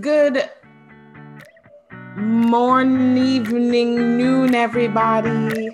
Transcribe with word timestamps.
Good 0.00 0.50
morning, 2.16 3.16
evening, 3.16 4.18
noon, 4.18 4.52
everybody. 4.52 5.70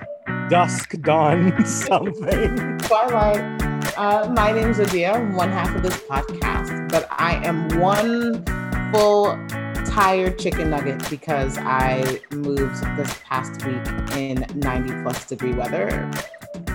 Dusk, 0.50 1.00
dawn, 1.00 1.64
something. 1.64 2.76
Twilight. 2.80 3.62
Uh, 3.96 4.30
my 4.36 4.52
name's 4.52 4.78
Adia, 4.78 5.18
one 5.32 5.50
half 5.50 5.74
of 5.74 5.82
this 5.82 5.96
podcast, 6.02 6.90
but 6.90 7.08
I 7.10 7.42
am 7.46 7.80
one 7.80 8.44
full 8.92 9.38
tired 9.86 10.38
chicken 10.38 10.68
nugget 10.68 11.08
because 11.08 11.56
I 11.56 12.20
moved 12.30 12.84
this 12.98 13.18
past 13.24 13.64
week 13.64 13.86
in 14.18 14.44
90 14.54 15.02
plus 15.02 15.24
degree 15.24 15.54
weather, 15.54 16.04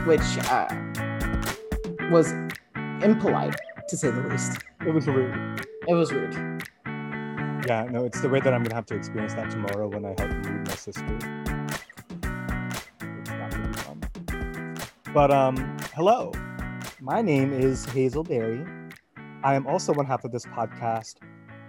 which 0.07 0.39
uh, 0.49 0.67
was 2.09 2.31
impolite 3.03 3.55
to 3.89 3.95
say 3.95 4.09
the 4.09 4.21
least. 4.29 4.57
It 4.81 4.95
was 4.95 5.05
rude. 5.05 5.63
It 5.87 5.93
was 5.93 6.11
rude. 6.11 6.63
Yeah, 7.63 7.87
no, 7.89 8.05
it's 8.05 8.21
the 8.21 8.29
way 8.29 8.39
that 8.39 8.53
I'm 8.53 8.63
gonna 8.63 8.75
have 8.75 8.85
to 8.87 8.95
experience 8.95 9.33
that 9.35 9.49
tomorrow 9.49 9.87
when 9.87 10.05
I 10.05 10.13
help 10.17 10.31
move 10.45 10.67
my 10.67 10.75
sister. 10.75 11.17
But 15.13 15.31
um, 15.31 15.55
hello. 15.93 16.33
My 17.01 17.21
name 17.21 17.53
is 17.53 17.85
Hazel 17.85 18.23
Berry. 18.23 18.65
I 19.43 19.55
am 19.55 19.65
also 19.67 19.93
one 19.93 20.05
half 20.05 20.25
of 20.25 20.31
this 20.31 20.45
podcast, 20.45 21.15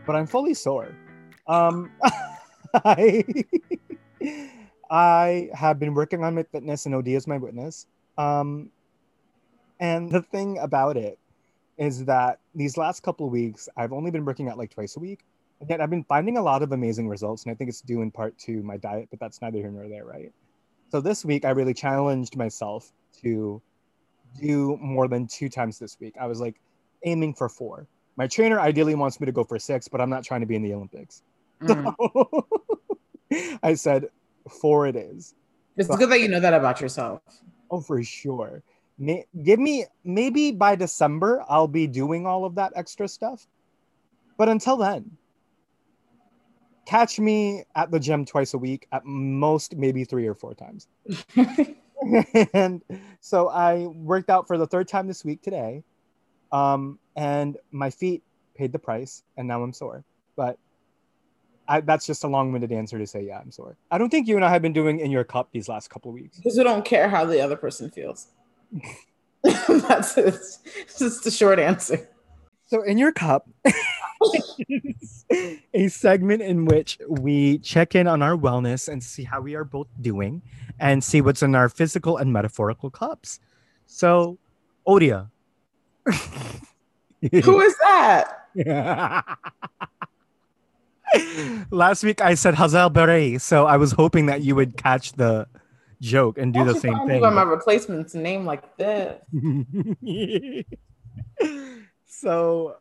but 0.06 0.16
I'm 0.16 0.26
fully 0.26 0.54
sore. 0.54 0.96
Um, 1.46 1.92
I 2.84 3.24
I 4.90 5.50
have 5.54 5.78
been 5.78 5.94
working 5.94 6.24
on 6.24 6.34
my 6.34 6.42
fitness, 6.42 6.86
and 6.86 6.94
OD 6.94 7.08
is 7.08 7.26
my 7.26 7.38
witness. 7.38 7.86
Um, 8.18 8.70
and 9.78 10.10
the 10.10 10.22
thing 10.22 10.58
about 10.58 10.96
it 10.96 11.18
is 11.78 12.04
that 12.06 12.40
these 12.54 12.76
last 12.76 13.02
couple 13.02 13.26
of 13.26 13.32
weeks, 13.32 13.68
I've 13.76 13.92
only 13.92 14.10
been 14.10 14.24
working 14.24 14.48
out 14.48 14.58
like 14.58 14.70
twice 14.70 14.96
a 14.96 15.00
week. 15.00 15.20
And 15.60 15.70
yet 15.70 15.80
I've 15.80 15.90
been 15.90 16.04
finding 16.04 16.36
a 16.36 16.42
lot 16.42 16.62
of 16.62 16.72
amazing 16.72 17.08
results. 17.08 17.44
And 17.44 17.52
I 17.52 17.54
think 17.54 17.68
it's 17.68 17.80
due 17.80 18.02
in 18.02 18.10
part 18.10 18.36
to 18.40 18.62
my 18.62 18.76
diet, 18.76 19.08
but 19.10 19.18
that's 19.20 19.40
neither 19.40 19.58
here 19.58 19.70
nor 19.70 19.88
there, 19.88 20.04
right? 20.04 20.32
So 20.90 21.00
this 21.00 21.24
week, 21.24 21.44
I 21.44 21.50
really 21.50 21.74
challenged 21.74 22.36
myself 22.36 22.92
to 23.22 23.60
do 24.40 24.76
more 24.80 25.08
than 25.08 25.26
two 25.26 25.48
times 25.48 25.78
this 25.78 25.96
week. 26.00 26.14
I 26.20 26.26
was 26.26 26.40
like 26.40 26.60
aiming 27.04 27.34
for 27.34 27.48
four. 27.48 27.86
My 28.16 28.26
trainer 28.26 28.60
ideally 28.60 28.94
wants 28.94 29.20
me 29.20 29.26
to 29.26 29.32
go 29.32 29.44
for 29.44 29.58
six, 29.58 29.88
but 29.88 30.00
I'm 30.00 30.10
not 30.10 30.24
trying 30.24 30.40
to 30.40 30.46
be 30.46 30.56
in 30.56 30.62
the 30.62 30.72
Olympics. 30.74 31.22
Mm. 31.60 31.94
So 31.96 32.46
I 33.62 33.74
said 33.74 34.08
four 34.60 34.86
it 34.86 34.96
is. 34.96 35.34
It's 35.76 35.94
good 35.94 36.10
that 36.10 36.20
you 36.20 36.28
know 36.28 36.40
that 36.40 36.54
about 36.54 36.80
yourself. 36.80 37.20
Oh, 37.70 37.80
for 37.80 38.02
sure. 38.02 38.62
May, 38.98 39.26
give 39.42 39.58
me 39.58 39.84
maybe 40.04 40.52
by 40.52 40.74
December 40.74 41.44
I'll 41.48 41.68
be 41.68 41.86
doing 41.86 42.26
all 42.26 42.44
of 42.44 42.54
that 42.54 42.72
extra 42.76 43.06
stuff. 43.08 43.46
But 44.38 44.48
until 44.48 44.76
then, 44.76 45.10
catch 46.86 47.18
me 47.18 47.64
at 47.74 47.90
the 47.90 48.00
gym 48.00 48.24
twice 48.24 48.54
a 48.54 48.58
week, 48.58 48.86
at 48.92 49.04
most 49.04 49.76
maybe 49.76 50.04
three 50.04 50.26
or 50.26 50.34
four 50.34 50.54
times. 50.54 50.88
and 52.52 52.82
so 53.20 53.48
I 53.48 53.86
worked 53.86 54.30
out 54.30 54.46
for 54.46 54.58
the 54.58 54.66
third 54.66 54.88
time 54.88 55.06
this 55.06 55.24
week 55.24 55.42
today. 55.42 55.82
Um, 56.52 56.98
and 57.16 57.56
my 57.72 57.90
feet 57.90 58.22
paid 58.54 58.72
the 58.72 58.78
price, 58.78 59.22
and 59.36 59.48
now 59.48 59.62
I'm 59.62 59.72
sore. 59.72 60.04
But 60.36 60.58
I, 61.68 61.80
that's 61.80 62.06
just 62.06 62.24
a 62.24 62.28
long-winded 62.28 62.70
answer 62.72 62.98
to 62.98 63.06
say, 63.06 63.22
yeah, 63.22 63.38
I'm 63.38 63.50
sore. 63.50 63.76
I 63.90 63.98
don't 63.98 64.10
think 64.10 64.28
you 64.28 64.36
and 64.36 64.44
I 64.44 64.50
have 64.50 64.62
been 64.62 64.72
doing 64.72 65.00
in 65.00 65.10
your 65.10 65.24
cup 65.24 65.48
these 65.52 65.68
last 65.68 65.90
couple 65.90 66.10
of 66.10 66.14
weeks. 66.14 66.36
Because 66.36 66.56
we 66.56 66.64
don't 66.64 66.84
care 66.84 67.08
how 67.08 67.24
the 67.24 67.40
other 67.40 67.56
person 67.56 67.90
feels. 67.90 68.28
That's 69.42 70.16
it. 70.16 70.34
It's 70.34 70.98
just 70.98 71.24
the 71.24 71.30
short 71.30 71.58
answer. 71.58 72.08
So, 72.68 72.82
in 72.82 72.98
your 72.98 73.12
cup, 73.12 73.48
a 75.74 75.88
segment 75.88 76.42
in 76.42 76.64
which 76.64 76.98
we 77.08 77.58
check 77.58 77.94
in 77.94 78.08
on 78.08 78.22
our 78.22 78.36
wellness 78.36 78.88
and 78.88 79.02
see 79.02 79.22
how 79.22 79.40
we 79.40 79.54
are 79.54 79.62
both 79.64 79.86
doing 80.00 80.42
and 80.80 81.02
see 81.02 81.20
what's 81.20 81.42
in 81.42 81.54
our 81.54 81.68
physical 81.68 82.16
and 82.16 82.32
metaphorical 82.32 82.90
cups. 82.90 83.38
So, 83.86 84.38
Odia. 84.86 85.30
Who 87.32 87.60
is 87.60 87.76
that? 87.78 88.48
Last 91.70 92.02
week 92.02 92.20
I 92.20 92.34
said 92.34 92.56
Hazel 92.56 92.90
Beret, 92.90 93.40
so 93.40 93.66
I 93.66 93.76
was 93.76 93.92
hoping 93.92 94.26
that 94.26 94.42
you 94.42 94.56
would 94.56 94.76
catch 94.76 95.12
the 95.12 95.46
joke 96.00 96.36
and 96.36 96.52
do 96.52 96.60
Why 96.60 96.72
the 96.72 96.80
same 96.80 96.98
thing. 97.06 97.20
By 97.20 97.30
my 97.30 97.42
replacement's 97.42 98.14
name 98.14 98.44
like 98.44 98.76
this. 98.76 99.20
So, 102.16 102.76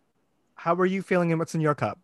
how 0.56 0.74
are 0.76 0.86
you 0.86 1.02
feeling 1.02 1.32
and 1.32 1.40
what's 1.40 1.56
in 1.56 1.62
your 1.62 1.76
cup? 1.76 2.00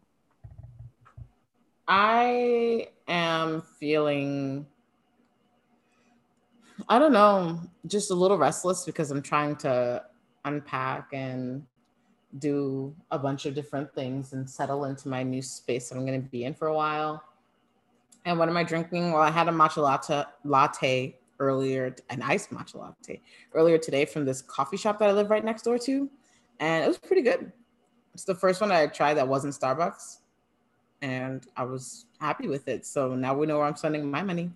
I 1.88 2.90
am 3.08 3.62
feeling, 3.80 4.66
I 6.90 7.00
don't 7.00 7.14
know, 7.14 7.62
just 7.88 8.12
a 8.12 8.14
little 8.14 8.38
restless 8.38 8.84
because 8.84 9.12
I'm 9.12 9.22
trying 9.22 9.56
to 9.58 10.04
unpack 10.44 11.10
and 11.14 11.66
do 12.38 12.94
a 13.12 13.18
bunch 13.18 13.46
of 13.46 13.56
different 13.56 13.94
things 13.96 14.34
and 14.34 14.50
settle 14.50 14.84
into 14.86 15.08
my 15.08 15.24
new 15.24 15.42
space 15.42 15.88
that 15.90 15.96
I'm 15.96 16.06
going 16.06 16.22
to 16.22 16.30
be 16.30 16.44
in 16.44 16.54
for 16.54 16.68
a 16.68 16.74
while. 16.74 17.24
And 18.26 18.38
what 18.40 18.50
am 18.50 18.58
I 18.58 18.64
drinking? 18.64 19.14
Well, 19.14 19.22
I 19.22 19.32
had 19.32 19.48
a 19.48 19.52
matcha 19.52 19.78
latte, 19.78 20.26
latte 20.44 21.18
earlier, 21.40 21.96
an 22.10 22.22
iced 22.22 22.52
matcha 22.52 22.76
latte 22.76 23.22
earlier 23.54 23.78
today 23.78 24.04
from 24.04 24.26
this 24.26 24.42
coffee 24.42 24.78
shop 24.78 25.00
that 25.00 25.10
I 25.10 25.14
live 25.14 25.30
right 25.30 25.44
next 25.44 25.64
door 25.64 25.78
to. 25.80 26.10
And 26.62 26.86
it 26.86 26.88
was 26.88 27.00
pretty 27.00 27.24
good. 27.24 27.52
It's 28.14 28.24
the 28.24 28.36
first 28.36 28.62
one 28.62 28.72
I 28.72 28.86
tried 28.88 29.16
that 29.16 29.28
wasn't 29.28 29.56
Starbucks. 29.56 30.20
And 31.02 31.46
I 31.58 31.64
was 31.64 32.06
happy 32.20 32.48
with 32.48 32.68
it. 32.68 32.86
So 32.86 33.16
now 33.16 33.34
we 33.34 33.48
know 33.48 33.58
where 33.58 33.66
I'm 33.66 33.76
spending 33.76 34.10
my 34.10 34.22
money. 34.22 34.52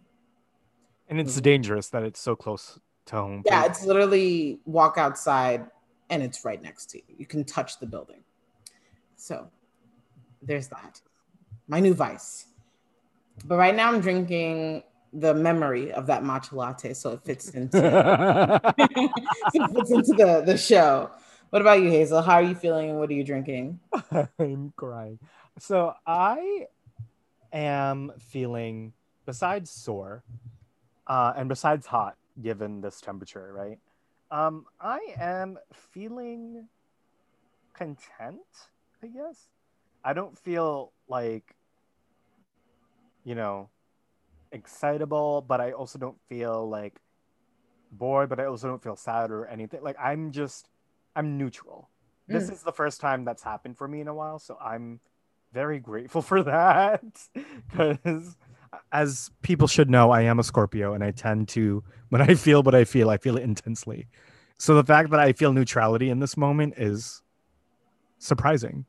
And 1.10 1.20
it's 1.20 1.38
mm. 1.38 1.42
dangerous 1.42 1.90
that 1.90 2.04
it's 2.04 2.20
so 2.20 2.36
close 2.36 2.80
to 3.08 3.16
home. 3.16 3.44
Yeah, 3.46 3.66
it's 3.66 3.84
literally 3.84 4.60
walk 4.66 4.98
outside 4.98 5.66
and 6.12 6.22
it's 6.22 6.46
right 6.46 6.62
next 6.62 6.92
to 6.92 7.00
you. 7.00 7.16
You 7.18 7.26
can 7.26 7.44
touch 7.44 7.80
the 7.80 7.88
building. 7.88 8.24
So 9.16 9.48
there's 10.44 10.68
that. 10.68 11.02
My 11.68 11.80
new 11.80 11.96
vice. 11.96 12.46
But 13.46 13.58
right 13.58 13.76
now 13.76 13.92
I'm 13.92 14.02
drinking 14.02 14.84
the 15.12 15.34
memory 15.34 15.92
of 15.92 16.06
that 16.08 16.24
matcha 16.24 16.54
latte, 16.54 16.94
so 16.94 17.14
it 17.14 17.24
fits 17.24 17.50
into 17.50 17.78
it 18.78 19.72
fits 19.74 19.92
into 19.92 20.14
the, 20.14 20.44
the 20.46 20.58
show. 20.58 21.10
What 21.50 21.61
about 21.61 21.81
you, 21.81 21.89
Hazel? 21.89 22.22
How 22.22 22.35
are 22.35 22.44
you 22.44 22.56
feeling 22.56 22.89
and 22.89 23.00
what 23.00 23.09
are 23.09 23.13
you 23.13 23.23
drinking? 23.23 23.79
I'm 24.39 24.73
crying. 24.75 25.19
So 25.59 25.94
I 26.06 26.67
am 27.53 28.11
feeling, 28.19 28.94
besides 29.25 29.69
sore, 29.72 30.23
uh, 31.07 31.33
and 31.38 31.47
besides 31.47 31.85
hot, 31.85 32.17
given 32.41 32.81
this 32.81 33.00
temperature, 33.00 33.53
right? 33.53 33.79
Um, 34.31 34.66
I 34.81 35.00
am 35.19 35.57
feeling 35.72 36.67
content, 37.73 38.39
I 39.03 39.07
guess. 39.07 39.47
I 40.03 40.13
don't 40.13 40.38
feel 40.38 40.91
like, 41.07 41.56
you 43.23 43.35
know, 43.35 43.69
excitable, 44.51 45.41
but 45.47 45.62
I 45.62 45.72
also 45.72 46.00
don't 46.00 46.19
feel 46.27 46.67
like 46.67 47.00
bored, 47.91 48.29
but 48.29 48.39
I 48.39 48.45
also 48.45 48.67
don't 48.67 48.83
feel 48.83 48.95
sad 48.95 49.31
or 49.31 49.45
anything. 49.47 49.81
Like 49.83 49.97
I'm 50.01 50.31
just, 50.31 50.69
I'm 51.16 51.38
neutral. 51.38 51.90
This 52.28 52.50
Mm. 52.50 52.53
is 52.53 52.64
the 52.64 52.72
first 52.74 53.00
time 53.02 53.24
that's 53.26 53.44
happened 53.44 53.78
for 53.78 53.88
me 53.88 54.02
in 54.02 54.08
a 54.08 54.14
while, 54.14 54.40
so 54.40 54.58
I'm 54.59 55.00
very 55.53 55.80
grateful 55.80 56.22
for 56.22 56.44
that. 56.52 57.03
Because 57.70 58.36
as 58.92 59.31
people 59.42 59.68
should 59.68 59.90
know, 59.90 60.12
I 60.12 60.22
am 60.22 60.40
a 60.40 60.44
Scorpio, 60.44 60.94
and 60.94 61.04
I 61.04 61.12
tend 61.12 61.48
to, 61.50 61.84
when 62.09 62.22
I 62.22 62.34
feel 62.36 62.64
what 62.64 62.75
I 62.75 62.84
feel, 62.84 63.09
I 63.09 63.18
feel 63.18 63.38
it 63.38 63.44
intensely. 63.44 64.08
So 64.58 64.75
the 64.75 64.84
fact 64.84 65.12
that 65.12 65.20
I 65.20 65.34
feel 65.34 65.54
neutrality 65.54 66.09
in 66.09 66.20
this 66.20 66.36
moment 66.38 66.75
is 66.78 67.22
surprising. 68.18 68.86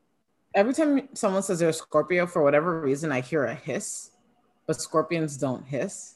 Every 0.55 0.73
time 0.73 1.09
someone 1.13 1.43
says 1.43 1.59
they're 1.59 1.69
a 1.69 1.73
Scorpio, 1.73 2.25
for 2.25 2.41
whatever 2.41 2.81
reason, 2.81 3.11
I 3.11 3.21
hear 3.21 3.45
a 3.45 3.53
hiss, 3.53 4.11
but 4.65 4.81
scorpions 4.81 5.37
don't 5.37 5.65
hiss. 5.65 6.15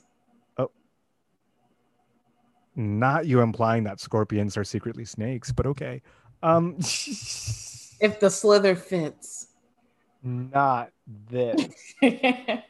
Not 2.75 3.25
you 3.25 3.41
implying 3.41 3.83
that 3.83 3.99
scorpions 3.99 4.57
are 4.57 4.63
secretly 4.63 5.05
snakes, 5.05 5.51
but 5.51 5.65
okay. 5.65 6.01
Um, 6.41 6.77
If 8.01 8.19
the 8.19 8.31
slither 8.31 8.75
fits. 8.75 9.47
not 10.23 10.89
this. 11.29 11.69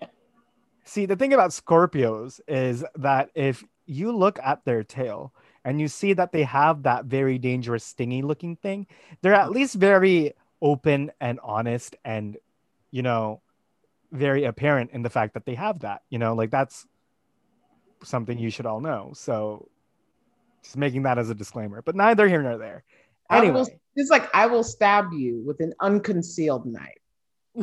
See, 0.83 1.05
the 1.05 1.15
thing 1.15 1.33
about 1.33 1.51
Scorpios 1.51 2.41
is 2.49 2.83
that 2.95 3.29
if 3.33 3.63
you 3.85 4.11
look 4.11 4.39
at 4.43 4.65
their 4.65 4.83
tail 4.83 5.33
and 5.63 5.79
you 5.79 5.87
see 5.87 6.11
that 6.13 6.33
they 6.33 6.43
have 6.43 6.83
that 6.83 7.05
very 7.05 7.37
dangerous, 7.37 7.85
stingy 7.85 8.21
looking 8.21 8.57
thing, 8.57 8.87
they're 9.21 9.33
at 9.33 9.51
least 9.51 9.75
very 9.75 10.33
open 10.61 11.11
and 11.21 11.39
honest 11.43 11.95
and, 12.03 12.35
you 12.91 13.03
know, 13.03 13.41
very 14.11 14.43
apparent 14.43 14.91
in 14.91 15.01
the 15.01 15.09
fact 15.09 15.33
that 15.33 15.45
they 15.45 15.55
have 15.55 15.79
that. 15.79 16.01
You 16.09 16.19
know, 16.19 16.33
like 16.33 16.51
that's 16.51 16.85
something 18.03 18.37
you 18.37 18.49
should 18.49 18.65
all 18.65 18.81
know. 18.81 19.11
So 19.15 19.69
just 20.63 20.77
making 20.77 21.03
that 21.03 21.17
as 21.17 21.29
a 21.29 21.35
disclaimer, 21.35 21.81
but 21.81 21.95
neither 21.95 22.27
here 22.27 22.41
nor 22.41 22.57
there. 22.57 22.83
Anyway, 23.29 23.53
will, 23.53 23.67
it's 23.95 24.09
like 24.09 24.29
I 24.33 24.47
will 24.47 24.63
stab 24.63 25.13
you 25.13 25.41
with 25.45 25.59
an 25.61 25.73
unconcealed 25.79 26.65
knife. 26.65 26.97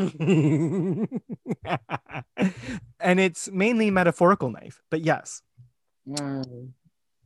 and 3.00 3.21
it's 3.21 3.50
mainly 3.50 3.91
metaphorical 3.91 4.50
knife, 4.50 4.83
but 4.91 5.00
yes. 5.03 5.43
Mm. 6.09 6.71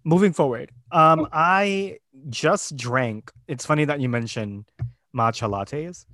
Moving 0.05 0.33
forward, 0.33 0.73
um, 0.91 1.29
I 1.33 1.99
just 2.29 2.77
drank. 2.77 3.31
It's 3.47 3.65
funny 3.65 3.85
that 3.85 4.01
you 4.01 4.09
mentioned 4.09 4.65
matcha 5.17 5.49
lattes. 5.49 6.07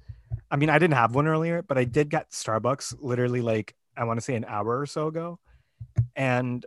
I 0.51 0.57
mean, 0.57 0.69
I 0.69 0.79
didn't 0.79 0.95
have 0.95 1.15
one 1.15 1.27
earlier, 1.27 1.63
but 1.63 1.79
I 1.79 1.85
did 1.85 2.11
get 2.11 2.31
Starbucks 2.31 2.97
literally 3.01 3.41
like 3.41 3.75
I 3.97 4.05
want 4.05 4.19
to 4.19 4.21
say 4.23 4.35
an 4.35 4.45
hour 4.47 4.79
or 4.79 4.85
so 4.85 5.07
ago, 5.07 5.39
and 6.15 6.65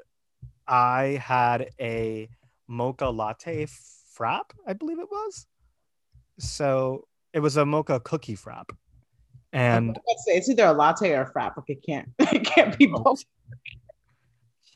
I 0.67 1.21
had 1.23 1.69
a 1.79 2.27
mocha 2.71 3.09
latte 3.09 3.67
frap, 4.17 4.51
I 4.65 4.73
believe 4.73 4.99
it 4.99 5.09
was. 5.11 5.45
So 6.39 7.07
it 7.33 7.39
was 7.39 7.57
a 7.57 7.65
mocha 7.65 7.99
cookie 7.99 8.35
frap, 8.35 8.69
and 9.53 9.99
it's 10.27 10.49
either 10.49 10.65
a 10.65 10.73
latte 10.73 11.11
or 11.11 11.21
a 11.23 11.31
frap. 11.31 11.57
Like 11.57 11.69
it 11.69 11.83
can't, 11.85 12.09
it 12.19 12.45
can't 12.45 12.77
be 12.77 12.87
both. 12.87 13.23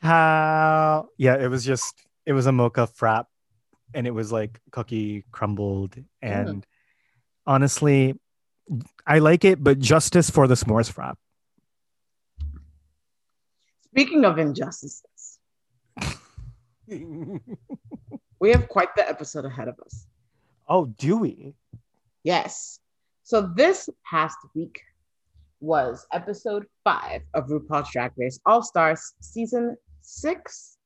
How? 0.01 1.07
Yeah, 1.17 1.37
it 1.37 1.47
was 1.47 1.65
just 1.65 1.95
it 2.25 2.33
was 2.33 2.45
a 2.45 2.51
mocha 2.51 2.87
frap, 2.87 3.25
and 3.93 4.05
it 4.05 4.11
was 4.11 4.31
like 4.31 4.59
cookie 4.71 5.23
crumbled. 5.31 5.95
And 6.21 6.49
mm. 6.49 6.63
honestly, 7.47 8.19
I 9.07 9.19
like 9.19 9.45
it, 9.45 9.63
but 9.63 9.79
justice 9.79 10.29
for 10.29 10.47
the 10.47 10.55
s'mores 10.55 10.91
frap. 10.91 11.15
Speaking 13.91 14.25
of 14.25 14.37
injustices, 14.37 15.01
we 18.39 18.51
have 18.51 18.67
quite 18.67 18.95
the 18.95 19.07
episode 19.07 19.45
ahead 19.45 19.67
of 19.67 19.75
us. 19.85 20.05
Oh, 20.67 20.85
do 20.85 21.17
we? 21.17 21.55
Yes. 22.23 22.79
So 23.23 23.41
this 23.55 23.89
past 24.09 24.37
week 24.53 24.81
was 25.59 26.05
episode 26.13 26.65
five 26.83 27.21
of 27.33 27.47
RuPaul's 27.47 27.91
Drag 27.91 28.11
Race 28.17 28.39
All 28.45 28.61
Stars 28.61 29.13
season 29.19 29.77
six, 30.01 30.77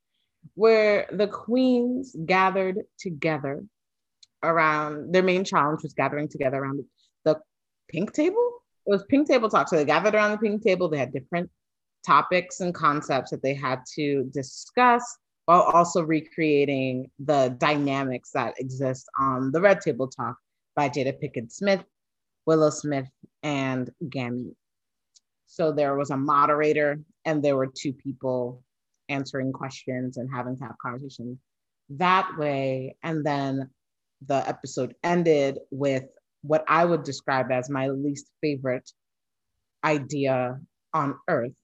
where 0.56 1.08
the 1.12 1.28
queens 1.28 2.16
gathered 2.26 2.80
together 2.98 3.64
around 4.42 5.14
their 5.14 5.24
main 5.24 5.44
challenge 5.44 5.84
was 5.84 5.94
gathering 5.94 6.30
together 6.30 6.58
around 6.58 6.84
the 7.26 7.40
pink 7.90 8.14
table. 8.14 8.64
It 8.88 8.92
was 8.92 9.04
pink 9.10 9.28
table 9.28 9.50
talk. 9.50 9.68
So 9.68 9.76
they 9.76 9.86
gathered 9.86 10.16
around 10.16 10.32
the 10.32 10.38
pink 10.38 10.64
table. 10.64 10.88
They 10.88 10.98
had 10.98 11.12
different 11.12 11.50
topics 12.06 12.62
and 12.62 12.74
concepts 12.74 13.32
that 13.32 13.44
they 13.44 13.54
had 13.54 13.82
to 13.96 14.30
discuss 14.34 15.04
while 15.50 15.62
also 15.62 16.04
recreating 16.04 17.10
the 17.18 17.56
dynamics 17.58 18.30
that 18.36 18.54
exist 18.60 19.10
on 19.20 19.52
the 19.52 19.60
red 19.60 19.82
table 19.82 20.08
talk 20.08 20.38
by 20.76 20.88
Jada 20.88 21.12
Pinkett 21.20 21.52
Smith, 21.52 21.84
Willow 22.46 22.70
Smith, 22.70 23.10
and 23.42 23.90
Gammy. 24.10 24.56
So 25.48 25.72
there 25.72 25.96
was 25.96 26.12
a 26.12 26.18
moderator 26.18 27.00
and 27.26 27.42
there 27.42 27.58
were 27.58 27.66
two 27.66 27.94
people 27.94 28.62
answering 29.10 29.52
questions 29.52 30.18
and 30.18 30.30
having 30.32 30.56
to 30.56 30.66
have 30.66 30.76
conversations 30.80 31.40
that 31.98 32.30
way. 32.38 32.96
And 33.02 33.26
then 33.26 33.72
the 34.28 34.48
episode 34.48 34.94
ended 35.04 35.58
with 35.72 36.04
what 36.44 36.64
I 36.68 36.86
would 36.86 37.02
describe 37.02 37.52
as 37.52 37.72
my 37.72 37.88
least 37.88 38.28
favorite 38.40 38.92
idea 39.84 40.60
on 40.94 41.16
earth 41.28 41.58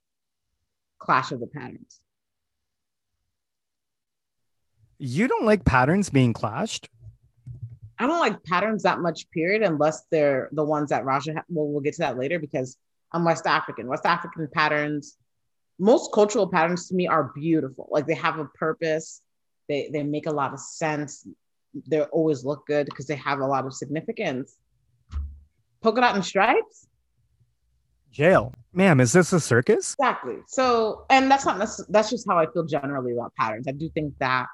clash 0.97 1.31
of 1.31 1.39
the 1.39 1.45
patterns. 1.45 2.01
You 4.97 5.27
don't 5.27 5.45
like 5.45 5.65
patterns 5.65 6.09
being 6.09 6.33
clashed? 6.33 6.89
I 7.97 8.07
don't 8.07 8.19
like 8.19 8.43
patterns 8.43 8.83
that 8.83 8.99
much, 8.99 9.29
period, 9.31 9.61
unless 9.61 10.03
they're 10.11 10.49
the 10.51 10.63
ones 10.63 10.89
that 10.89 11.03
Ra'Jah, 11.03 11.35
ha- 11.35 11.43
well, 11.49 11.67
we'll 11.67 11.81
get 11.81 11.93
to 11.95 12.01
that 12.01 12.17
later 12.17 12.39
because 12.39 12.77
I'm 13.11 13.23
West 13.23 13.45
African. 13.45 13.87
West 13.87 14.05
African 14.05 14.47
patterns, 14.53 15.17
most 15.79 16.11
cultural 16.13 16.47
patterns 16.47 16.89
to 16.89 16.95
me 16.95 17.07
are 17.07 17.31
beautiful. 17.35 17.87
Like 17.89 18.05
they 18.07 18.15
have 18.15 18.39
a 18.39 18.45
purpose, 18.45 19.21
they, 19.67 19.89
they 19.91 20.03
make 20.03 20.27
a 20.27 20.31
lot 20.31 20.53
of 20.53 20.59
sense. 20.59 21.25
They 21.87 22.01
always 22.01 22.45
look 22.45 22.65
good 22.67 22.85
because 22.85 23.05
they 23.05 23.15
have 23.15 23.39
a 23.39 23.45
lot 23.45 23.65
of 23.65 23.73
significance. 23.73 24.55
Polka 25.81 26.01
dot 26.01 26.15
and 26.15 26.25
stripes, 26.25 26.87
jail. 28.11 28.53
Ma'am, 28.73 28.99
is 28.99 29.13
this 29.13 29.31
a 29.33 29.39
circus? 29.39 29.93
Exactly. 29.99 30.37
So, 30.47 31.05
and 31.09 31.29
that's 31.29 31.45
not 31.45 31.59
that's 31.89 32.09
just 32.09 32.27
how 32.27 32.39
I 32.39 32.47
feel 32.51 32.65
generally 32.65 33.13
about 33.13 33.33
patterns. 33.35 33.67
I 33.67 33.71
do 33.71 33.89
think 33.89 34.15
that 34.19 34.47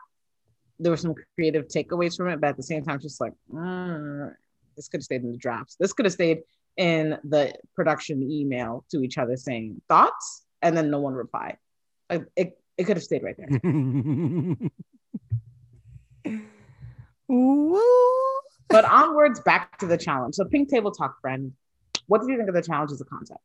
there 0.82 0.92
were 0.92 0.98
some 0.98 1.16
creative 1.36 1.68
takeaways 1.68 2.18
from 2.18 2.30
it, 2.30 2.42
but 2.42 2.48
at 2.48 2.58
the 2.58 2.64
same 2.64 2.84
time, 2.84 3.00
just 3.00 3.22
like 3.22 3.34
mm, 3.54 4.34
this 4.76 4.88
could 4.88 5.00
have 5.00 5.06
stayed 5.06 5.24
in 5.24 5.32
the 5.32 5.38
drafts. 5.38 5.76
This 5.80 5.94
could 5.94 6.06
have 6.06 6.14
stayed 6.14 6.42
in 6.78 7.18
the 7.24 7.54
production 7.76 8.24
email 8.24 8.86
to 8.90 9.04
each 9.04 9.18
other 9.18 9.38
saying 9.38 9.82
thoughts, 9.88 10.44
and 10.62 10.76
then 10.76 10.90
no 10.90 11.00
one 11.00 11.14
replied. 11.14 11.58
Like 12.10 12.26
it, 12.36 12.58
it 12.78 12.86
could 12.86 12.98
have 12.98 13.04
stayed 13.04 13.24
right 13.24 13.36
there. 13.38 13.48
but 18.70 18.86
onwards, 18.86 19.40
back 19.42 19.78
to 19.80 19.86
the 19.86 19.98
challenge. 19.98 20.36
So, 20.36 20.46
Pink 20.46 20.70
Table 20.70 20.92
Talk, 20.92 21.22
friend. 21.22 21.54
What 22.08 22.22
do 22.22 22.32
you 22.32 22.38
think 22.38 22.50
of 22.50 22.56
the 22.56 22.64
challenge 22.64 22.92
as 22.92 23.00
a 23.00 23.06
concept? 23.06 23.40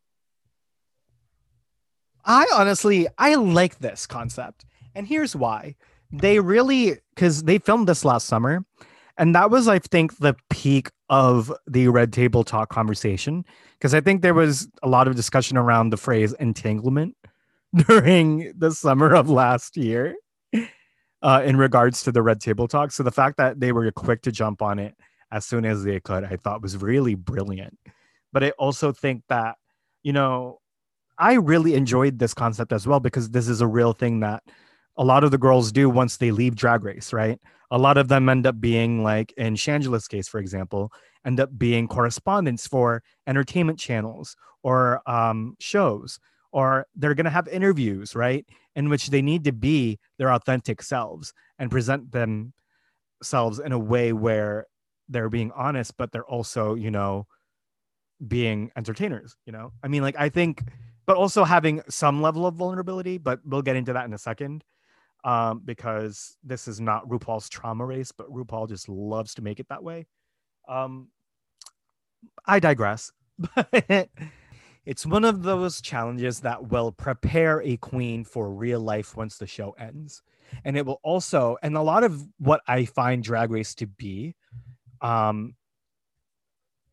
I 2.25 2.47
honestly, 2.55 3.07
I 3.19 3.35
like 3.37 3.79
this 3.79 4.07
concept, 4.07 4.65
and 4.95 5.07
here's 5.07 5.37
why 5.37 5.77
they 6.13 6.41
really 6.41 6.99
because 7.15 7.43
they 7.45 7.59
filmed 7.59 7.89
this 7.89 8.05
last 8.05 8.27
summer 8.27 8.65
and 9.19 9.35
that 9.35 9.51
was 9.51 9.69
i 9.69 9.79
think 9.79 10.17
the 10.19 10.35
peak 10.51 10.91
of 11.09 11.53
the 11.67 11.89
red 11.89 12.13
table 12.13 12.45
talk 12.45 12.69
conversation 12.69 13.45
because 13.73 13.95
i 13.95 14.01
think 14.01 14.23
there 14.23 14.35
was 14.35 14.69
a 14.83 14.89
lot 14.89 15.09
of 15.09 15.17
discussion 15.17 15.57
around 15.57 15.91
the 15.91 15.97
phrase 15.97 16.33
entanglement 16.35 17.17
during 17.87 18.53
the 18.57 18.71
summer 18.71 19.15
of 19.15 19.29
last 19.29 19.77
year 19.77 20.15
uh, 21.23 21.43
in 21.45 21.57
regards 21.57 22.03
to 22.05 22.13
the 22.13 22.23
red 22.23 22.41
table 22.41 22.69
talk. 22.69 22.93
So 22.93 23.03
the 23.03 23.11
fact 23.11 23.37
that 23.39 23.59
they 23.61 23.73
were 23.73 23.91
quick 23.91 24.23
to 24.23 24.33
jump 24.33 24.63
on 24.63 24.79
it 24.79 24.95
as 25.33 25.45
soon 25.45 25.65
as 25.65 25.83
they 25.83 25.99
could 25.99 26.23
i 26.23 26.37
thought 26.37 26.63
was 26.63 26.77
really 26.77 27.17
brilliant. 27.17 27.77
But 28.33 28.45
i 28.45 28.51
also 28.51 28.93
think 28.93 29.25
that 29.29 29.57
you 30.03 30.13
know 30.13 30.61
i 31.19 31.35
really 31.35 31.75
enjoyed 31.75 32.19
this 32.19 32.33
concept 32.33 32.73
as 32.73 32.87
well 32.87 33.01
because 33.01 33.31
this 33.31 33.49
is 33.49 33.61
a 33.61 33.67
real 33.67 33.93
thing 33.93 34.21
that 34.21 34.45
a 34.97 35.05
lot 35.05 35.25
of 35.25 35.31
the 35.31 35.39
girls 35.39 35.73
do 35.73 35.91
once 35.91 36.17
they 36.17 36.31
leave 36.31 36.57
drag 36.57 36.85
race, 36.85 37.13
right? 37.13 37.39
A 37.71 37.79
lot 37.79 37.99
of 37.99 38.09
them 38.09 38.29
end 38.29 38.47
up 38.47 38.61
being 38.61 39.03
like 39.03 39.33
in 39.37 39.55
Shangela's 39.55 40.09
case, 40.09 40.29
for 40.29 40.39
example, 40.39 40.93
end 41.25 41.41
up 41.41 41.51
being 41.59 41.89
correspondents 41.89 42.67
for 42.67 43.03
entertainment 43.27 43.79
channels 43.79 44.37
or 44.63 45.03
um, 45.09 45.57
shows, 45.59 46.19
or 46.53 46.87
they're 46.95 47.15
going 47.15 47.25
to 47.25 47.31
have 47.31 47.49
interviews, 47.49 48.15
right? 48.15 48.47
In 48.77 48.89
which 48.89 49.09
they 49.09 49.23
need 49.23 49.45
to 49.45 49.53
be 49.53 49.99
their 50.19 50.33
authentic 50.33 50.83
selves 50.83 51.33
and 51.59 51.71
present 51.71 52.13
themselves 52.13 53.59
in 53.59 53.73
a 53.73 53.79
way 53.79 54.13
where 54.13 54.67
they're 55.09 55.29
being 55.29 55.53
honest, 55.53 55.97
but 55.97 56.13
they're 56.13 56.27
also, 56.27 56.75
you 56.75 56.91
know, 56.91 57.27
being 58.27 58.71
entertainers, 58.77 59.37
you 59.45 59.53
know? 59.53 59.73
I 59.83 59.89
mean, 59.89 60.03
like, 60.03 60.17
I 60.19 60.29
think, 60.29 60.63
but 61.07 61.17
also 61.17 61.45
having 61.45 61.83
some 61.89 62.23
level 62.23 62.47
of 62.47 62.55
vulnerability, 62.55 63.19
but 63.19 63.41
we'll 63.45 63.63
get 63.63 63.77
into 63.77 63.93
that 63.93 64.07
in 64.07 64.15
a 64.15 64.19
second 64.19 64.65
um, 65.27 65.61
because 65.65 66.37
this 66.45 66.69
is 66.69 66.81
not 66.81 67.07
RuPaul's 67.09 67.49
trauma 67.49 67.85
race, 67.85 68.13
but 68.13 68.33
RuPaul 68.33 68.69
just 68.69 68.89
loves 68.89 69.35
to 69.35 69.43
make 69.43 69.59
it 69.59 69.69
that 69.69 69.83
way. 69.83 70.07
Um, 70.69 71.09
I 72.47 72.61
digress. 72.61 73.11
it's 74.87 75.05
one 75.05 75.25
of 75.25 75.43
those 75.43 75.81
challenges 75.81 76.41
that 76.41 76.69
will 76.69 76.93
prepare 76.93 77.61
a 77.63 77.77
queen 77.79 78.25
for 78.25 78.53
real 78.53 78.79
life 78.79 79.17
once 79.17 79.37
the 79.37 79.49
show 79.49 79.73
ends. 79.73 80.23
And 80.65 80.77
it 80.77 80.87
will 80.87 81.01
also, 81.03 81.57
and 81.61 81.77
a 81.77 81.83
lot 81.83 82.05
of 82.05 82.25
what 82.39 82.61
I 82.69 82.85
find 82.85 83.21
Drag 83.21 83.51
Race 83.51 83.75
to 83.77 83.89
be, 83.89 84.37
um, 85.01 85.57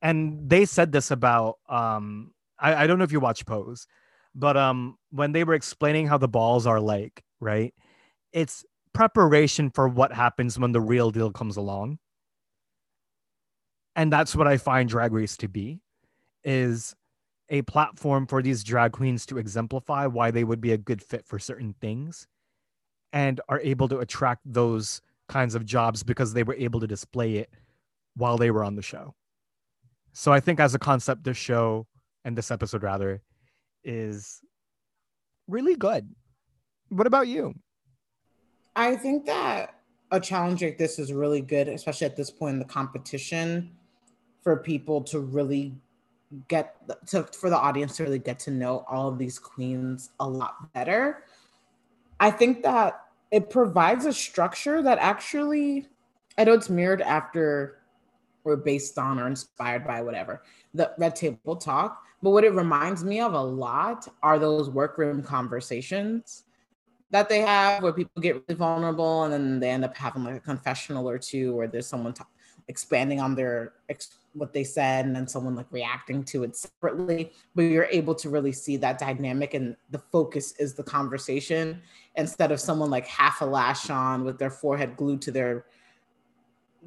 and 0.02 0.50
they 0.50 0.66
said 0.66 0.92
this 0.92 1.12
about, 1.12 1.60
um, 1.70 2.32
I, 2.58 2.74
I 2.84 2.88
don't 2.88 2.98
know 2.98 3.06
if 3.06 3.12
you 3.12 3.20
watch 3.20 3.46
Pose, 3.46 3.86
but 4.34 4.58
um, 4.58 4.98
when 5.12 5.34
they 5.34 5.44
were 5.44 5.54
explaining 5.54 6.08
how 6.08 6.18
the 6.18 6.28
balls 6.28 6.66
are 6.66 6.80
like, 6.80 7.24
right? 7.40 7.76
It's 8.34 8.66
preparation 8.94 9.70
for 9.70 9.88
what 9.88 10.12
happens 10.12 10.60
when 10.60 10.72
the 10.72 10.82
real 10.82 11.12
deal 11.12 11.32
comes 11.32 11.58
along. 11.58 12.00
And 13.96 14.12
that's 14.12 14.36
what 14.36 14.48
I 14.48 14.58
find 14.58 14.90
Drag 14.90 15.14
Race 15.14 15.38
to 15.38 15.48
be 15.48 15.80
is 16.44 16.96
a 17.50 17.62
platform 17.64 18.26
for 18.26 18.42
these 18.42 18.64
drag 18.64 18.92
queens 18.94 19.26
to 19.28 19.38
exemplify 19.38 20.08
why 20.08 20.32
they 20.32 20.44
would 20.44 20.60
be 20.60 20.72
a 20.72 20.78
good 20.78 21.02
fit 21.02 21.26
for 21.26 21.38
certain 21.38 21.76
things 21.80 22.28
and 23.12 23.40
are 23.48 23.60
able 23.62 23.88
to 23.90 24.00
attract 24.00 24.42
those 24.46 25.02
kinds 25.30 25.54
of 25.54 25.66
jobs 25.66 26.04
because 26.04 26.34
they 26.34 26.44
were 26.44 26.56
able 26.56 26.80
to 26.80 26.88
display 26.88 27.36
it 27.36 27.50
while 28.16 28.38
they 28.38 28.50
were 28.50 28.64
on 28.64 28.76
the 28.76 28.82
show. 28.82 29.14
So 30.14 30.32
I 30.32 30.40
think 30.40 30.60
as 30.60 30.74
a 30.74 30.80
concept 30.80 31.24
this 31.24 31.38
show 31.38 31.88
and 32.26 32.36
this 32.38 32.52
episode 32.52 32.84
rather 32.84 33.22
is 33.84 34.42
really 35.48 35.76
good. 35.76 36.10
What 36.90 37.08
about 37.08 37.28
you? 37.28 37.54
I 38.76 38.96
think 38.96 39.26
that 39.26 39.76
a 40.12 40.20
challenge 40.20 40.64
like 40.64 40.78
this 40.78 41.00
is 41.00 41.14
really 41.14 41.42
good, 41.42 41.68
especially 41.68 42.06
at 42.06 42.16
this 42.16 42.30
point 42.30 42.54
in 42.54 42.60
the 42.60 42.66
competition, 42.66 43.72
for 44.42 44.58
people 44.58 45.02
to 45.02 45.20
really 45.20 45.74
get 46.48 46.76
to 47.08 47.24
for 47.24 47.50
the 47.50 47.58
audience 47.58 47.98
to 47.98 48.04
really 48.04 48.20
get 48.20 48.40
to 48.40 48.52
know 48.52 48.84
all 48.88 49.08
of 49.08 49.18
these 49.18 49.38
queens 49.40 50.10
a 50.20 50.28
lot 50.28 50.74
better. 50.74 51.24
I 52.20 52.32
think 52.32 52.64
that 52.64 53.02
it 53.32 53.50
provides 53.50 54.06
a 54.06 54.14
structure 54.14 54.82
that 54.82 54.98
actually 55.00 55.88
I 56.38 56.44
know 56.44 56.54
it's 56.54 56.70
mirrored 56.70 57.02
after 57.02 57.80
or 58.44 58.58
based 58.58 58.98
on 58.98 59.20
or 59.20 59.28
inspired 59.28 59.86
by 59.86 60.02
whatever 60.02 60.44
the 60.74 60.92
red 60.98 61.16
table 61.16 61.56
talk 61.56 62.04
but 62.22 62.32
what 62.32 62.44
it 62.44 62.54
reminds 62.54 63.04
me 63.04 63.20
of 63.20 63.34
a 63.34 63.42
lot 63.42 64.08
are 64.22 64.38
those 64.38 64.70
workroom 64.70 65.24
conversations 65.24 66.44
that 67.14 67.30
they 67.30 67.42
have 67.42 67.84
where 67.84 67.94
people 67.94 68.20
get 68.24 68.34
really 68.34 68.58
vulnerable 68.58 69.24
and 69.24 69.32
then 69.32 69.60
they 69.60 69.70
end 69.70 69.86
up 69.86 69.96
having 69.96 70.24
like 70.24 70.36
a 70.36 70.40
confessional 70.40 71.08
or 71.08 71.20
two 71.20 71.56
where 71.56 71.68
there's 71.68 71.86
someone 71.86 72.12
t- 72.12 72.24
expanding 72.68 73.22
on 73.22 73.36
their 73.36 73.74
ex- 73.88 74.18
what 74.34 74.52
they 74.52 74.64
said 74.64 75.06
and 75.06 75.16
then 75.16 75.28
someone 75.28 75.56
like 75.56 75.68
reacting 75.70 76.24
to 76.24 76.44
it 76.44 76.56
separately. 76.56 77.32
But 77.54 77.64
you're 77.64 77.86
able 77.92 78.16
to 78.16 78.30
really 78.32 78.52
see 78.52 78.78
that 78.78 78.98
dynamic 78.98 79.54
and 79.54 79.76
the 79.92 80.00
focus 80.00 80.56
is 80.58 80.74
the 80.74 80.82
conversation 80.82 81.84
instead 82.16 82.52
of 82.52 82.60
someone 82.60 82.90
like 82.90 83.06
half 83.06 83.42
a 83.42 83.46
lash 83.46 83.92
on 83.92 84.24
with 84.24 84.40
their 84.40 84.50
forehead 84.50 84.98
glued 84.98 85.22
to 85.22 85.32
their 85.32 85.66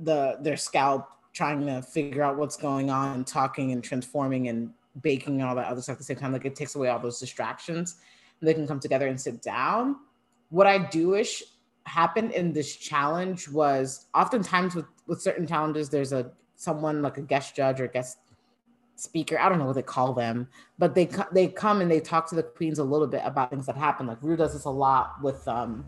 the 0.03 0.39
their 0.41 0.57
scalp 0.57 1.09
trying 1.35 1.65
to 1.67 1.83
figure 1.83 2.25
out 2.25 2.37
what's 2.37 2.57
going 2.57 2.91
on 2.91 3.15
and 3.15 3.27
talking 3.29 3.71
and 3.71 3.85
transforming 3.85 4.49
and 4.49 4.73
baking 5.03 5.41
and 5.41 5.49
all 5.49 5.55
that 5.55 5.69
other 5.69 5.81
stuff 5.81 5.95
at 5.95 5.99
the 5.99 6.05
same 6.05 6.17
time. 6.17 6.33
Like 6.33 6.47
it 6.47 6.57
takes 6.57 6.75
away 6.75 6.89
all 6.89 6.99
those 6.99 7.21
distractions. 7.21 7.99
And 8.41 8.49
they 8.49 8.55
can 8.55 8.67
come 8.67 8.81
together 8.81 9.07
and 9.07 9.19
sit 9.19 9.41
down 9.41 9.97
what 10.51 10.67
I 10.67 10.79
do 10.79 11.09
wish 11.11 11.43
happened 11.85 12.33
in 12.33 12.53
this 12.53 12.77
challenge 12.77 13.49
was 13.49 14.07
oftentimes 14.15 14.75
with 14.75 14.87
with 15.07 15.21
certain 15.23 15.47
challenges, 15.47 15.89
there's 15.89 16.13
a 16.13 16.33
someone 16.57 17.03
like 17.03 17.19
a 17.19 17.23
guest 17.23 17.55
judge 17.55 17.81
or 17.81 17.87
guest 17.87 18.19
speaker. 18.97 19.39
I 19.39 19.49
don't 19.49 19.59
know 19.59 19.67
what 19.67 19.75
they 19.75 19.83
call 19.83 20.13
them, 20.13 20.49
but 20.79 20.95
they 20.95 21.09
they 21.33 21.49
come 21.49 21.81
and 21.81 21.91
they 21.91 22.01
talk 22.01 22.29
to 22.31 22.35
the 22.35 22.43
queens 22.43 22.79
a 22.79 22.85
little 22.85 23.07
bit 23.07 23.23
about 23.25 23.51
things 23.51 23.67
that 23.67 23.77
happen. 23.77 24.07
Like 24.07 24.19
Rue 24.23 24.37
does 24.37 24.55
this 24.55 24.65
a 24.65 24.71
lot 24.71 25.23
with 25.23 25.47
um, 25.47 25.85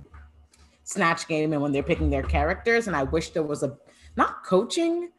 Snatch 0.84 1.26
Game 1.26 1.52
and 1.52 1.60
when 1.60 1.72
they're 1.72 1.82
picking 1.82 2.10
their 2.10 2.22
characters. 2.22 2.86
And 2.86 2.94
I 2.94 3.02
wish 3.02 3.30
there 3.30 3.42
was 3.42 3.62
a 3.62 3.76
not 4.16 4.44
coaching, 4.44 5.10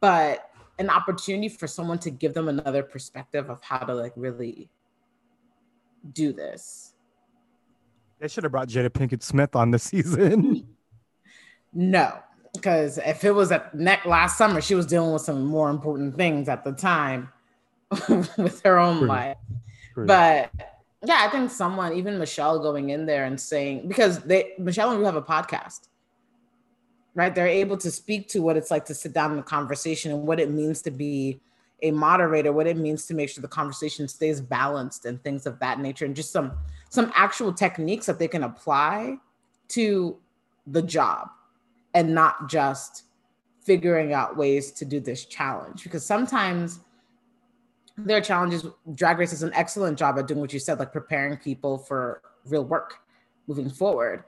but 0.00 0.50
an 0.78 0.90
opportunity 0.90 1.48
for 1.48 1.66
someone 1.66 1.98
to 2.00 2.10
give 2.10 2.34
them 2.34 2.48
another 2.48 2.82
perspective 2.82 3.48
of 3.48 3.62
how 3.62 3.78
to 3.78 3.94
like 3.94 4.12
really 4.16 4.68
do 6.12 6.32
this. 6.32 6.93
They 8.24 8.28
should 8.28 8.44
have 8.44 8.52
brought 8.52 8.68
Jada 8.68 8.88
Pinkett 8.88 9.22
Smith 9.22 9.54
on 9.54 9.70
the 9.70 9.78
season. 9.78 10.66
no, 11.74 12.20
because 12.54 12.96
if 12.96 13.22
it 13.22 13.32
was 13.32 13.52
at 13.52 13.74
neck 13.74 14.06
last 14.06 14.38
summer, 14.38 14.62
she 14.62 14.74
was 14.74 14.86
dealing 14.86 15.12
with 15.12 15.20
some 15.20 15.44
more 15.44 15.68
important 15.68 16.16
things 16.16 16.48
at 16.48 16.64
the 16.64 16.72
time 16.72 17.28
with 18.08 18.62
her 18.62 18.78
own 18.78 19.00
True. 19.00 19.08
life. 19.08 19.36
True. 19.92 20.06
But 20.06 20.50
yeah, 21.04 21.18
I 21.20 21.28
think 21.28 21.50
someone, 21.50 21.92
even 21.92 22.18
Michelle, 22.18 22.58
going 22.60 22.88
in 22.88 23.04
there 23.04 23.26
and 23.26 23.38
saying 23.38 23.88
because 23.88 24.20
they 24.20 24.54
Michelle 24.58 24.88
and 24.88 25.00
Rue 25.00 25.04
have 25.04 25.16
a 25.16 25.22
podcast, 25.22 25.88
right? 27.14 27.34
They're 27.34 27.46
able 27.46 27.76
to 27.76 27.90
speak 27.90 28.30
to 28.30 28.40
what 28.40 28.56
it's 28.56 28.70
like 28.70 28.86
to 28.86 28.94
sit 28.94 29.12
down 29.12 29.32
in 29.32 29.38
a 29.38 29.42
conversation 29.42 30.12
and 30.12 30.26
what 30.26 30.40
it 30.40 30.50
means 30.50 30.80
to 30.80 30.90
be 30.90 31.42
a 31.82 31.90
moderator, 31.90 32.52
what 32.52 32.66
it 32.66 32.76
means 32.76 33.06
to 33.06 33.14
make 33.14 33.28
sure 33.28 33.42
the 33.42 33.48
conversation 33.48 34.08
stays 34.08 34.40
balanced 34.40 35.04
and 35.04 35.22
things 35.22 35.46
of 35.46 35.58
that 35.60 35.80
nature, 35.80 36.04
and 36.04 36.16
just 36.16 36.32
some 36.32 36.52
some 36.88 37.12
actual 37.14 37.52
techniques 37.52 38.06
that 38.06 38.18
they 38.18 38.28
can 38.28 38.44
apply 38.44 39.16
to 39.68 40.16
the 40.66 40.82
job 40.82 41.28
and 41.94 42.14
not 42.14 42.48
just 42.48 43.04
figuring 43.64 44.12
out 44.12 44.36
ways 44.36 44.70
to 44.72 44.84
do 44.84 45.00
this 45.00 45.24
challenge. 45.24 45.82
Because 45.82 46.04
sometimes 46.04 46.80
there 47.96 48.18
are 48.18 48.20
challenges 48.20 48.66
drag 48.94 49.18
race 49.18 49.30
does 49.30 49.42
an 49.42 49.52
excellent 49.54 49.98
job 49.98 50.18
at 50.18 50.26
doing 50.26 50.40
what 50.40 50.52
you 50.52 50.58
said 50.58 50.78
like 50.80 50.92
preparing 50.92 51.36
people 51.36 51.78
for 51.78 52.22
real 52.46 52.64
work 52.64 53.00
moving 53.46 53.70
forward. 53.70 54.24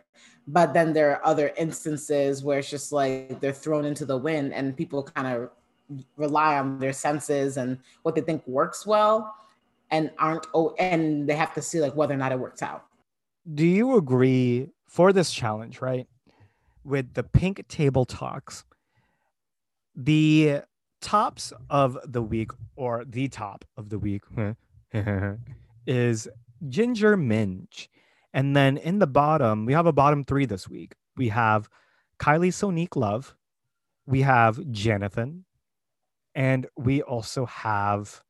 But 0.49 0.73
then 0.73 0.93
there 0.93 1.11
are 1.11 1.27
other 1.27 1.53
instances 1.57 2.45
where 2.45 2.61
it's 2.61 2.71
just 2.71 2.93
like 2.93 3.41
they're 3.41 3.53
thrown 3.53 3.85
into 3.85 4.05
the 4.05 4.17
wind 4.17 4.53
and 4.53 4.77
people 4.77 5.03
kind 5.03 5.27
of 5.27 5.51
rely 6.17 6.59
on 6.59 6.79
their 6.79 6.93
senses 6.93 7.57
and 7.57 7.79
what 8.03 8.15
they 8.15 8.21
think 8.21 8.47
works 8.47 8.87
well 8.87 9.35
and 9.91 10.11
aren't 10.19 10.47
oh 10.55 10.75
and 10.79 11.29
they 11.29 11.35
have 11.35 11.55
to 11.55 11.63
see 11.63 11.81
like 11.81 11.95
whether 11.95 12.15
or 12.15 12.17
not 12.17 12.33
it 12.33 12.39
works 12.39 12.63
out. 12.63 12.85
Do 13.55 13.65
you 13.65 13.97
agree 13.97 14.69
for 14.89 15.13
this 15.13 15.33
challenge 15.33 15.81
right 15.81 16.07
with 16.85 17.15
the 17.15 17.23
pink 17.23 17.67
table 17.69 18.05
talks 18.05 18.65
the 19.95 20.61
tops 21.01 21.53
of 21.71 21.99
the 22.05 22.23
week 22.23 22.51
or 22.77 23.05
the 23.07 23.29
top 23.29 23.65
of 23.77 23.89
the 23.89 23.99
week 23.99 24.23
is 25.87 26.29
Ginger 26.69 27.17
Minj. 27.17 27.89
And 28.35 28.55
then 28.55 28.77
in 28.77 28.99
the 28.99 29.07
bottom 29.07 29.65
we 29.65 29.73
have 29.73 29.87
a 29.87 29.93
bottom 29.93 30.25
three 30.25 30.45
this 30.45 30.69
week. 30.69 30.95
We 31.17 31.29
have 31.31 31.69
kylie 32.19 32.53
sonique 32.53 32.97
love. 32.97 33.35
We 34.07 34.23
have 34.23 34.71
jonathan 34.71 35.46
and 36.37 36.67
we 36.77 37.01
also 37.03 37.47
have 37.47 38.23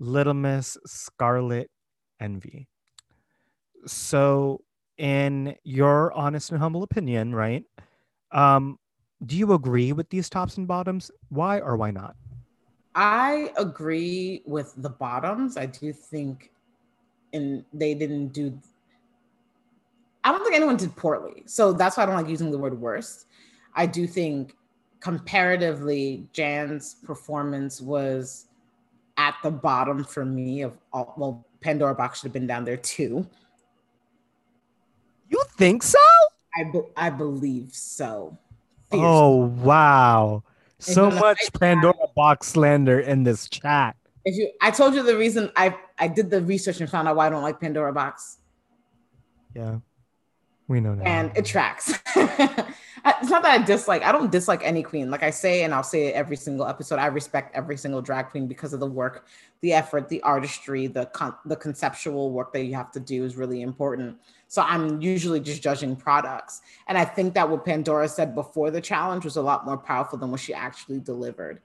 Little 0.00 0.34
Miss 0.34 0.76
Scarlet 0.86 1.70
Envy. 2.20 2.68
So, 3.86 4.62
in 4.98 5.54
your 5.62 6.12
honest 6.12 6.50
and 6.50 6.58
humble 6.58 6.82
opinion, 6.82 7.32
right? 7.32 7.62
Um, 8.32 8.78
do 9.24 9.36
you 9.36 9.52
agree 9.52 9.92
with 9.92 10.10
these 10.10 10.28
tops 10.28 10.58
and 10.58 10.66
bottoms? 10.66 11.10
Why 11.28 11.60
or 11.60 11.76
why 11.76 11.92
not? 11.92 12.16
I 12.96 13.52
agree 13.56 14.42
with 14.44 14.74
the 14.76 14.90
bottoms. 14.90 15.56
I 15.56 15.66
do 15.66 15.92
think, 15.92 16.50
and 17.32 17.64
they 17.72 17.94
didn't 17.94 18.28
do. 18.28 18.58
I 20.24 20.32
don't 20.32 20.42
think 20.42 20.56
anyone 20.56 20.76
did 20.76 20.96
poorly, 20.96 21.44
so 21.46 21.72
that's 21.72 21.96
why 21.96 22.02
I 22.02 22.06
don't 22.06 22.16
like 22.16 22.28
using 22.28 22.50
the 22.50 22.58
word 22.58 22.80
worst. 22.80 23.26
I 23.76 23.86
do 23.86 24.08
think 24.08 24.56
comparatively, 25.06 26.26
Jan's 26.32 26.94
performance 26.94 27.80
was 27.80 28.46
at 29.16 29.36
the 29.44 29.52
bottom 29.52 30.02
for 30.02 30.24
me 30.24 30.62
of 30.62 30.72
all, 30.92 31.14
well, 31.16 31.46
Pandora 31.60 31.94
Boxx 31.94 32.16
should 32.16 32.24
have 32.24 32.32
been 32.32 32.48
down 32.48 32.64
there 32.64 32.76
too. 32.76 33.24
You 35.28 35.40
think 35.56 35.84
so? 35.84 36.00
I, 36.56 36.64
be- 36.64 36.90
I 36.96 37.10
believe 37.10 37.72
so. 37.72 38.36
Oh 38.90 39.46
wow. 39.46 40.42
So 40.80 41.08
much 41.08 41.38
Pandora 41.52 41.94
Boxx 42.18 42.42
slander 42.44 42.98
in 42.98 43.22
this 43.22 43.48
chat. 43.48 43.94
If 44.24 44.36
you 44.36 44.50
I 44.60 44.72
told 44.72 44.94
you 44.94 45.04
the 45.04 45.16
reason 45.16 45.52
I 45.54 45.76
I 46.00 46.08
did 46.08 46.30
the 46.30 46.42
research 46.42 46.80
and 46.80 46.90
found 46.90 47.06
out 47.06 47.14
why 47.14 47.28
I 47.28 47.30
don't 47.30 47.44
like 47.44 47.60
Pandora 47.60 47.94
Boxx. 47.94 48.38
Yeah. 49.54 49.78
We 50.68 50.80
know 50.80 50.94
now. 50.94 51.04
And 51.04 51.36
it 51.36 51.44
tracks. 51.44 51.92
it's 52.16 53.30
not 53.30 53.42
that 53.42 53.60
I 53.60 53.64
dislike. 53.64 54.02
I 54.02 54.10
don't 54.10 54.32
dislike 54.32 54.62
any 54.64 54.82
queen. 54.82 55.10
Like 55.10 55.22
I 55.22 55.30
say, 55.30 55.62
and 55.62 55.72
I'll 55.72 55.84
say 55.84 56.08
it 56.08 56.14
every 56.14 56.36
single 56.36 56.66
episode. 56.66 56.98
I 56.98 57.06
respect 57.06 57.54
every 57.54 57.76
single 57.76 58.02
drag 58.02 58.30
queen 58.30 58.48
because 58.48 58.72
of 58.72 58.80
the 58.80 58.86
work, 58.86 59.26
the 59.60 59.72
effort, 59.72 60.08
the 60.08 60.20
artistry, 60.22 60.88
the 60.88 61.06
con- 61.06 61.36
the 61.44 61.56
conceptual 61.56 62.32
work 62.32 62.52
that 62.52 62.64
you 62.64 62.74
have 62.74 62.90
to 62.92 63.00
do 63.00 63.24
is 63.24 63.36
really 63.36 63.62
important. 63.62 64.16
So 64.48 64.62
I'm 64.62 65.00
usually 65.00 65.40
just 65.40 65.62
judging 65.62 65.94
products, 65.94 66.62
and 66.88 66.98
I 66.98 67.04
think 67.04 67.34
that 67.34 67.48
what 67.48 67.64
Pandora 67.64 68.08
said 68.08 68.34
before 68.34 68.70
the 68.70 68.80
challenge 68.80 69.24
was 69.24 69.36
a 69.36 69.42
lot 69.42 69.64
more 69.64 69.78
powerful 69.78 70.18
than 70.18 70.30
what 70.30 70.40
she 70.40 70.52
actually 70.52 70.98
delivered. 71.00 71.60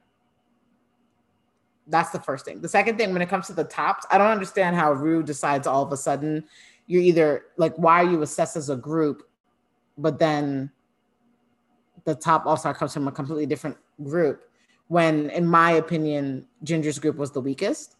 That's 1.87 2.11
the 2.11 2.19
first 2.19 2.45
thing. 2.45 2.61
The 2.61 2.69
second 2.69 2.97
thing, 2.97 3.11
when 3.11 3.21
it 3.21 3.29
comes 3.29 3.47
to 3.47 3.53
the 3.53 3.63
tops, 3.63 4.05
I 4.11 4.17
don't 4.17 4.27
understand 4.27 4.75
how 4.75 4.93
Rue 4.93 5.23
decides 5.23 5.65
all 5.65 5.83
of 5.83 5.91
a 5.91 5.97
sudden 5.97 6.45
you're 6.91 7.01
either 7.01 7.45
like, 7.55 7.73
why 7.77 8.03
are 8.03 8.11
you 8.11 8.21
assessed 8.21 8.57
as 8.57 8.69
a 8.69 8.75
group, 8.75 9.23
but 9.97 10.19
then 10.19 10.69
the 12.03 12.13
top 12.13 12.45
all 12.45 12.57
star 12.57 12.73
comes 12.73 12.93
from 12.93 13.07
a 13.07 13.11
completely 13.13 13.45
different 13.45 13.77
group. 14.03 14.43
When, 14.89 15.29
in 15.29 15.47
my 15.47 15.71
opinion, 15.71 16.47
Ginger's 16.63 16.99
group 16.99 17.15
was 17.15 17.31
the 17.31 17.39
weakest. 17.39 17.95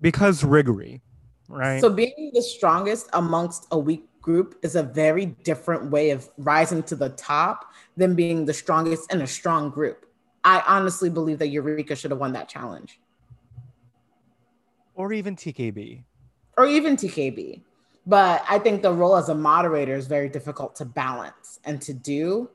Because 0.00 0.42
riggery, 0.42 1.00
right? 1.48 1.80
So 1.80 1.90
being 1.90 2.32
the 2.34 2.42
strongest 2.42 3.08
amongst 3.12 3.68
a 3.70 3.78
weak 3.78 4.08
group 4.20 4.58
is 4.62 4.74
a 4.74 4.82
very 4.82 5.26
different 5.26 5.92
way 5.92 6.10
of 6.10 6.28
rising 6.38 6.82
to 6.84 6.96
the 6.96 7.10
top 7.10 7.72
than 7.96 8.16
being 8.16 8.46
the 8.46 8.52
strongest 8.52 9.12
in 9.12 9.20
a 9.20 9.28
strong 9.28 9.70
group. 9.70 10.06
I 10.42 10.64
honestly 10.66 11.08
believe 11.08 11.38
that 11.38 11.48
Eureka 11.50 11.94
should 11.94 12.10
have 12.10 12.18
won 12.18 12.32
that 12.32 12.48
challenge. 12.48 12.98
Or 14.96 15.12
even 15.12 15.36
TKB. 15.36 16.02
Or 16.58 16.66
even 16.66 16.96
TKB. 16.96 17.62
But 18.04 18.42
I 18.48 18.58
think 18.58 18.82
the 18.82 18.92
role 18.92 19.16
as 19.16 19.28
a 19.28 19.34
moderator 19.34 19.94
is 19.94 20.06
very 20.06 20.28
difficult 20.28 20.74
to 20.76 20.84
balance 20.84 21.60
and 21.64 21.80
to 21.82 21.94
do. 21.94 22.50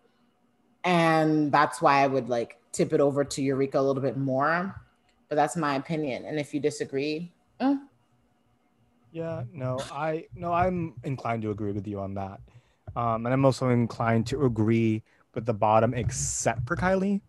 And 0.83 1.51
that's 1.51 1.81
why 1.81 2.03
I 2.03 2.07
would 2.07 2.27
like 2.27 2.57
tip 2.73 2.91
it 2.91 2.99
over 2.99 3.23
to 3.23 3.41
Eureka 3.41 3.79
a 3.79 3.81
little 3.81 4.01
bit 4.01 4.17
more. 4.17 4.75
But 5.29 5.35
that's 5.35 5.55
my 5.55 5.75
opinion. 5.75 6.25
And 6.25 6.39
if 6.39 6.53
you 6.53 6.59
disagree, 6.59 7.31
mm. 7.61 7.79
yeah, 9.11 9.43
no, 9.53 9.79
I 9.91 10.25
no, 10.35 10.51
I'm 10.51 10.95
inclined 11.03 11.43
to 11.43 11.51
agree 11.51 11.71
with 11.71 11.87
you 11.87 11.99
on 11.99 12.15
that. 12.15 12.41
Um, 12.95 13.25
and 13.25 13.33
I'm 13.33 13.45
also 13.45 13.69
inclined 13.69 14.27
to 14.27 14.45
agree 14.45 15.01
with 15.33 15.45
the 15.45 15.53
bottom, 15.53 15.93
except 15.93 16.67
for 16.67 16.75
Kylie. 16.75 17.21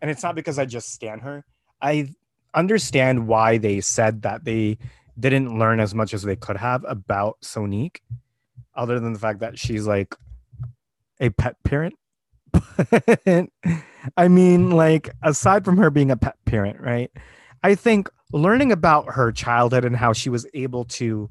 and 0.00 0.10
it's 0.10 0.22
not 0.22 0.34
because 0.34 0.58
I 0.58 0.64
just 0.64 0.92
stand 0.92 1.22
her. 1.22 1.44
I 1.82 2.14
understand 2.54 3.26
why 3.26 3.58
they 3.58 3.80
said 3.80 4.22
that 4.22 4.44
they 4.44 4.78
didn't 5.18 5.58
learn 5.58 5.80
as 5.80 5.94
much 5.94 6.14
as 6.14 6.22
they 6.22 6.36
could 6.36 6.56
have 6.56 6.84
about 6.88 7.40
Sonique, 7.42 7.98
other 8.74 9.00
than 9.00 9.12
the 9.12 9.18
fact 9.18 9.40
that 9.40 9.58
she's 9.58 9.86
like 9.86 10.14
a 11.20 11.30
pet 11.30 11.56
parent. 11.64 11.94
I 14.16 14.28
mean, 14.28 14.70
like, 14.70 15.10
aside 15.22 15.64
from 15.64 15.76
her 15.78 15.90
being 15.90 16.10
a 16.10 16.16
pet 16.16 16.36
parent, 16.44 16.80
right? 16.80 17.10
I 17.62 17.74
think 17.74 18.08
learning 18.32 18.72
about 18.72 19.14
her 19.14 19.32
childhood 19.32 19.84
and 19.84 19.96
how 19.96 20.12
she 20.12 20.30
was 20.30 20.46
able 20.54 20.84
to 20.84 21.28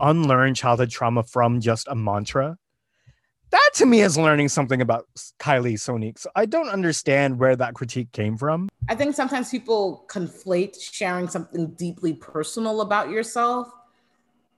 unlearn 0.00 0.54
childhood 0.54 0.90
trauma 0.90 1.22
from 1.22 1.60
just 1.60 1.86
a 1.88 1.94
mantra 1.94 2.56
that 3.50 3.70
to 3.74 3.86
me 3.86 4.00
is 4.00 4.16
learning 4.18 4.48
something 4.48 4.80
about 4.80 5.06
Kylie 5.38 5.74
Sonique. 5.74 6.18
So 6.18 6.30
I 6.34 6.46
don't 6.46 6.68
understand 6.68 7.38
where 7.38 7.56
that 7.56 7.74
critique 7.74 8.12
came 8.12 8.36
from. 8.36 8.68
I 8.88 8.94
think 8.94 9.14
sometimes 9.14 9.50
people 9.50 10.04
conflate 10.08 10.80
sharing 10.80 11.28
something 11.28 11.68
deeply 11.72 12.14
personal 12.14 12.80
about 12.80 13.10
yourself 13.10 13.68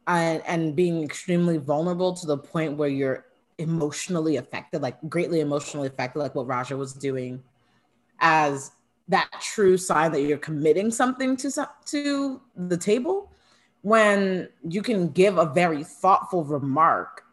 and, 0.06 0.42
and 0.46 0.74
being 0.74 1.02
extremely 1.02 1.58
vulnerable 1.58 2.14
to 2.14 2.26
the 2.26 2.38
point 2.38 2.76
where 2.76 2.88
you're 2.88 3.26
emotionally 3.58 4.36
affected, 4.36 4.82
like 4.82 4.96
greatly 5.08 5.40
emotionally 5.40 5.88
affected, 5.88 6.20
like 6.20 6.34
what 6.34 6.46
Ra'Jah 6.46 6.78
was 6.78 6.92
doing, 6.92 7.42
as 8.20 8.72
that 9.08 9.30
true 9.40 9.76
sign 9.76 10.12
that 10.12 10.22
you're 10.22 10.38
committing 10.38 10.90
something 10.90 11.36
to 11.36 11.68
to 11.86 12.40
the 12.56 12.76
table 12.76 13.32
when 13.82 14.48
you 14.68 14.82
can 14.82 15.08
give 15.08 15.38
a 15.38 15.46
very 15.46 15.82
thoughtful 15.82 16.44
remark 16.44 17.24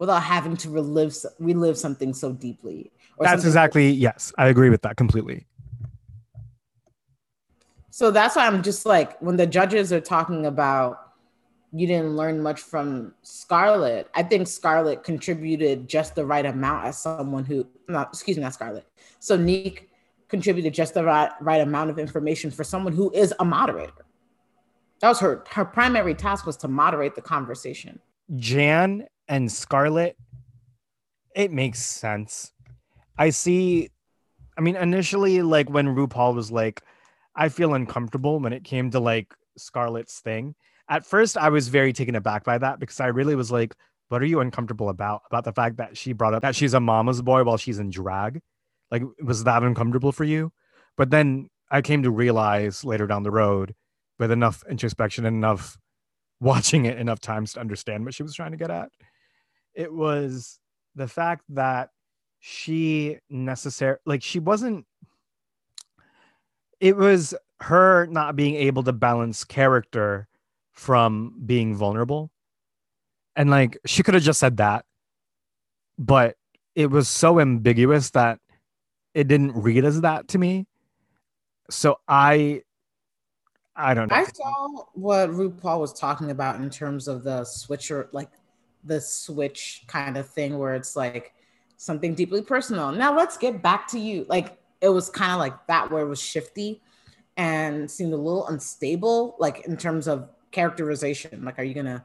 without 0.00 0.22
having 0.22 0.56
to 0.56 0.70
relive 0.70 1.14
relive 1.38 1.78
something 1.78 2.12
so 2.12 2.32
deeply. 2.32 2.90
that's 3.20 3.44
exactly 3.44 3.90
yes. 3.90 4.32
I 4.36 4.48
agree 4.48 4.70
with 4.70 4.82
that 4.82 4.96
completely. 4.96 5.46
So 7.90 8.10
that's 8.10 8.34
why 8.34 8.46
I'm 8.46 8.62
just 8.62 8.86
like 8.86 9.20
when 9.20 9.36
the 9.36 9.46
judges 9.46 9.92
are 9.92 10.00
talking 10.00 10.46
about 10.46 11.06
you 11.72 11.86
didn't 11.86 12.16
learn 12.16 12.42
much 12.42 12.60
from 12.60 13.14
Scarlett. 13.22 14.08
I 14.14 14.24
think 14.24 14.48
Scarlett 14.48 15.04
contributed 15.04 15.86
just 15.86 16.16
the 16.16 16.26
right 16.26 16.44
amount 16.44 16.86
as 16.86 16.98
someone 16.98 17.44
who 17.44 17.68
not 17.86 18.08
excuse 18.08 18.36
me, 18.36 18.42
not 18.42 18.54
Scarlett. 18.54 18.86
Sonique 19.20 19.88
contributed 20.28 20.72
just 20.72 20.94
the 20.94 21.04
right, 21.04 21.30
right 21.40 21.60
amount 21.60 21.90
of 21.90 21.98
information 21.98 22.50
for 22.50 22.64
someone 22.64 22.94
who 22.94 23.10
is 23.12 23.34
a 23.38 23.44
moderator. 23.44 24.06
That 25.00 25.08
was 25.08 25.20
her 25.20 25.44
her 25.50 25.66
primary 25.66 26.14
task 26.14 26.46
was 26.46 26.56
to 26.58 26.68
moderate 26.68 27.14
the 27.14 27.22
conversation. 27.22 28.00
Jan 28.36 29.06
and 29.30 29.50
Scarlet, 29.50 30.18
it 31.36 31.52
makes 31.52 31.78
sense. 31.78 32.52
I 33.16 33.30
see. 33.30 33.90
I 34.58 34.60
mean, 34.60 34.74
initially, 34.74 35.40
like 35.40 35.70
when 35.70 35.94
RuPaul 35.94 36.34
was 36.34 36.50
like, 36.50 36.82
I 37.36 37.48
feel 37.48 37.74
uncomfortable 37.74 38.40
when 38.40 38.52
it 38.52 38.64
came 38.64 38.90
to 38.90 38.98
like 38.98 39.32
Scarlet's 39.56 40.18
thing. 40.18 40.56
At 40.88 41.06
first, 41.06 41.38
I 41.38 41.48
was 41.48 41.68
very 41.68 41.92
taken 41.92 42.16
aback 42.16 42.42
by 42.42 42.58
that 42.58 42.80
because 42.80 42.98
I 42.98 43.06
really 43.06 43.36
was 43.36 43.52
like, 43.52 43.76
what 44.08 44.20
are 44.20 44.26
you 44.26 44.40
uncomfortable 44.40 44.88
about? 44.88 45.22
About 45.30 45.44
the 45.44 45.52
fact 45.52 45.76
that 45.76 45.96
she 45.96 46.12
brought 46.12 46.34
up 46.34 46.42
that 46.42 46.56
she's 46.56 46.74
a 46.74 46.80
mama's 46.80 47.22
boy 47.22 47.44
while 47.44 47.56
she's 47.56 47.78
in 47.78 47.90
drag? 47.90 48.40
Like, 48.90 49.04
was 49.22 49.44
that 49.44 49.62
uncomfortable 49.62 50.10
for 50.10 50.24
you? 50.24 50.52
But 50.96 51.10
then 51.10 51.48
I 51.70 51.82
came 51.82 52.02
to 52.02 52.10
realize 52.10 52.84
later 52.84 53.06
down 53.06 53.22
the 53.22 53.30
road, 53.30 53.76
with 54.18 54.32
enough 54.32 54.64
introspection 54.68 55.24
and 55.24 55.36
enough 55.36 55.78
watching 56.40 56.86
it 56.86 56.98
enough 56.98 57.20
times 57.20 57.52
to 57.52 57.60
understand 57.60 58.04
what 58.04 58.14
she 58.14 58.24
was 58.24 58.34
trying 58.34 58.50
to 58.50 58.56
get 58.56 58.70
at, 58.70 58.90
it 59.74 59.92
was 59.92 60.58
the 60.94 61.08
fact 61.08 61.44
that 61.50 61.90
she 62.40 63.18
necessary 63.28 63.96
like 64.06 64.22
she 64.22 64.38
wasn't 64.38 64.86
it 66.80 66.96
was 66.96 67.34
her 67.60 68.06
not 68.06 68.36
being 68.36 68.54
able 68.54 68.82
to 68.82 68.92
balance 68.92 69.44
character 69.44 70.26
from 70.72 71.34
being 71.44 71.74
vulnerable. 71.74 72.30
And 73.36 73.50
like 73.50 73.78
she 73.84 74.02
could 74.02 74.14
have 74.14 74.22
just 74.22 74.40
said 74.40 74.56
that 74.56 74.86
but 76.00 76.36
it 76.74 76.90
was 76.90 77.08
so 77.08 77.38
ambiguous 77.38 78.10
that 78.10 78.40
it 79.12 79.28
didn't 79.28 79.52
read 79.52 79.84
as 79.84 80.00
that 80.00 80.28
to 80.28 80.38
me. 80.38 80.66
So 81.68 82.00
i 82.08 82.62
i 83.76 83.94
don't 83.94 84.10
know. 84.10 84.16
I 84.16 84.24
saw 84.24 84.84
what 84.94 85.30
rupaul 85.30 85.80
was 85.80 85.92
talking 85.92 86.30
about 86.30 86.56
in 86.56 86.70
terms 86.70 87.06
of 87.06 87.22
the 87.22 87.44
switcher 87.44 88.08
like 88.12 88.30
the 88.84 89.00
switch 89.00 89.84
kind 89.86 90.16
of 90.16 90.28
thing 90.28 90.58
where 90.58 90.74
it's 90.74 90.96
like 90.96 91.34
something 91.76 92.14
deeply 92.14 92.42
personal. 92.42 92.92
Now 92.92 93.16
let's 93.16 93.36
get 93.36 93.62
back 93.62 93.86
to 93.88 93.98
you. 93.98 94.26
Like 94.28 94.58
it 94.80 94.88
was 94.88 95.10
kind 95.10 95.32
of 95.32 95.38
like 95.38 95.66
that 95.66 95.90
where 95.90 96.02
it 96.02 96.08
was 96.08 96.20
shifty 96.20 96.80
and 97.36 97.90
seemed 97.90 98.12
a 98.12 98.16
little 98.16 98.46
unstable, 98.48 99.36
like 99.38 99.66
in 99.66 99.76
terms 99.76 100.08
of 100.08 100.28
characterization. 100.50 101.44
Like, 101.44 101.58
are 101.58 101.64
you 101.64 101.74
gonna 101.74 102.04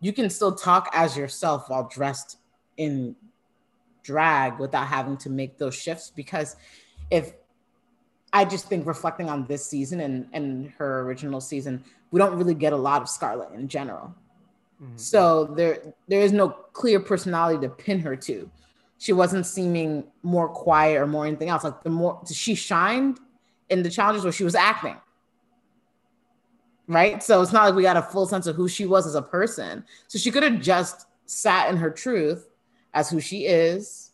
you 0.00 0.12
can 0.12 0.28
still 0.30 0.54
talk 0.54 0.90
as 0.92 1.16
yourself 1.16 1.68
while 1.68 1.88
dressed 1.88 2.38
in 2.76 3.16
drag 4.02 4.58
without 4.58 4.86
having 4.86 5.16
to 5.16 5.30
make 5.30 5.56
those 5.58 5.74
shifts 5.74 6.12
because 6.14 6.56
if 7.10 7.32
I 8.32 8.44
just 8.44 8.68
think 8.68 8.86
reflecting 8.86 9.30
on 9.30 9.46
this 9.46 9.64
season 9.64 10.00
and, 10.00 10.26
and 10.32 10.70
her 10.78 11.02
original 11.02 11.40
season, 11.40 11.84
we 12.10 12.18
don't 12.18 12.36
really 12.36 12.54
get 12.54 12.72
a 12.72 12.76
lot 12.76 13.00
of 13.00 13.08
Scarlett 13.08 13.52
in 13.52 13.68
general. 13.68 14.14
Mm-hmm. 14.82 14.96
So 14.96 15.44
there 15.44 15.94
there 16.08 16.20
is 16.20 16.32
no 16.32 16.48
clear 16.48 17.00
personality 17.00 17.60
to 17.66 17.72
pin 17.72 18.00
her 18.00 18.16
to. 18.16 18.50
She 18.98 19.12
wasn't 19.12 19.46
seeming 19.46 20.04
more 20.22 20.48
quiet 20.48 21.00
or 21.00 21.06
more 21.06 21.26
anything 21.26 21.48
else. 21.48 21.64
Like 21.64 21.82
the 21.82 21.90
more 21.90 22.20
she 22.30 22.54
shined 22.54 23.20
in 23.68 23.82
the 23.82 23.90
challenges 23.90 24.24
where 24.24 24.32
she 24.32 24.44
was 24.44 24.54
acting. 24.54 24.96
Right. 26.86 27.22
So 27.22 27.40
it's 27.40 27.52
not 27.52 27.64
like 27.64 27.74
we 27.74 27.82
got 27.82 27.96
a 27.96 28.02
full 28.02 28.26
sense 28.26 28.46
of 28.46 28.56
who 28.56 28.68
she 28.68 28.84
was 28.86 29.06
as 29.06 29.14
a 29.14 29.22
person. 29.22 29.84
So 30.06 30.18
she 30.18 30.30
could 30.30 30.42
have 30.42 30.60
just 30.60 31.06
sat 31.26 31.70
in 31.70 31.76
her 31.78 31.90
truth 31.90 32.50
as 32.92 33.08
who 33.08 33.20
she 33.20 33.46
is 33.46 34.12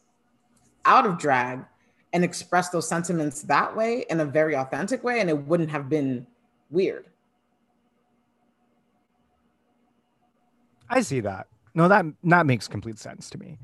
out 0.84 1.04
of 1.04 1.18
drag 1.18 1.64
and 2.12 2.24
expressed 2.24 2.72
those 2.72 2.88
sentiments 2.88 3.42
that 3.42 3.76
way 3.76 4.04
in 4.08 4.20
a 4.20 4.24
very 4.24 4.54
authentic 4.54 5.02
way. 5.02 5.20
And 5.20 5.28
it 5.28 5.36
wouldn't 5.36 5.70
have 5.70 5.88
been 5.88 6.26
weird. 6.70 7.09
I 10.90 11.00
see 11.02 11.20
that. 11.20 11.46
No, 11.74 11.88
that 11.88 12.04
that 12.24 12.46
makes 12.46 12.68
complete 12.68 12.98
sense 12.98 13.30
to 13.30 13.38
me. 13.38 13.58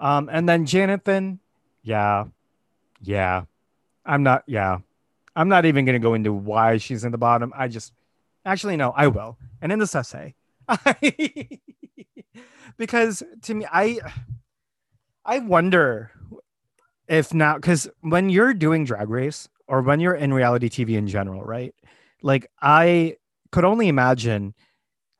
Um, 0.00 0.28
and 0.30 0.48
then 0.48 0.66
Jonathan, 0.66 1.38
yeah, 1.82 2.24
yeah, 3.00 3.44
I'm 4.04 4.22
not. 4.24 4.42
Yeah, 4.46 4.78
I'm 5.36 5.48
not 5.48 5.64
even 5.64 5.84
gonna 5.84 6.00
go 6.00 6.14
into 6.14 6.32
why 6.32 6.76
she's 6.78 7.04
in 7.04 7.12
the 7.12 7.18
bottom. 7.18 7.52
I 7.56 7.68
just, 7.68 7.92
actually, 8.44 8.76
no, 8.76 8.90
I 8.96 9.06
will. 9.06 9.38
And 9.60 9.70
in 9.70 9.78
this 9.78 9.94
essay, 9.94 10.34
because 12.76 13.22
to 13.42 13.54
me, 13.54 13.66
I, 13.72 14.00
I 15.24 15.38
wonder 15.38 16.10
if 17.08 17.32
now, 17.32 17.54
because 17.56 17.88
when 18.00 18.28
you're 18.28 18.54
doing 18.54 18.84
Drag 18.84 19.08
Race 19.08 19.48
or 19.68 19.82
when 19.82 20.00
you're 20.00 20.14
in 20.14 20.34
reality 20.34 20.68
TV 20.68 20.96
in 20.96 21.06
general, 21.06 21.42
right? 21.42 21.74
Like 22.22 22.50
I 22.60 23.16
could 23.52 23.64
only 23.64 23.88
imagine 23.88 24.54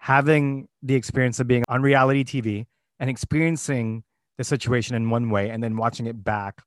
having 0.02 0.66
the 0.82 0.96
experience 0.96 1.38
of 1.38 1.46
being 1.46 1.62
on 1.68 1.80
reality 1.80 2.24
TV 2.24 2.66
and 2.98 3.08
experiencing 3.08 4.02
the 4.36 4.42
situation 4.42 4.96
in 4.96 5.08
one 5.08 5.30
way 5.30 5.48
and 5.48 5.62
then 5.62 5.76
watching 5.76 6.06
it 6.06 6.24
back 6.24 6.60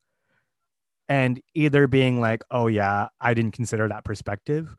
and 1.09 1.41
either 1.53 1.85
being 1.85 2.21
like, 2.21 2.45
oh, 2.49 2.67
yeah, 2.67 3.09
I 3.19 3.33
didn't 3.33 3.51
consider 3.51 3.89
that 3.89 4.05
perspective, 4.05 4.73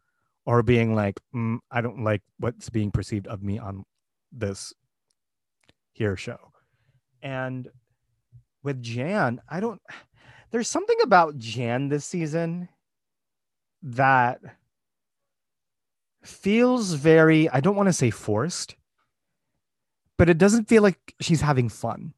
or 0.47 0.63
being 0.63 0.95
like, 0.95 1.21
mm, 1.35 1.59
I 1.71 1.83
don't 1.83 2.03
like 2.03 2.23
what's 2.39 2.71
being 2.71 2.91
perceived 2.91 3.27
of 3.27 3.43
me 3.43 3.59
on 3.59 3.85
this 4.33 4.73
here 5.93 6.17
show. 6.17 6.39
And 7.21 7.69
with 8.63 8.83
Jan, 8.83 9.43
I 9.51 9.61
don't, 9.61 9.83
there's 10.51 10.71
something 10.71 10.97
about 11.03 11.37
Jan 11.37 11.91
this 11.91 12.07
season 12.07 12.71
that 13.83 14.41
feels 16.29 16.95
very, 16.95 17.49
I 17.49 17.61
don't 17.61 17.77
want 17.77 17.89
to 17.89 17.93
say 17.93 18.11
forced, 18.11 18.77
but 20.17 20.29
it 20.29 20.39
doesn't 20.39 20.69
feel 20.69 20.83
like 20.83 21.15
she's 21.21 21.41
having 21.41 21.69
fun. 21.69 22.15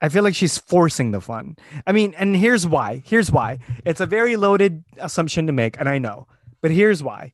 I 0.00 0.10
feel 0.10 0.22
like 0.22 0.34
she's 0.34 0.58
forcing 0.58 1.10
the 1.10 1.20
fun. 1.20 1.56
I 1.86 1.92
mean, 1.92 2.14
and 2.18 2.36
here's 2.36 2.66
why. 2.66 3.02
Here's 3.06 3.32
why. 3.32 3.58
It's 3.84 4.00
a 4.00 4.06
very 4.06 4.36
loaded 4.36 4.84
assumption 4.98 5.46
to 5.46 5.52
make, 5.52 5.80
and 5.80 5.88
I 5.88 5.98
know, 5.98 6.28
but 6.60 6.70
here's 6.70 7.02
why. 7.02 7.32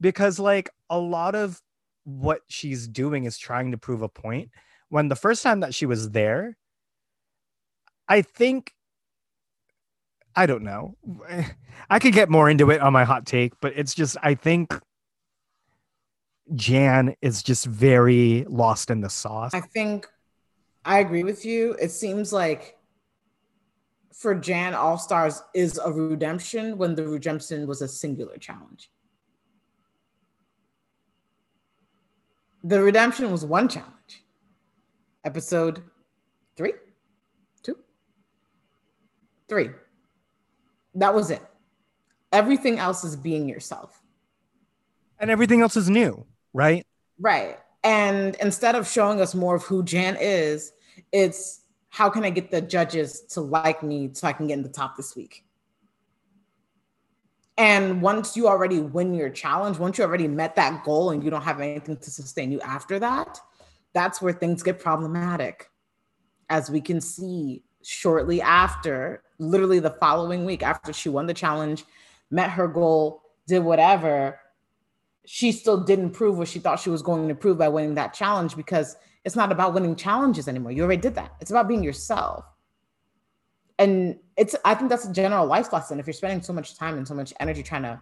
Because, 0.00 0.38
like, 0.38 0.70
a 0.88 0.98
lot 0.98 1.34
of 1.34 1.60
what 2.04 2.42
she's 2.48 2.86
doing 2.88 3.24
is 3.24 3.36
trying 3.36 3.72
to 3.72 3.78
prove 3.78 4.02
a 4.02 4.08
point. 4.08 4.50
When 4.88 5.08
the 5.08 5.16
first 5.16 5.42
time 5.42 5.60
that 5.60 5.74
she 5.74 5.84
was 5.84 6.10
there, 6.10 6.56
I 8.08 8.22
think 8.22 8.72
I 10.40 10.46
don't 10.46 10.62
know. 10.62 10.96
I 11.90 11.98
could 11.98 12.14
get 12.14 12.30
more 12.30 12.48
into 12.48 12.70
it 12.70 12.80
on 12.80 12.94
my 12.94 13.04
hot 13.04 13.26
take, 13.26 13.52
but 13.60 13.74
it's 13.76 13.92
just 13.92 14.16
I 14.22 14.34
think 14.34 14.72
Jan 16.54 17.14
is 17.20 17.42
just 17.42 17.66
very 17.66 18.46
lost 18.48 18.88
in 18.90 19.02
the 19.02 19.10
sauce. 19.10 19.52
I 19.52 19.60
think 19.60 20.06
I 20.82 21.00
agree 21.00 21.24
with 21.24 21.44
you. 21.44 21.74
It 21.74 21.90
seems 21.90 22.32
like 22.32 22.78
for 24.14 24.34
Jan 24.34 24.72
All 24.72 24.96
Stars 24.96 25.42
is 25.52 25.76
a 25.76 25.92
redemption 25.92 26.78
when 26.78 26.94
the 26.94 27.06
redemption 27.06 27.66
was 27.66 27.82
a 27.82 27.88
singular 27.88 28.38
challenge. 28.38 28.90
The 32.64 32.80
redemption 32.80 33.30
was 33.30 33.44
one 33.44 33.68
challenge. 33.68 34.24
Episode 35.22 35.82
three, 36.56 36.72
two, 37.62 37.76
three. 39.46 39.68
That 40.94 41.14
was 41.14 41.30
it. 41.30 41.42
Everything 42.32 42.78
else 42.78 43.04
is 43.04 43.16
being 43.16 43.48
yourself. 43.48 44.00
And 45.18 45.30
everything 45.30 45.60
else 45.60 45.76
is 45.76 45.90
new, 45.90 46.24
right? 46.52 46.86
Right. 47.18 47.58
And 47.84 48.36
instead 48.36 48.74
of 48.74 48.88
showing 48.88 49.20
us 49.20 49.34
more 49.34 49.56
of 49.56 49.62
who 49.62 49.82
Jan 49.82 50.16
is, 50.20 50.72
it's 51.12 51.62
how 51.88 52.08
can 52.08 52.24
I 52.24 52.30
get 52.30 52.50
the 52.50 52.60
judges 52.60 53.22
to 53.30 53.40
like 53.40 53.82
me 53.82 54.10
so 54.12 54.28
I 54.28 54.32
can 54.32 54.46
get 54.46 54.54
in 54.54 54.62
the 54.62 54.68
top 54.68 54.96
this 54.96 55.16
week? 55.16 55.44
And 57.58 58.00
once 58.00 58.36
you 58.36 58.48
already 58.48 58.80
win 58.80 59.12
your 59.12 59.28
challenge, 59.28 59.78
once 59.78 59.98
you 59.98 60.04
already 60.04 60.28
met 60.28 60.56
that 60.56 60.82
goal 60.82 61.10
and 61.10 61.22
you 61.22 61.30
don't 61.30 61.42
have 61.42 61.60
anything 61.60 61.96
to 61.98 62.10
sustain 62.10 62.50
you 62.50 62.60
after 62.62 62.98
that, 63.00 63.38
that's 63.92 64.22
where 64.22 64.32
things 64.32 64.62
get 64.62 64.78
problematic. 64.78 65.68
As 66.48 66.70
we 66.70 66.80
can 66.80 67.00
see 67.00 67.62
shortly 67.82 68.40
after, 68.40 69.22
literally 69.38 69.80
the 69.80 69.90
following 69.90 70.44
week 70.44 70.62
after 70.62 70.92
she 70.92 71.08
won 71.08 71.26
the 71.26 71.34
challenge, 71.34 71.84
met 72.30 72.50
her 72.50 72.68
goal, 72.68 73.22
did 73.46 73.60
whatever, 73.60 74.38
she 75.26 75.52
still 75.52 75.84
didn't 75.84 76.10
prove 76.10 76.38
what 76.38 76.48
she 76.48 76.58
thought 76.58 76.80
she 76.80 76.90
was 76.90 77.02
going 77.02 77.28
to 77.28 77.34
prove 77.34 77.58
by 77.58 77.68
winning 77.68 77.94
that 77.94 78.14
challenge 78.14 78.56
because 78.56 78.96
it's 79.24 79.36
not 79.36 79.52
about 79.52 79.74
winning 79.74 79.94
challenges 79.94 80.48
anymore. 80.48 80.72
You 80.72 80.82
already 80.82 81.00
did 81.00 81.14
that. 81.16 81.34
It's 81.40 81.50
about 81.50 81.68
being 81.68 81.84
yourself. 81.84 82.44
And 83.78 84.18
it's 84.36 84.56
I 84.64 84.74
think 84.74 84.90
that's 84.90 85.06
a 85.06 85.12
general 85.12 85.46
life 85.46 85.72
lesson. 85.72 86.00
If 86.00 86.06
you're 86.06 86.14
spending 86.14 86.42
so 86.42 86.52
much 86.52 86.76
time 86.76 86.96
and 86.96 87.06
so 87.06 87.14
much 87.14 87.32
energy 87.40 87.62
trying 87.62 87.82
to 87.82 88.00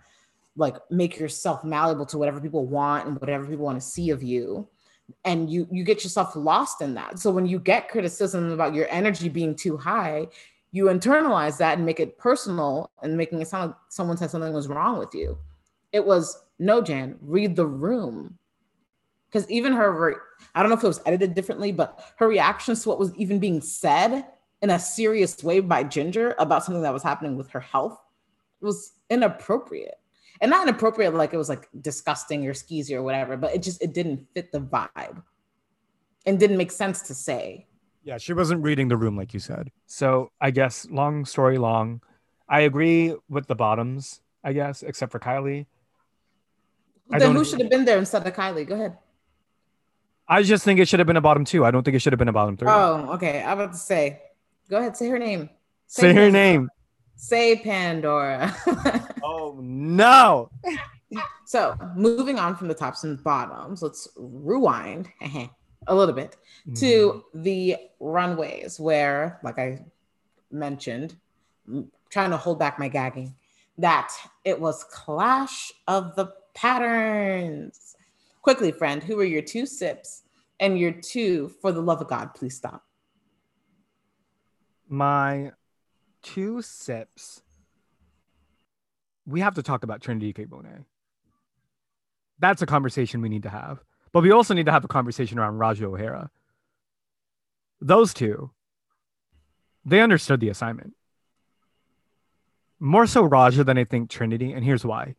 like 0.56 0.76
make 0.90 1.18
yourself 1.18 1.64
malleable 1.64 2.06
to 2.06 2.18
whatever 2.18 2.40
people 2.40 2.66
want 2.66 3.06
and 3.06 3.20
whatever 3.20 3.46
people 3.46 3.64
want 3.64 3.80
to 3.80 3.86
see 3.86 4.10
of 4.10 4.22
you, 4.22 4.68
and 5.24 5.50
you 5.50 5.66
you 5.70 5.84
get 5.84 6.04
yourself 6.04 6.36
lost 6.36 6.80
in 6.80 6.94
that. 6.94 7.18
So 7.18 7.30
when 7.30 7.46
you 7.46 7.58
get 7.58 7.88
criticism 7.88 8.50
about 8.50 8.74
your 8.74 8.86
energy 8.90 9.28
being 9.28 9.54
too 9.54 9.76
high, 9.76 10.28
you 10.72 10.84
internalize 10.84 11.56
that 11.58 11.76
and 11.76 11.86
make 11.86 12.00
it 12.00 12.18
personal 12.18 12.90
and 13.02 13.16
making 13.16 13.40
it 13.40 13.48
sound 13.48 13.70
like 13.70 13.76
someone 13.88 14.16
said 14.16 14.30
something 14.30 14.52
was 14.52 14.68
wrong 14.68 14.98
with 14.98 15.14
you. 15.14 15.38
It 15.92 16.04
was 16.04 16.44
no, 16.58 16.82
Jan, 16.82 17.16
read 17.20 17.56
the 17.56 17.66
room 17.66 18.38
because 19.30 19.48
even 19.50 19.72
her 19.72 20.22
i 20.54 20.62
don't 20.62 20.70
know 20.70 20.76
if 20.76 20.84
it 20.84 20.88
was 20.88 21.00
edited 21.06 21.34
differently 21.34 21.72
but 21.72 22.12
her 22.16 22.28
reactions 22.28 22.82
to 22.82 22.88
what 22.88 22.98
was 22.98 23.14
even 23.14 23.38
being 23.38 23.60
said 23.60 24.24
in 24.62 24.70
a 24.70 24.78
serious 24.78 25.42
way 25.44 25.60
by 25.60 25.82
ginger 25.82 26.34
about 26.38 26.64
something 26.64 26.82
that 26.82 26.92
was 26.92 27.02
happening 27.02 27.36
with 27.36 27.48
her 27.48 27.60
health 27.60 27.98
was 28.60 28.92
inappropriate 29.10 29.98
and 30.40 30.50
not 30.50 30.66
inappropriate 30.66 31.14
like 31.14 31.32
it 31.32 31.36
was 31.36 31.48
like 31.48 31.68
disgusting 31.80 32.46
or 32.46 32.52
skeezy 32.52 32.92
or 32.92 33.02
whatever 33.02 33.36
but 33.36 33.54
it 33.54 33.62
just 33.62 33.82
it 33.82 33.92
didn't 33.92 34.26
fit 34.34 34.52
the 34.52 34.60
vibe 34.60 35.22
and 36.26 36.38
didn't 36.38 36.56
make 36.56 36.70
sense 36.70 37.02
to 37.02 37.14
say 37.14 37.66
yeah 38.02 38.18
she 38.18 38.32
wasn't 38.32 38.62
reading 38.62 38.88
the 38.88 38.96
room 38.96 39.16
like 39.16 39.34
you 39.34 39.40
said 39.40 39.70
so 39.86 40.30
i 40.40 40.50
guess 40.50 40.86
long 40.90 41.24
story 41.24 41.58
long 41.58 42.00
i 42.48 42.60
agree 42.60 43.14
with 43.28 43.46
the 43.46 43.54
bottoms 43.54 44.20
i 44.44 44.52
guess 44.52 44.82
except 44.82 45.12
for 45.12 45.18
kylie 45.18 45.66
then 47.10 47.34
who 47.34 47.44
should 47.44 47.60
have 47.60 47.70
been 47.70 47.84
there 47.84 47.98
instead 47.98 48.26
of 48.26 48.34
kylie 48.34 48.66
go 48.66 48.74
ahead 48.74 48.96
I 50.28 50.42
just 50.42 50.62
think 50.62 50.78
it 50.78 50.86
should 50.88 51.00
have 51.00 51.06
been 51.06 51.16
a 51.16 51.22
bottom 51.22 51.44
two. 51.44 51.64
I 51.64 51.70
don't 51.70 51.82
think 51.82 51.94
it 51.94 52.00
should 52.00 52.12
have 52.12 52.18
been 52.18 52.28
a 52.28 52.34
bottom 52.34 52.56
three. 52.56 52.68
Oh, 52.68 53.14
okay. 53.14 53.42
I 53.42 53.54
was 53.54 53.64
about 53.64 53.72
to 53.72 53.78
say, 53.78 54.20
go 54.68 54.76
ahead, 54.76 54.94
say 54.94 55.08
her 55.08 55.18
name. 55.18 55.48
Say, 55.86 56.02
say 56.02 56.08
her 56.08 56.14
Pandora. 56.14 56.32
name. 56.32 56.68
Say 57.20 57.56
Pandora. 57.56 58.54
oh 59.22 59.58
no. 59.60 60.50
so 61.44 61.76
moving 61.94 62.38
on 62.38 62.56
from 62.56 62.68
the 62.68 62.74
tops 62.74 63.04
and 63.04 63.22
bottoms, 63.22 63.82
let's 63.82 64.08
rewind 64.16 65.10
a 65.86 65.94
little 65.94 66.14
bit 66.14 66.36
to 66.76 67.24
mm. 67.34 67.42
the 67.42 67.76
runways 68.00 68.80
where, 68.80 69.38
like 69.42 69.58
I 69.58 69.84
mentioned, 70.50 71.16
trying 72.08 72.30
to 72.30 72.36
hold 72.36 72.58
back 72.58 72.78
my 72.78 72.88
gagging, 72.88 73.34
that 73.76 74.10
it 74.44 74.58
was 74.58 74.84
Clash 74.84 75.72
of 75.86 76.16
the 76.16 76.32
Patterns 76.54 77.88
Quickly, 78.48 78.72
friend, 78.72 79.02
who 79.02 79.20
are 79.20 79.24
your 79.24 79.42
two 79.42 79.66
sips 79.66 80.22
and 80.58 80.78
your 80.78 80.92
two, 80.92 81.50
for 81.60 81.70
the 81.70 81.82
love 81.82 82.00
of 82.00 82.08
God, 82.08 82.32
please 82.34 82.56
stop? 82.56 82.82
My 84.88 85.52
two 86.34 86.62
sips. 86.62 87.42
We 89.26 89.40
have 89.40 89.54
to 89.54 89.62
talk 89.62 89.84
about 89.84 90.00
Trinity 90.00 90.32
K. 90.32 90.44
Bonet. 90.44 90.84
That's 92.38 92.62
a 92.62 92.66
conversation 92.66 93.20
we 93.20 93.28
need 93.28 93.42
to 93.42 93.50
have. 93.50 93.82
But 94.12 94.22
we 94.22 94.30
also 94.30 94.54
need 94.54 94.66
to 94.66 94.72
have 94.72 94.84
a 94.84 94.88
conversation 94.88 95.38
around 95.38 95.58
Ra'Jah 95.58 95.82
O'Hara. 95.82 96.30
Those 97.80 98.14
two, 98.14 98.50
they 99.84 100.00
understood 100.00 100.40
the 100.40 100.48
assignment. 100.48 100.94
More 102.80 103.06
so 103.06 103.28
Ra'Jah 103.28 103.66
than 103.66 103.78
I 103.78 103.84
think 103.84 104.08
Trinity. 104.08 104.52
And 104.52 104.64
here's 104.64 104.84
why. 104.84 105.14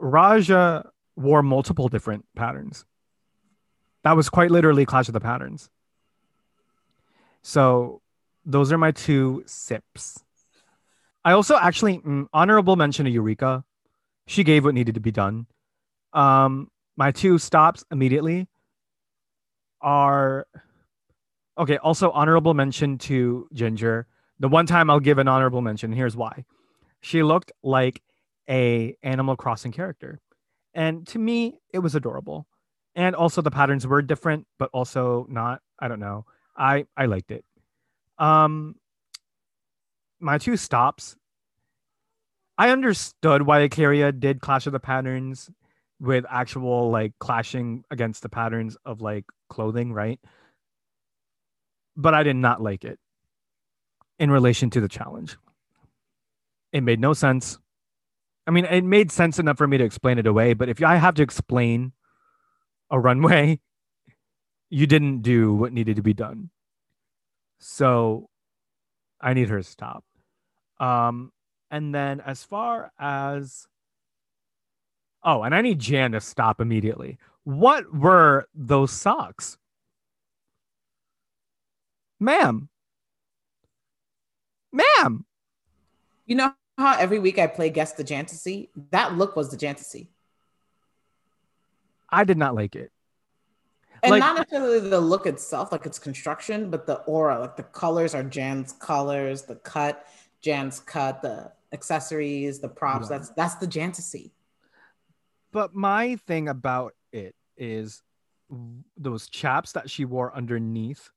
Ra'Jah 0.00 0.88
wore 1.16 1.42
multiple 1.42 1.88
different 1.88 2.24
patterns. 2.34 2.84
That 4.02 4.16
was 4.16 4.28
quite 4.28 4.50
literally 4.50 4.84
Clash 4.84 5.08
of 5.08 5.14
the 5.14 5.20
Patterns. 5.20 5.70
So 7.42 8.02
those 8.44 8.72
are 8.72 8.78
my 8.78 8.90
two 8.90 9.42
sips. 9.46 10.22
I 11.24 11.32
also 11.32 11.56
actually 11.56 11.98
mm, 11.98 12.26
honorable 12.32 12.76
mention 12.76 13.06
to 13.06 13.10
Eureka. 13.10 13.64
She 14.26 14.44
gave 14.44 14.64
what 14.64 14.74
needed 14.74 14.94
to 14.94 15.00
be 15.00 15.10
done. 15.10 15.46
Um, 16.12 16.70
my 16.96 17.10
two 17.10 17.38
stops 17.38 17.84
immediately 17.90 18.46
are 19.80 20.46
okay. 21.58 21.78
Also, 21.78 22.10
honorable 22.10 22.54
mention 22.54 22.98
to 22.98 23.48
Ginger. 23.52 24.06
The 24.38 24.48
one 24.48 24.66
time 24.66 24.90
I'll 24.90 25.00
give 25.00 25.18
an 25.18 25.28
honorable 25.28 25.60
mention. 25.60 25.92
Here's 25.92 26.16
why: 26.16 26.44
she 27.00 27.22
looked 27.22 27.52
like 27.62 28.02
a 28.48 28.96
Animal 29.02 29.36
Crossing 29.36 29.72
character. 29.72 30.20
And 30.74 31.06
to 31.08 31.18
me, 31.18 31.60
it 31.72 31.78
was 31.78 31.94
adorable. 31.94 32.46
And 32.96 33.14
also 33.14 33.42
the 33.42 33.50
patterns 33.50 33.86
were 33.86 34.02
different, 34.02 34.46
but 34.58 34.70
also 34.72 35.26
not. 35.28 35.62
I 35.78 35.88
don't 35.88 36.00
know. 36.00 36.26
I 36.56 36.86
I 36.96 37.06
liked 37.06 37.30
it. 37.30 37.44
Um 38.18 38.76
my 40.20 40.38
two 40.38 40.56
stops. 40.56 41.16
I 42.56 42.70
understood 42.70 43.42
why 43.42 43.60
A'keria 43.60 44.18
did 44.18 44.40
Clash 44.40 44.66
of 44.66 44.72
the 44.72 44.80
Patterns 44.80 45.50
with 46.00 46.24
actual 46.28 46.90
like 46.90 47.12
clashing 47.18 47.84
against 47.90 48.22
the 48.22 48.28
patterns 48.28 48.76
of 48.84 49.00
like 49.00 49.24
clothing, 49.48 49.92
right? 49.92 50.20
But 51.96 52.14
I 52.14 52.22
did 52.22 52.36
not 52.36 52.62
like 52.62 52.84
it 52.84 52.98
in 54.18 54.30
relation 54.30 54.70
to 54.70 54.80
the 54.80 54.88
challenge. 54.88 55.36
It 56.72 56.82
made 56.82 57.00
no 57.00 57.12
sense. 57.12 57.58
I 58.46 58.50
mean, 58.50 58.64
it 58.66 58.84
made 58.84 59.10
sense 59.10 59.38
enough 59.38 59.56
for 59.56 59.66
me 59.66 59.78
to 59.78 59.84
explain 59.84 60.18
it 60.18 60.26
away, 60.26 60.54
but 60.54 60.68
if 60.68 60.82
I 60.82 60.96
have 60.96 61.14
to 61.14 61.22
explain 61.22 61.92
a 62.90 62.98
runway, 62.98 63.60
you 64.70 64.86
didn't 64.86 65.22
do 65.22 65.54
what 65.54 65.72
needed 65.72 65.96
to 65.96 66.02
be 66.02 66.14
done. 66.14 66.50
So 67.66 68.28
I 69.22 69.32
need 69.32 69.48
her 69.48 69.56
to 69.56 69.62
stop. 69.62 70.04
Um, 70.78 71.32
and 71.70 71.94
then 71.94 72.20
as 72.20 72.44
far 72.44 72.92
as 72.98 73.66
oh, 75.24 75.42
and 75.42 75.54
I 75.54 75.62
need 75.62 75.78
Jan 75.78 76.12
to 76.12 76.20
stop 76.20 76.60
immediately. 76.60 77.16
What 77.44 77.90
were 77.92 78.46
those 78.54 78.92
socks? 78.92 79.56
Ma'am. 82.20 82.68
Ma'am. 84.70 85.24
You 86.26 86.36
know 86.36 86.54
how 86.76 86.98
every 86.98 87.18
week 87.18 87.38
I 87.38 87.46
play 87.46 87.70
Guess 87.70 87.94
the 87.94 88.04
Jantasy? 88.04 88.68
That 88.90 89.16
look 89.16 89.36
was 89.36 89.50
the 89.50 89.56
Jantasy. 89.56 90.10
I 92.10 92.24
did 92.24 92.36
not 92.36 92.54
like 92.54 92.76
it. 92.76 92.92
And 94.04 94.10
like, 94.10 94.20
not 94.20 94.36
necessarily 94.36 94.88
the 94.88 95.00
look 95.00 95.26
itself, 95.26 95.72
like 95.72 95.86
its 95.86 95.98
construction, 95.98 96.70
but 96.70 96.86
the 96.86 96.96
aura, 97.04 97.40
like 97.40 97.56
the 97.56 97.62
colors 97.62 98.14
are 98.14 98.22
Jan's 98.22 98.72
colors, 98.72 99.42
the 99.42 99.56
cut, 99.56 100.06
Jan's 100.42 100.78
cut, 100.80 101.22
the 101.22 101.50
accessories, 101.72 102.60
the 102.60 102.68
props. 102.68 103.08
Yeah. 103.10 103.16
That's 103.16 103.30
that's 103.30 103.54
the 103.56 103.66
Jantasy. 103.66 104.32
But 105.52 105.74
my 105.74 106.16
thing 106.16 106.48
about 106.48 106.94
it 107.12 107.34
is 107.56 108.02
those 108.96 109.28
chaps 109.28 109.72
that 109.72 109.88
she 109.88 110.04
wore 110.04 110.36
underneath 110.36 111.10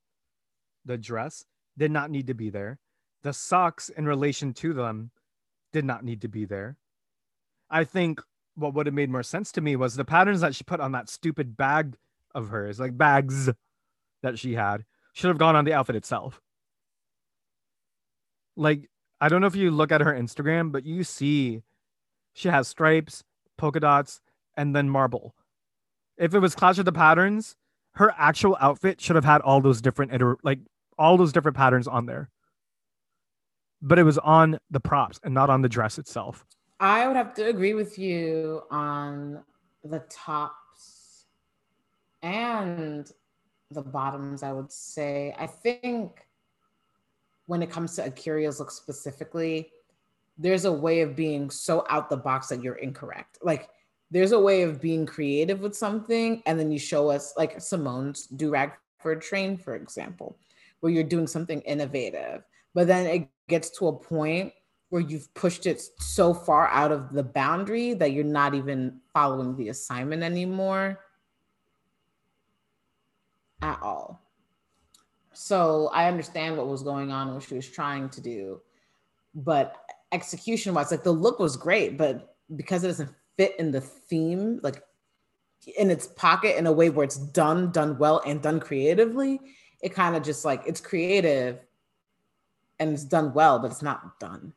the 0.86 0.98
dress 0.98 1.44
did 1.78 1.92
not 1.92 2.10
need 2.10 2.28
to 2.28 2.34
be 2.34 2.50
there. 2.50 2.80
The 3.24 3.34
socks 3.34 3.90
in 3.90 4.06
relation 4.06 4.54
to 4.54 4.74
them 4.74 5.12
did 5.74 5.84
not 5.84 6.06
need 6.06 6.22
to 6.22 6.30
be 6.30 6.46
there. 6.46 6.78
I 7.70 7.84
think 7.84 8.22
what 8.56 8.74
would 8.74 8.86
have 8.86 8.96
made 8.96 9.10
more 9.10 9.24
sense 9.24 9.52
to 9.52 9.62
me 9.62 9.76
was 9.76 9.96
the 9.96 10.06
patterns 10.06 10.42
that 10.42 10.56
she 10.56 10.64
put 10.64 10.80
on 10.80 10.94
that 10.94 11.10
stupid 11.10 11.58
bag 11.58 11.96
of 12.38 12.50
hers, 12.50 12.80
like 12.80 12.98
bags 12.98 13.50
that 14.22 14.40
she 14.40 14.54
had, 14.54 14.86
should 15.14 15.28
have 15.28 15.40
gone 15.40 15.56
on 15.56 15.66
the 15.66 15.74
outfit 15.74 15.96
itself. 15.96 16.40
Like, 18.56 18.90
I 19.20 19.28
don't 19.28 19.42
know 19.42 19.48
if 19.48 19.56
you 19.56 19.72
look 19.72 19.92
at 19.92 20.02
her 20.02 20.14
Instagram, 20.14 20.72
but 20.72 20.86
you 20.86 21.04
see 21.04 21.64
she 22.34 22.50
has 22.50 22.68
stripes, 22.68 23.24
polka 23.58 23.80
dots, 23.80 24.22
and 24.56 24.76
then 24.76 24.90
marble. 24.90 25.36
If 26.18 26.34
it 26.34 26.40
was 26.40 26.56
Clash 26.56 26.78
of 26.78 26.86
the 26.86 26.92
Patterns, 26.92 27.56
her 27.96 28.14
actual 28.18 28.56
outfit 28.60 29.02
should 29.02 29.16
have 29.16 29.26
had 29.26 29.42
all 29.42 29.60
those 29.60 29.82
different 29.82 30.14
iter- 30.14 30.38
like 30.44 30.60
all 31.00 31.18
those 31.18 31.34
different 31.34 31.58
patterns 31.58 31.88
on 31.88 32.06
there. 32.06 32.30
But 33.82 34.00
it 34.00 34.04
was 34.04 34.18
on 34.20 34.60
the 34.70 34.80
props 34.80 35.20
and 35.24 35.34
not 35.34 35.50
on 35.50 35.62
the 35.62 35.70
dress 35.70 35.98
itself. 35.98 36.46
I 36.80 37.08
would 37.08 37.16
have 37.16 37.34
to 37.36 37.48
agree 37.48 37.74
with 37.74 37.98
you 37.98 38.62
on 38.70 39.44
the 39.84 40.04
tops 40.10 40.67
and 42.28 43.10
the 43.72 43.82
bottoms, 43.82 44.44
I 44.44 44.52
would 44.52 44.72
say. 44.72 45.34
I 45.38 45.48
think 45.48 46.28
when 47.46 47.64
it 47.64 47.72
comes 47.72 47.96
to 47.96 48.04
A'keria's 48.04 48.60
look 48.60 48.72
specifically, 48.72 49.72
there's 50.38 50.66
a 50.66 50.72
way 50.72 51.02
of 51.02 51.16
being 51.16 51.50
so 51.50 51.86
out 51.90 52.10
the 52.10 52.18
box 52.18 52.48
that 52.50 52.62
you're 52.62 52.76
incorrect. 52.76 53.38
Like 53.42 53.70
there's 54.12 54.34
a 54.34 54.40
way 54.40 54.64
of 54.64 54.82
being 54.82 55.06
creative 55.06 55.62
with 55.62 55.76
something, 55.76 56.44
and 56.46 56.60
then 56.60 56.72
you 56.72 56.80
show 56.80 57.10
us 57.10 57.34
like 57.38 57.62
Simone's 57.62 58.28
do 58.28 58.50
rag 58.50 58.74
for 59.00 59.14
a 59.14 59.20
train, 59.20 59.58
for 59.58 59.76
example, 59.76 60.38
where 60.82 60.92
you're 60.92 61.04
doing 61.04 61.28
something 61.28 61.62
innovative, 61.62 62.44
but 62.74 62.88
then 62.88 63.06
it 63.08 63.30
gets 63.48 63.70
to 63.78 63.88
a 63.88 63.94
point 63.94 64.52
where 64.90 65.02
you've 65.02 65.34
pushed 65.34 65.66
it 65.66 65.82
so 66.00 66.34
far 66.34 66.68
out 66.70 66.92
of 66.92 67.14
the 67.14 67.24
boundary 67.24 67.94
that 67.94 68.12
you're 68.12 68.24
not 68.24 68.54
even 68.54 69.00
following 69.14 69.56
the 69.56 69.70
assignment 69.70 70.24
anymore 70.24 71.00
at 73.62 73.80
all. 73.82 74.22
So 75.34 75.90
I 75.94 76.08
understand 76.08 76.58
what 76.58 76.68
was 76.68 76.84
going 76.84 77.12
on, 77.12 77.34
what 77.34 77.44
she 77.44 77.56
was 77.56 77.70
trying 77.70 78.10
to 78.10 78.22
do, 78.22 78.62
but 79.36 79.76
execution 80.12 80.74
wise, 80.74 80.92
like 80.92 81.04
the 81.04 81.12
look 81.12 81.40
was 81.40 81.56
great, 81.56 81.98
but 81.98 82.36
because 82.56 82.84
it 82.84 82.88
doesn't 82.88 83.14
fit 83.38 83.56
in 83.60 83.72
the 83.72 83.82
theme, 83.82 84.60
like 84.64 84.82
in 85.78 85.92
its 85.92 86.08
pocket 86.08 86.58
in 86.58 86.66
a 86.66 86.72
way 86.72 86.90
where 86.90 87.04
it's 87.04 87.18
done, 87.18 87.72
done 87.72 87.98
well, 87.98 88.22
and 88.26 88.42
done 88.42 88.60
creatively, 88.60 89.40
it 89.82 89.94
kind 89.94 90.16
of 90.16 90.24
just 90.24 90.44
like 90.44 90.64
it's 90.66 90.82
creative 90.82 91.60
and 92.80 92.94
it's 92.94 93.06
done 93.06 93.34
well, 93.34 93.60
but 93.60 93.72
it's 93.72 93.82
not 93.82 94.20
done. 94.20 94.54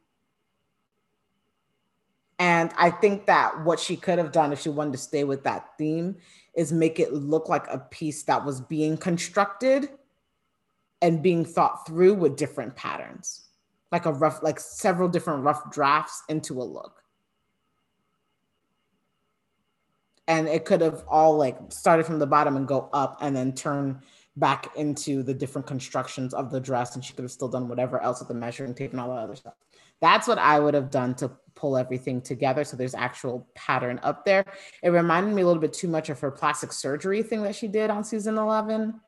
And 2.41 2.73
I 2.79 2.91
think 2.91 3.27
that 3.27 3.65
what 3.65 3.79
she 3.79 3.97
could 3.97 4.17
have 4.17 4.33
done 4.33 4.51
if 4.51 4.61
she 4.61 4.71
wanted 4.71 4.93
to 4.93 4.99
stay 4.99 5.25
with 5.25 5.45
that 5.45 5.77
theme 5.77 6.17
is 6.57 6.73
make 6.73 6.99
it 6.99 7.13
look 7.13 7.51
like 7.51 7.67
a 7.69 7.79
piece 7.79 8.23
that 8.25 8.47
was 8.47 8.63
being 8.63 8.97
constructed 8.97 9.91
and 11.03 11.23
being 11.23 11.45
thought 11.45 11.87
through 11.87 12.15
with 12.15 12.37
different 12.37 12.75
patterns, 12.77 13.49
like 13.93 14.07
a 14.07 14.13
rough, 14.13 14.43
like 14.43 14.59
several 14.59 15.07
different 15.07 15.45
rough 15.45 15.71
drafts 15.71 16.23
into 16.31 16.63
a 16.63 16.65
look. 16.65 17.05
And 20.27 20.49
it 20.49 20.65
could 20.65 20.81
have 20.81 21.05
all 21.09 21.37
like 21.37 21.59
started 21.69 22.07
from 22.07 22.21
the 22.21 22.27
bottom 22.27 22.57
and 22.57 22.67
go 22.67 22.89
up 22.95 23.19
and 23.21 23.37
then 23.37 23.53
turn 23.53 24.01
back 24.37 24.75
into 24.77 25.23
the 25.23 25.35
different 25.35 25.67
constructions 25.67 26.33
of 26.33 26.51
the 26.51 26.61
dress. 26.61 26.95
And 26.95 27.05
she 27.05 27.13
could 27.13 27.25
have 27.25 27.33
still 27.33 27.49
done 27.49 27.69
whatever 27.69 28.01
else 28.01 28.21
with 28.21 28.29
the 28.29 28.35
measuring 28.35 28.75
tape 28.75 28.93
and 28.93 29.01
all 29.01 29.09
that 29.09 29.19
other 29.19 29.37
stuff. 29.37 29.55
That's 30.01 30.27
what 30.27 30.39
I 30.39 30.59
would 30.59 30.75
have 30.75 30.91
done 30.91 31.15
to 31.17 31.31
pull 31.55 31.77
everything 31.77 32.23
together. 32.23 32.65
So 32.65 32.77
there's 32.77 32.95
actual 32.95 33.47
pattern 33.55 34.01
up 34.03 34.25
there. 34.25 34.45
It 34.83 34.91
reminded 34.91 35.35
me 35.35 35.43
a 35.43 35.47
little 35.47 35.61
bit 35.61 35.73
too 35.73 35.89
much 35.89 36.09
of 36.09 36.19
her 36.21 36.31
plastic 36.31 36.73
surgery 36.73 37.23
thing 37.23 37.43
that 37.43 37.55
she 37.55 37.69
did 37.69 37.91
on 37.91 38.03
season 38.03 38.39
11. 38.39 38.99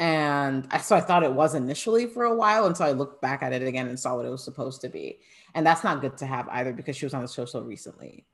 And 0.00 0.66
so 0.82 0.96
I 0.96 1.00
thought 1.00 1.22
it 1.22 1.32
was 1.32 1.54
initially 1.54 2.06
for 2.06 2.24
a 2.24 2.34
while 2.34 2.66
until 2.66 2.86
I 2.86 2.90
looked 2.90 3.22
back 3.22 3.42
at 3.44 3.52
it 3.52 3.62
again 3.62 3.86
and 3.86 3.98
saw 3.98 4.16
what 4.16 4.26
it 4.26 4.30
was 4.30 4.42
supposed 4.42 4.80
to 4.80 4.88
be. 4.88 5.20
And 5.54 5.64
that's 5.64 5.84
not 5.84 6.00
good 6.00 6.16
to 6.18 6.26
have 6.26 6.48
either 6.48 6.72
because 6.72 6.96
she 6.96 7.06
was 7.06 7.14
on 7.14 7.22
the 7.22 7.28
show 7.28 7.44
so 7.44 7.60
recently. 7.60 8.26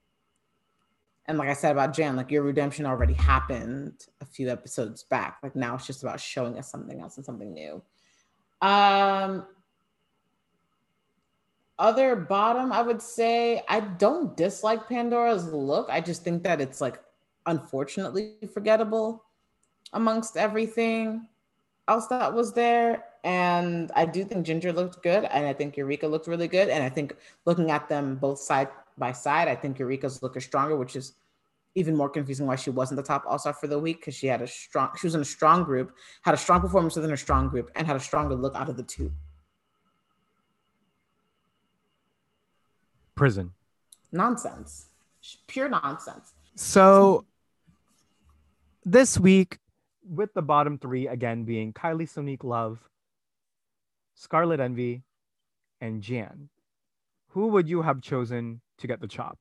And 1.27 1.37
like 1.37 1.51
I 1.51 1.53
said 1.53 1.73
about 1.73 1.93
Jan, 1.93 2.17
like 2.17 2.31
your 2.31 2.43
redemption 2.43 2.87
already 2.87 3.13
happened 3.13 3.93
a 4.23 4.25
few 4.25 4.49
episodes 4.49 5.03
back. 5.03 5.37
Like 5.43 5.55
now 5.55 5.75
it's 5.75 5.87
just 5.87 6.03
about 6.03 6.21
showing 6.21 6.59
us 6.59 6.71
something 6.71 7.03
else 7.03 7.19
and 7.19 7.27
something 7.27 7.53
new. 7.53 7.83
Um, 8.63 9.47
other 11.79 12.17
bottom, 12.17 12.73
I 12.73 12.83
would 12.83 13.01
say 13.01 13.63
I 13.69 13.81
don't 13.81 14.37
dislike 14.37 14.89
Pandora's 14.89 15.53
look. 15.53 15.89
I 15.91 16.01
just 16.01 16.25
think 16.25 16.43
that 16.43 16.61
it's 16.61 16.81
like 16.81 17.01
unfortunately 17.47 18.35
forgettable 18.53 19.25
amongst 19.93 20.37
everything 20.37 21.29
else 21.87 22.07
that 22.09 22.35
was 22.35 22.53
there. 22.53 23.05
And 23.25 23.91
I 23.95 24.05
do 24.07 24.25
think 24.25 24.47
Ginger 24.47 24.73
looked 24.73 25.03
good. 25.03 25.25
And 25.25 25.47
I 25.47 25.53
think 25.53 25.77
Eureka 25.77 26.07
looked 26.07 26.27
really 26.27 26.49
good. 26.49 26.69
And 26.69 26.83
I 26.83 26.89
think 26.89 27.17
looking 27.45 27.71
at 27.71 27.89
them 27.89 28.17
both 28.17 28.39
side 28.39 28.69
by 28.97 29.13
side, 29.13 29.49
I 29.49 29.55
think 29.55 29.79
Eureka's 29.79 30.23
look 30.23 30.37
is 30.37 30.45
stronger, 30.45 30.77
which 30.77 30.97
is 30.97 31.15
even 31.75 31.95
more 31.95 32.09
confusing 32.09 32.47
why 32.47 32.57
she 32.57 32.71
wasn't 32.71 32.97
the 32.97 33.03
top 33.03 33.25
all-star 33.27 33.53
for 33.53 33.69
the 33.69 33.79
week 33.79 34.01
because 34.01 34.15
she 34.15 34.27
had 34.27 34.43
a 34.43 34.47
strong 34.47 34.91
she 34.99 35.07
was 35.07 35.15
in 35.15 35.21
a 35.21 35.25
strong 35.25 35.63
group 35.63 35.95
had 36.23 36.35
a 36.35 36.37
strong 36.37 36.61
performance 36.61 36.97
within 36.97 37.13
a 37.13 37.17
strong 37.17 37.49
group 37.49 37.71
and 37.77 37.87
had 37.87 37.95
a 37.95 38.01
stronger 38.01 38.35
look 38.35 38.57
out 38.57 38.69
of 38.69 38.77
the 38.77 38.83
two 38.83 39.13
prison. 43.19 43.53
Nonsense. 44.13 44.87
Pure 45.49 45.71
nonsense. 45.71 46.33
So 46.55 47.27
this 48.85 49.19
week, 49.19 49.59
with 50.09 50.33
the 50.33 50.41
bottom 50.41 50.79
three 50.79 51.09
again 51.09 51.45
being 51.45 51.73
Kylie 51.73 52.09
Sonique 52.09 52.45
Love, 52.45 52.79
Scarlet 54.15 54.61
Envy, 54.61 55.03
and 55.81 56.01
Jan, 56.01 56.49
who 57.29 57.49
would 57.49 57.69
you 57.69 57.83
have 57.83 58.01
chosen 58.01 58.61
to 58.79 58.87
get 58.87 59.01
the 59.01 59.09
chop? 59.09 59.37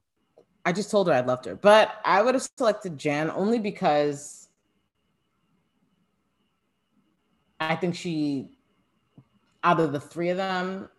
I 0.66 0.74
just 0.74 0.92
told 0.92 1.08
her 1.08 1.14
I 1.14 1.22
loved 1.22 1.46
her, 1.46 1.56
but 1.56 2.02
I 2.04 2.22
would 2.22 2.34
have 2.34 2.48
selected 2.58 2.98
Jan 2.98 3.30
only 3.30 3.60
because 3.60 4.50
I 7.60 7.76
think 7.76 7.96
she, 7.96 8.50
out 9.64 9.80
of 9.80 9.94
the 9.94 10.00
three 10.00 10.30
of 10.30 10.38
them, 10.38 10.90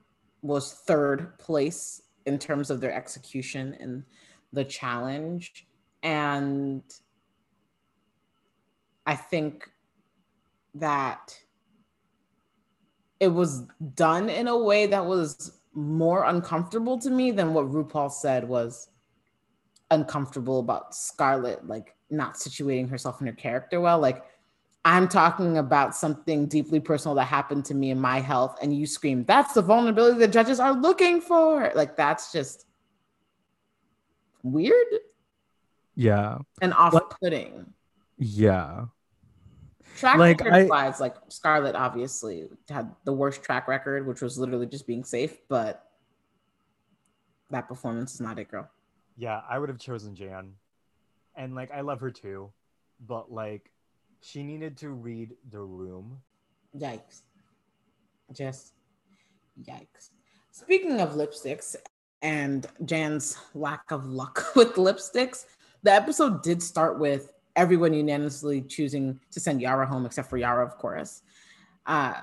was 0.43 0.73
third 0.73 1.39
place 1.39 2.03
in 2.29 2.39
terms 2.39 2.71
of 2.71 2.81
their 2.81 2.93
execution 2.93 3.77
and 3.81 4.05
the 4.53 4.65
challenge. 4.65 5.67
And 6.03 6.83
I 9.07 9.17
think 9.17 9.69
that 10.75 11.37
it 13.19 13.29
was 13.29 13.63
done 13.95 14.29
in 14.29 14.47
a 14.47 14.57
way 14.57 14.87
that 14.87 15.05
was 15.05 15.59
more 15.73 16.25
uncomfortable 16.25 16.99
to 16.99 17.11
me 17.11 17.31
than 17.31 17.53
what 17.53 17.71
RuPaul 17.71 18.13
said 18.13 18.47
was 18.47 18.89
uncomfortable 19.91 20.61
about 20.61 20.95
Scarlett, 20.95 21.67
like 21.67 21.97
not 22.11 22.35
situating 22.35 22.89
herself 22.89 23.21
in 23.21 23.27
her 23.27 23.33
character 23.33 23.81
well. 23.81 23.99
Like, 23.99 24.23
I'm 24.89 25.07
talking 25.07 25.59
about 25.59 25.95
something 25.95 26.47
deeply 26.47 26.81
personal 26.81 27.15
that 27.17 27.27
happened 27.27 27.67
to 27.67 27.75
me 27.75 27.91
in 27.91 28.01
my 28.01 28.21
health, 28.21 28.57
and 28.63 28.75
you 28.75 28.87
scream, 28.87 29.23
That's 29.25 29.53
the 29.53 29.61
vulnerability 29.61 30.19
the 30.19 30.29
judges 30.29 30.59
are 30.59 30.73
looking 30.73 31.21
for. 31.21 31.71
Like, 31.75 31.95
that's 31.95 32.33
just 32.33 32.67
weird. 34.43 34.87
Yeah. 35.95 36.39
And 36.63 36.73
off 36.73 36.95
putting. 37.21 37.75
Yeah. 38.17 38.87
Track 39.99 40.17
like, 40.17 40.41
record 40.41 40.71
wise, 40.71 41.01
like 41.01 41.17
Scarlet 41.29 41.75
obviously 41.75 42.47
had 42.71 42.91
the 43.05 43.13
worst 43.13 43.43
track 43.43 43.69
record, 43.69 44.07
which 44.07 44.23
was 44.23 44.39
literally 44.39 44.67
just 44.67 44.87
being 44.87 45.05
safe, 45.05 45.37
but 45.49 45.85
that 47.51 47.69
performance 47.69 48.15
is 48.15 48.21
not 48.23 48.39
it, 48.39 48.51
girl. 48.51 48.71
Yeah, 49.19 49.43
I 49.49 49.59
would 49.59 49.69
have 49.69 49.79
chosen 49.79 50.15
Jan. 50.15 50.53
And 51.37 51.55
like 51.55 51.73
I 51.73 51.83
love 51.83 52.01
her 52.01 52.11
too, 52.11 52.53
but 53.07 53.31
like 53.31 53.71
she 54.21 54.43
needed 54.43 54.77
to 54.79 54.91
read 54.91 55.35
the 55.51 55.61
room. 55.61 56.21
Yikes. 56.77 57.23
Just 58.33 58.75
yikes. 59.63 60.11
Speaking 60.51 61.01
of 61.01 61.15
lipsticks 61.15 61.77
and 62.23 62.67
Jan's 62.85 63.39
lack 63.55 63.91
of 63.91 64.07
luck 64.07 64.47
with 64.57 64.75
lipsticks, 64.75 65.45
the 65.83 65.93
episode 65.93 66.43
did 66.43 66.63
start 66.63 66.99
with 66.99 67.33
everyone 67.57 67.93
unanimously 67.93 68.63
choosing 68.63 69.19
to 69.31 69.41
send 69.41 69.61
Yara 69.61 69.87
home, 69.87 70.07
except 70.07 70.29
for 70.29 70.37
Yara, 70.37 70.65
of 70.65 70.77
course. 70.79 71.23
Uh, 71.87 72.15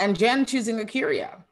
and 0.00 0.18
Jan 0.18 0.44
choosing 0.44 0.80
A'keria. 0.80 1.42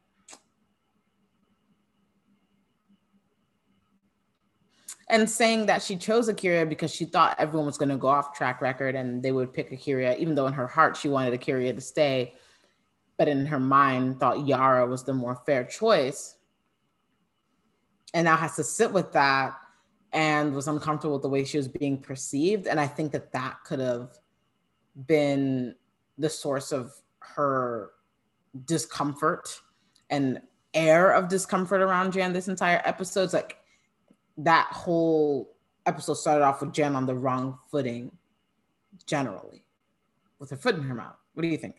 And 5.12 5.29
saying 5.29 5.66
that 5.66 5.83
she 5.83 5.96
chose 5.96 6.31
A'keria 6.31 6.66
because 6.66 6.90
she 6.92 7.05
thought 7.05 7.37
everyone 7.38 7.66
was 7.66 7.77
going 7.77 7.90
to 7.90 7.98
go 7.98 8.09
off 8.09 8.35
track 8.35 8.62
record 8.62 8.94
and 8.94 9.22
they 9.22 9.31
would 9.31 9.53
pick 9.53 9.70
A'keria, 9.70 10.18
even 10.18 10.35
though 10.35 10.46
in 10.46 10.55
her 10.55 10.66
heart 10.66 10.96
she 10.96 11.11
wanted 11.11 11.38
A'keria 11.38 11.75
to 11.75 11.83
stay, 11.83 12.35
but 13.18 13.29
in 13.29 13.44
her 13.44 13.61
mind 13.61 14.18
thought 14.18 14.46
Yara 14.46 14.87
was 14.87 15.05
the 15.05 15.12
more 15.12 15.37
fair 15.44 15.64
choice. 15.64 16.37
And 18.14 18.25
now 18.25 18.37
has 18.37 18.57
to 18.57 18.64
sit 18.64 18.90
with 18.90 19.12
that 19.12 19.55
and 20.14 20.55
was 20.55 20.66
uncomfortable 20.66 21.16
with 21.16 21.22
the 21.22 21.29
way 21.29 21.44
she 21.44 21.59
was 21.59 21.68
being 21.68 21.98
perceived. 21.98 22.66
And 22.66 22.81
I 22.81 22.87
think 22.87 23.12
that 23.12 23.33
that 23.33 23.59
could 23.64 23.81
have 23.81 24.18
been 25.07 25.75
the 26.16 26.31
source 26.31 26.72
of 26.72 26.90
her 27.18 27.90
discomfort 28.64 29.61
and 30.09 30.40
air 30.72 31.12
of 31.12 31.29
discomfort 31.29 31.83
around 31.83 32.12
Jan 32.14 32.33
this 32.33 32.48
entire 32.48 32.81
episode. 32.87 33.25
It's 33.25 33.35
like 33.35 33.59
that 34.44 34.68
whole 34.70 35.57
episode 35.87 36.14
started 36.14 36.44
off 36.44 36.61
with 36.61 36.72
Jan 36.72 36.96
on 36.96 37.07
the 37.07 37.14
wrong 37.14 37.59
footing, 37.70 38.12
generally, 39.07 39.64
with 40.38 40.50
her 40.50 40.57
foot 40.57 40.76
in 40.76 40.83
her 40.83 40.94
mouth. 40.94 41.16
What 41.35 41.42
do 41.42 41.48
you 41.48 41.57
think? 41.57 41.76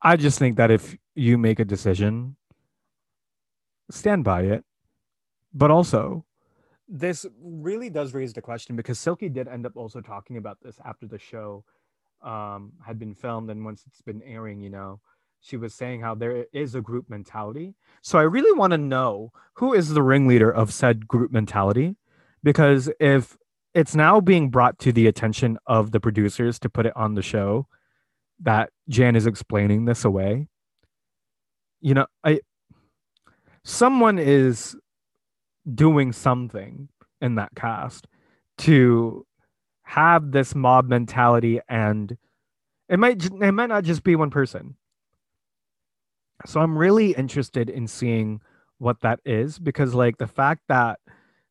I 0.00 0.16
just 0.16 0.38
think 0.38 0.56
that 0.56 0.70
if 0.70 0.96
you 1.14 1.38
make 1.38 1.58
a 1.58 1.64
decision, 1.64 2.36
stand 3.90 4.24
by 4.24 4.42
it. 4.42 4.64
But 5.52 5.70
also, 5.70 6.24
this 6.88 7.26
really 7.42 7.90
does 7.90 8.14
raise 8.14 8.32
the 8.32 8.42
question 8.42 8.76
because 8.76 8.98
Silky 8.98 9.28
did 9.28 9.48
end 9.48 9.66
up 9.66 9.76
also 9.76 10.00
talking 10.00 10.36
about 10.36 10.58
this 10.62 10.78
after 10.84 11.06
the 11.06 11.18
show 11.18 11.64
um, 12.22 12.72
had 12.84 12.98
been 12.98 13.14
filmed 13.14 13.50
and 13.50 13.64
once 13.64 13.84
it's 13.86 14.02
been 14.02 14.22
airing, 14.22 14.60
you 14.60 14.70
know, 14.70 15.00
she 15.40 15.56
was 15.56 15.74
saying 15.74 16.00
how 16.00 16.14
there 16.14 16.46
is 16.52 16.74
a 16.74 16.80
group 16.80 17.08
mentality. 17.08 17.74
So 18.02 18.18
I 18.18 18.22
really 18.22 18.56
want 18.58 18.72
to 18.72 18.78
know 18.78 19.32
who 19.54 19.72
is 19.72 19.90
the 19.90 20.02
ringleader 20.02 20.50
of 20.50 20.72
said 20.72 21.08
group 21.08 21.32
mentality 21.32 21.96
because 22.42 22.90
if 23.00 23.36
it's 23.74 23.94
now 23.94 24.20
being 24.20 24.50
brought 24.50 24.78
to 24.80 24.92
the 24.92 25.06
attention 25.06 25.58
of 25.66 25.92
the 25.92 26.00
producers 26.00 26.58
to 26.60 26.68
put 26.68 26.86
it 26.86 26.96
on 26.96 27.14
the 27.14 27.22
show 27.22 27.66
that 28.40 28.70
Jan 28.88 29.16
is 29.16 29.26
explaining 29.26 29.84
this 29.84 30.04
away, 30.04 30.48
you 31.80 31.94
know, 31.94 32.06
I 32.24 32.40
someone 33.64 34.18
is 34.18 34.76
doing 35.72 36.12
something 36.12 36.88
in 37.20 37.34
that 37.36 37.50
cast 37.54 38.06
to 38.58 39.26
have 39.82 40.32
this 40.32 40.54
mob 40.54 40.88
mentality 40.88 41.60
and 41.68 42.16
it 42.88 42.98
might 42.98 43.24
it 43.24 43.52
might 43.52 43.68
not 43.68 43.84
just 43.84 44.02
be 44.02 44.16
one 44.16 44.30
person 44.30 44.76
so 46.46 46.60
i'm 46.60 46.76
really 46.76 47.12
interested 47.12 47.68
in 47.68 47.86
seeing 47.86 48.40
what 48.78 49.00
that 49.00 49.20
is 49.24 49.58
because 49.58 49.94
like 49.94 50.18
the 50.18 50.26
fact 50.26 50.62
that 50.68 51.00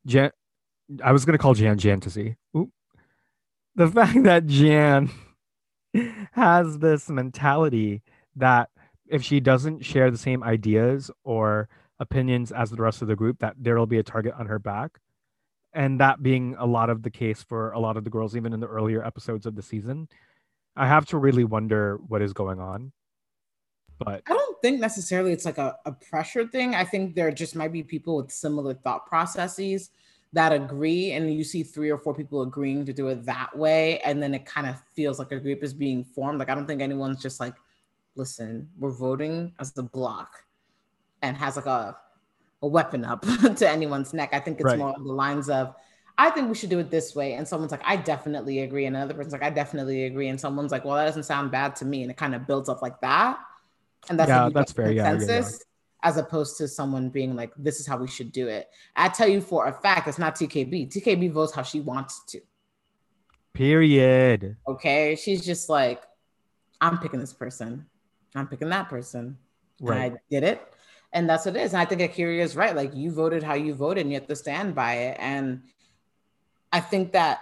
jan 0.06 0.32
i 1.04 1.12
was 1.12 1.26
going 1.26 1.34
to 1.34 1.41
call 1.41 1.54
jan 1.54 1.78
jantasy 1.78 2.36
the 3.76 3.88
fact 3.91 4.23
that 4.23 4.45
jan 4.47 5.10
has 6.32 6.80
this 6.80 7.10
mentality 7.10 8.02
that 8.36 8.69
if 9.10 9.23
she 9.23 9.39
doesn't 9.39 9.84
share 9.84 10.12
the 10.12 10.17
same 10.17 10.43
ideas 10.43 11.10
or 11.23 11.69
opinions 12.00 12.52
as 12.52 12.69
the 12.69 12.82
rest 12.82 13.02
of 13.02 13.08
the 13.08 13.15
group 13.15 13.39
that 13.39 13.56
there 13.58 13.78
will 13.78 13.88
be 13.88 13.97
a 13.97 14.04
target 14.04 14.34
on 14.38 14.45
her 14.45 14.60
back. 14.60 15.00
And 15.73 16.00
that 16.00 16.23
being 16.23 16.56
a 16.58 16.65
lot 16.65 16.89
of 16.89 17.04
the 17.04 17.10
case 17.10 17.43
for 17.43 17.71
a 17.71 17.80
lot 17.80 17.97
of 17.97 18.04
the 18.04 18.10
girls 18.10 18.36
even 18.36 18.54
in 18.54 18.60
the 18.60 18.67
earlier 18.67 19.04
episodes 19.06 19.45
of 19.45 19.56
the 19.56 19.62
season 19.62 20.08
i 20.76 20.88
have 20.88 21.06
to 21.08 21.17
really 21.17 21.43
wonder 21.43 21.97
what 22.08 22.21
is 22.21 22.34
going 22.34 22.60
on 22.60 22.91
but 23.99 24.21
i 24.27 24.33
don't 24.33 24.62
think 24.62 24.79
necessarily 24.79 25.31
it's 25.31 25.45
like 25.45 25.57
a, 25.57 25.75
a 25.86 25.91
pressure 25.91 26.47
thing 26.47 26.75
i 26.75 26.83
think 26.83 27.15
there 27.15 27.31
just 27.31 27.55
might 27.55 27.71
be 27.71 27.83
people 27.83 28.17
with 28.17 28.31
similar 28.31 28.73
thought 28.73 29.05
processes 29.05 29.89
that 30.33 30.51
agree 30.51 31.13
and 31.13 31.33
you 31.33 31.43
see 31.43 31.63
three 31.63 31.89
or 31.89 31.97
four 31.97 32.13
people 32.13 32.41
agreeing 32.41 32.86
to 32.86 32.93
do 32.93 33.07
it 33.07 33.25
that 33.25 33.55
way 33.57 33.99
and 33.99 34.21
then 34.21 34.33
it 34.33 34.45
kind 34.45 34.67
of 34.67 34.75
feels 34.93 35.19
like 35.19 35.31
a 35.31 35.39
group 35.39 35.63
is 35.63 35.73
being 35.73 36.03
formed 36.03 36.39
like 36.39 36.49
i 36.49 36.55
don't 36.55 36.67
think 36.67 36.81
anyone's 36.81 37.21
just 37.21 37.39
like 37.39 37.55
listen 38.15 38.67
we're 38.77 38.91
voting 38.91 39.53
as 39.60 39.71
the 39.71 39.83
block 39.83 40.43
and 41.21 41.38
has 41.38 41.55
like 41.55 41.65
a, 41.65 41.95
a 42.62 42.67
weapon 42.67 43.05
up 43.05 43.21
to 43.55 43.69
anyone's 43.69 44.13
neck. 44.13 44.29
I 44.33 44.39
think 44.39 44.60
it's 44.60 44.65
right. 44.65 44.77
more 44.77 44.93
on 44.93 45.03
the 45.03 45.13
lines 45.13 45.49
of, 45.49 45.75
I 46.17 46.29
think 46.31 46.49
we 46.49 46.55
should 46.55 46.69
do 46.69 46.79
it 46.79 46.89
this 46.89 47.15
way. 47.15 47.33
And 47.33 47.47
someone's 47.47 47.71
like, 47.71 47.83
I 47.86 47.95
definitely 47.95 48.62
agree. 48.62 48.86
And 48.86 48.95
another 48.95 49.13
person's 49.13 49.33
like, 49.33 49.43
I 49.43 49.51
definitely 49.51 50.05
agree. 50.05 50.29
And 50.29 50.39
someone's 50.39 50.71
like, 50.71 50.83
well, 50.83 50.95
that 50.95 51.05
doesn't 51.05 51.23
sound 51.23 51.51
bad 51.51 51.75
to 51.77 51.86
me. 51.86 52.01
And 52.01 52.10
it 52.10 52.17
kind 52.17 52.33
of 52.33 52.47
builds 52.47 52.69
up 52.69 52.81
like 52.81 52.99
that. 53.01 53.38
And 54.10 54.20
that's 54.20 54.30
yeah, 54.30 54.50
that's 54.54 54.72
fair. 54.72 54.93
Consensus, 54.93 55.30
yeah, 55.30 55.39
yeah, 55.39 56.10
as 56.10 56.17
opposed 56.17 56.58
to 56.58 56.67
someone 56.67 57.10
being 57.10 57.36
like, 57.36 57.52
this 57.58 57.80
is 57.80 57.88
how 57.88 57.98
we 57.98 58.08
should 58.08 58.32
do 58.32 58.48
it. 58.48 58.70
I 58.96 59.10
tell 59.10 59.28
you 59.28 59.41
for 59.41 59.67
a 59.67 59.74
fact, 59.74 60.08
it's 60.08 60.20
not 60.20 60.36
TKB. 60.36 60.91
TKB 60.91 61.32
votes 61.32 61.54
how 61.54 61.63
she 61.63 61.80
wants 61.80 62.24
to. 62.26 62.39
Period. 63.54 64.56
Okay. 64.67 65.15
She's 65.15 65.46
just 65.46 65.70
like, 65.70 66.04
I'm 66.80 67.00
picking 67.00 67.20
this 67.20 67.34
person. 67.34 67.86
I'm 68.36 68.48
picking 68.48 68.70
that 68.70 68.89
person. 68.89 69.38
Right. 69.82 69.98
And 69.98 70.13
I 70.13 70.17
did 70.30 70.43
it 70.43 70.62
and 71.13 71.30
that's 71.30 71.46
what 71.46 71.56
it 71.56 71.62
is. 71.62 71.74
And 71.74 71.82
I 71.82 71.86
think 71.86 72.02
A'keria 72.02 72.41
is 72.41 72.56
right. 72.56 72.76
Like 72.76 72.96
you 72.96 73.12
voted 73.12 73.43
how 73.43 73.54
you 73.54 73.74
voted, 73.74 74.02
and 74.02 74.12
you 74.12 74.20
have 74.20 74.28
to 74.28 74.36
stand 74.36 74.76
by 74.76 74.93
it. 74.93 75.17
And 75.20 75.63
I 76.72 76.80
think 76.80 77.13
that 77.13 77.39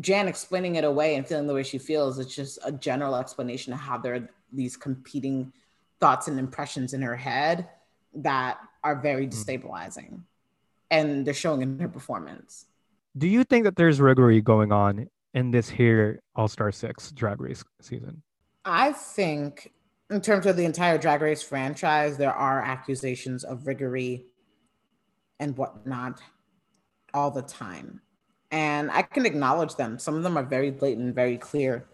Jan 0.00 0.28
explaining 0.28 0.76
it 0.76 0.84
away 0.84 1.16
and 1.16 1.26
feeling 1.26 1.46
the 1.46 1.54
way 1.54 1.62
she 1.62 1.78
feels, 1.78 2.18
it's 2.18 2.34
just 2.34 2.58
a 2.64 2.72
general 2.72 3.16
explanation 3.16 3.72
of 3.72 3.80
how 3.80 3.98
there 3.98 4.14
are 4.14 4.28
these 4.52 4.76
competing 4.76 5.52
thoughts 6.00 6.28
and 6.28 6.38
impressions 6.38 6.94
in 6.94 7.02
her 7.02 7.16
head 7.16 7.68
that 8.14 8.58
are 8.84 8.96
very 9.00 9.26
mm-hmm. 9.26 9.38
destabilizing. 9.38 10.20
And 10.90 11.26
they're 11.26 11.34
showing 11.34 11.62
in 11.62 11.78
her 11.80 11.88
performance. 11.88 12.66
Do 13.16 13.26
you 13.26 13.44
think 13.44 13.64
that 13.64 13.76
there's 13.76 14.00
riggery 14.00 14.40
going 14.40 14.72
on 14.72 15.08
in 15.34 15.50
this 15.50 15.68
here 15.68 16.20
All 16.34 16.48
Star 16.48 16.70
Six 16.70 17.10
drag 17.12 17.40
race 17.40 17.64
season? 17.80 18.22
I 18.64 18.92
think 18.92 19.72
in 20.10 20.20
terms 20.20 20.46
of 20.46 20.56
the 20.56 20.64
entire 20.64 20.98
Drag 20.98 21.20
Race 21.20 21.42
franchise, 21.42 22.16
there 22.16 22.32
are 22.32 22.62
accusations 22.62 23.44
of 23.44 23.66
riggery 23.66 24.26
and 25.40 25.56
whatnot 25.56 26.20
all 27.12 27.30
the 27.30 27.42
time. 27.42 28.00
And 28.50 28.90
I 28.90 29.02
can 29.02 29.26
acknowledge 29.26 29.74
them. 29.74 29.98
Some 29.98 30.14
of 30.14 30.22
them 30.22 30.38
are 30.38 30.44
very 30.44 30.70
blatant, 30.70 31.14
very 31.14 31.36
clear 31.36 31.86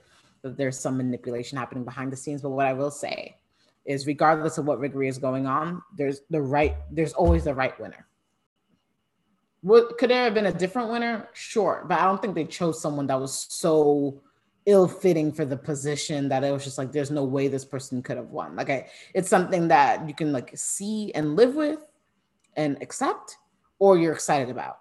that 0.43 0.57
there's 0.57 0.79
some 0.79 0.97
manipulation 0.97 1.59
happening 1.59 1.85
behind 1.85 2.13
the 2.13 2.17
scenes. 2.17 2.43
But 2.43 2.51
what 2.51 2.67
I 2.67 2.73
will 2.73 2.91
say 2.91 3.37
is 3.85 4.07
regardless 4.07 4.59
of 4.59 4.67
what 4.67 4.79
riggery 4.79 5.09
is 5.09 5.19
going 5.19 5.47
on, 5.47 5.83
there's 5.97 6.21
the 6.31 6.43
right, 6.43 6.77
there's 6.91 7.13
always 7.13 7.45
the 7.45 7.55
right 7.55 7.79
winner. 7.81 8.07
Could 9.65 10.11
there 10.11 10.25
have 10.25 10.35
been 10.35 10.47
a 10.47 10.53
different 10.53 10.91
winner? 10.91 11.29
Sure. 11.33 11.85
But 11.89 12.01
I 12.01 12.05
don't 12.05 12.21
think 12.21 12.35
they 12.35 12.45
chose 12.45 12.81
someone 12.81 13.07
that 13.07 13.21
was 13.21 13.47
so 13.49 14.21
ill 14.67 14.87
fitting 14.87 15.33
for 15.33 15.45
the 15.45 15.57
position 15.57 16.29
that 16.29 16.45
it 16.45 16.53
was 16.53 16.65
just 16.65 16.79
like 16.79 16.93
there's 16.93 17.11
no 17.11 17.25
way 17.25 17.49
this 17.49 17.65
person 17.65 18.03
could 18.03 18.17
have 18.17 18.31
won. 18.31 18.57
Like 18.57 18.71
I, 18.71 18.89
it's 19.15 19.29
something 19.29 19.69
that 19.69 20.07
you 20.09 20.15
can 20.15 20.33
like 20.33 20.51
see 20.55 21.13
and 21.15 21.37
live 21.37 21.55
with 21.55 21.81
and 22.57 22.81
accept, 22.83 23.37
or 23.79 23.99
you're 23.99 24.13
excited 24.13 24.51
about. 24.51 24.79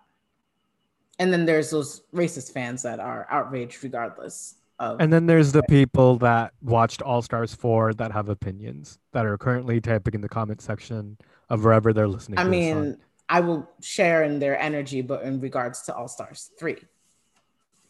And 1.20 1.32
then 1.32 1.46
there's 1.46 1.70
those 1.70 2.02
racist 2.14 2.52
fans 2.52 2.82
that 2.84 3.00
are 3.00 3.28
outraged 3.30 3.84
regardless. 3.84 4.56
Of- 4.82 5.00
and 5.00 5.14
then 5.14 5.28
there's 5.28 5.52
the 5.52 5.62
people 5.70 6.18
that 6.18 6.54
watched 6.60 7.04
All 7.04 7.22
Stars 7.22 7.54
4 7.54 7.94
that 7.94 8.12
have 8.12 8.30
opinions 8.30 8.98
that 9.12 9.28
are 9.28 9.38
currently 9.38 9.80
typing 9.80 10.16
in 10.16 10.22
the 10.22 10.28
comment 10.28 10.60
section 10.60 11.20
of 11.52 11.64
wherever 11.64 11.94
they're 11.94 12.08
listening. 12.08 12.40
I 12.40 12.46
mean, 12.46 12.98
I 13.30 13.42
will 13.42 13.70
share 13.80 14.24
in 14.24 14.40
their 14.40 14.60
energy, 14.60 15.04
but 15.04 15.22
in 15.22 15.40
regards 15.40 15.84
to 15.84 15.96
All 15.96 16.08
Stars 16.08 16.50
3. 16.58 16.78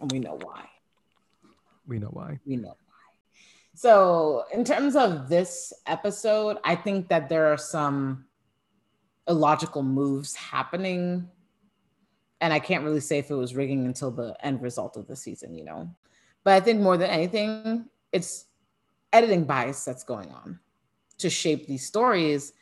And 0.02 0.12
we 0.12 0.20
know 0.20 0.38
why. 0.42 0.66
We 1.88 1.98
know 1.98 2.10
why. 2.10 2.40
We 2.46 2.58
know 2.58 2.68
why. 2.68 2.76
So, 3.74 4.44
in 4.54 4.66
terms 4.66 4.98
of 4.98 5.30
this 5.30 5.72
episode, 5.88 6.58
I 6.66 6.76
think 6.76 7.08
that 7.08 7.30
there 7.30 7.54
are 7.54 7.58
some 7.58 8.26
illogical 9.30 9.82
moves 9.82 10.36
happening. 10.36 11.30
And 12.42 12.52
I 12.52 12.60
can't 12.60 12.84
really 12.84 13.00
say 13.00 13.20
if 13.20 13.32
it 13.32 13.36
was 13.36 13.56
rigging 13.56 13.86
until 13.86 14.12
the 14.12 14.36
end 14.46 14.62
result 14.62 14.98
of 14.98 15.08
the 15.08 15.16
season, 15.16 15.56
you 15.56 15.64
know. 15.64 15.90
But 16.44 16.54
I 16.54 16.60
think 16.60 16.82
more 16.82 16.98
than 16.98 17.10
anything, 17.10 17.86
it's 18.12 18.46
editing 19.14 19.44
bias 19.44 19.86
that's 19.86 20.04
going 20.04 20.30
on 20.30 20.60
to 21.20 21.30
shape 21.30 21.68
these 21.68 21.86
stories. 21.86 22.54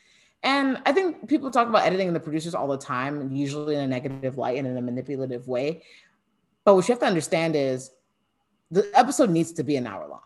And 0.44 0.82
I 0.86 0.92
think 0.92 1.28
people 1.28 1.52
talk 1.52 1.68
about 1.68 1.84
editing 1.84 2.08
and 2.08 2.16
the 2.16 2.20
producers 2.20 2.56
all 2.56 2.68
the 2.68 2.78
time, 2.78 3.32
usually 3.32 3.76
in 3.76 3.82
a 3.82 3.88
negative 3.88 4.38
light 4.38 4.58
and 4.58 4.68
in 4.68 4.78
a 4.78 4.82
manipulative 4.82 5.48
way. 5.48 5.84
But 6.66 6.76
what 6.76 6.88
you 6.88 6.94
have 6.94 7.00
to 7.00 7.06
understand 7.06 7.56
is 7.56 7.92
the 8.72 8.90
episode 8.94 9.30
needs 9.30 9.52
to 9.54 9.64
be 9.64 9.76
an 9.76 9.88
hour 9.88 10.08
long. 10.08 10.22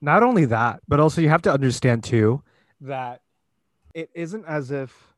Not 0.00 0.22
only 0.22 0.44
that, 0.46 0.80
but 0.86 1.00
also 1.00 1.20
you 1.20 1.28
have 1.28 1.42
to 1.42 1.52
understand 1.52 2.04
too 2.04 2.42
that 2.82 3.22
it 3.94 4.10
isn't 4.14 4.44
as 4.46 4.70
if, 4.70 5.14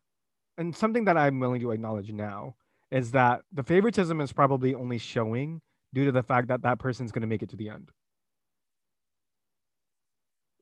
and 0.57 0.75
something 0.75 1.05
that 1.07 1.17
I'm 1.17 1.41
willing 1.41 1.61
to 1.61 1.73
acknowledge 1.73 2.13
now 2.13 2.55
is 2.91 3.11
that 3.11 3.43
the 3.53 3.63
favoritism 3.63 4.21
is 4.21 4.33
probably 4.33 4.75
only 4.75 4.99
showing 4.99 5.61
due 5.95 6.05
to 6.05 6.13
the 6.13 6.23
fact 6.23 6.49
that 6.49 6.63
that 6.63 6.79
person's 6.79 7.13
going 7.13 7.23
to 7.23 7.29
make 7.29 7.43
it 7.43 7.51
to 7.51 7.57
the 7.57 7.71
end. 7.71 7.91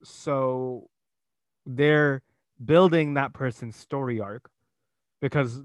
So 0.03 0.89
they're 1.65 2.23
building 2.65 3.15
that 3.15 3.33
person's 3.33 3.77
story 3.77 4.21
arc 4.21 4.51
because 5.21 5.61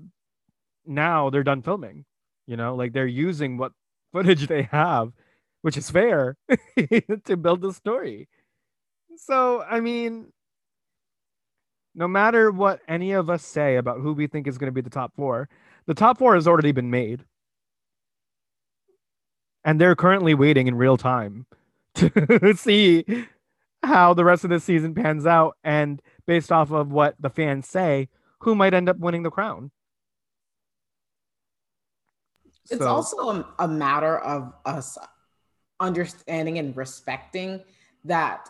now 0.86 1.30
they're 1.30 1.44
done 1.44 1.62
filming. 1.62 2.06
You 2.48 2.58
know, 2.58 2.76
like 2.76 2.92
they're 2.92 3.06
using 3.06 3.58
what 3.58 3.72
footage 4.12 4.48
they 4.48 4.64
have 4.64 5.14
which 5.62 5.78
is 5.78 5.90
fair 5.90 6.38
to 7.26 7.38
build 7.38 7.62
the 7.62 7.74
story. 7.74 8.28
So, 9.16 9.62
I 9.62 9.80
mean, 9.80 10.28
no 11.94 12.08
matter 12.08 12.52
what 12.52 12.80
any 12.88 13.12
of 13.12 13.30
us 13.30 13.46
say 13.46 13.76
about 13.76 14.00
who 14.00 14.14
we 14.14 14.28
think 14.28 14.48
is 14.48 14.58
going 14.58 14.68
to 14.68 14.74
be 14.74 14.82
the 14.82 14.90
top 14.90 15.14
four, 15.16 15.50
the 15.86 15.94
top 15.94 16.18
four 16.18 16.36
has 16.36 16.48
already 16.48 16.72
been 16.72 16.90
made. 16.90 17.26
And 19.64 19.80
they're 19.80 19.96
currently 19.96 20.34
waiting 20.34 20.68
in 20.68 20.76
real 20.76 20.98
time 20.98 21.46
to 21.96 22.56
see 22.56 23.06
how 23.84 24.14
the 24.14 24.26
rest 24.26 24.44
of 24.44 24.50
the 24.50 24.60
season 24.60 24.94
pans 24.94 25.26
out 25.26 25.58
and 25.64 26.02
based 26.26 26.52
off 26.52 26.72
of 26.72 26.92
what 26.92 27.16
the 27.20 27.30
fans 27.30 27.68
say, 27.68 28.10
who 28.40 28.56
might 28.56 28.74
end 28.74 28.90
up 28.90 28.98
winning 28.98 29.24
the 29.24 29.30
crown. 29.30 29.72
It's 32.70 32.82
so, 32.82 32.88
also 32.88 33.18
a, 33.30 33.48
a 33.60 33.68
matter 33.68 34.18
of 34.20 34.54
us 34.66 34.98
understanding 35.80 36.60
and 36.60 36.76
respecting 36.78 37.62
that 38.06 38.50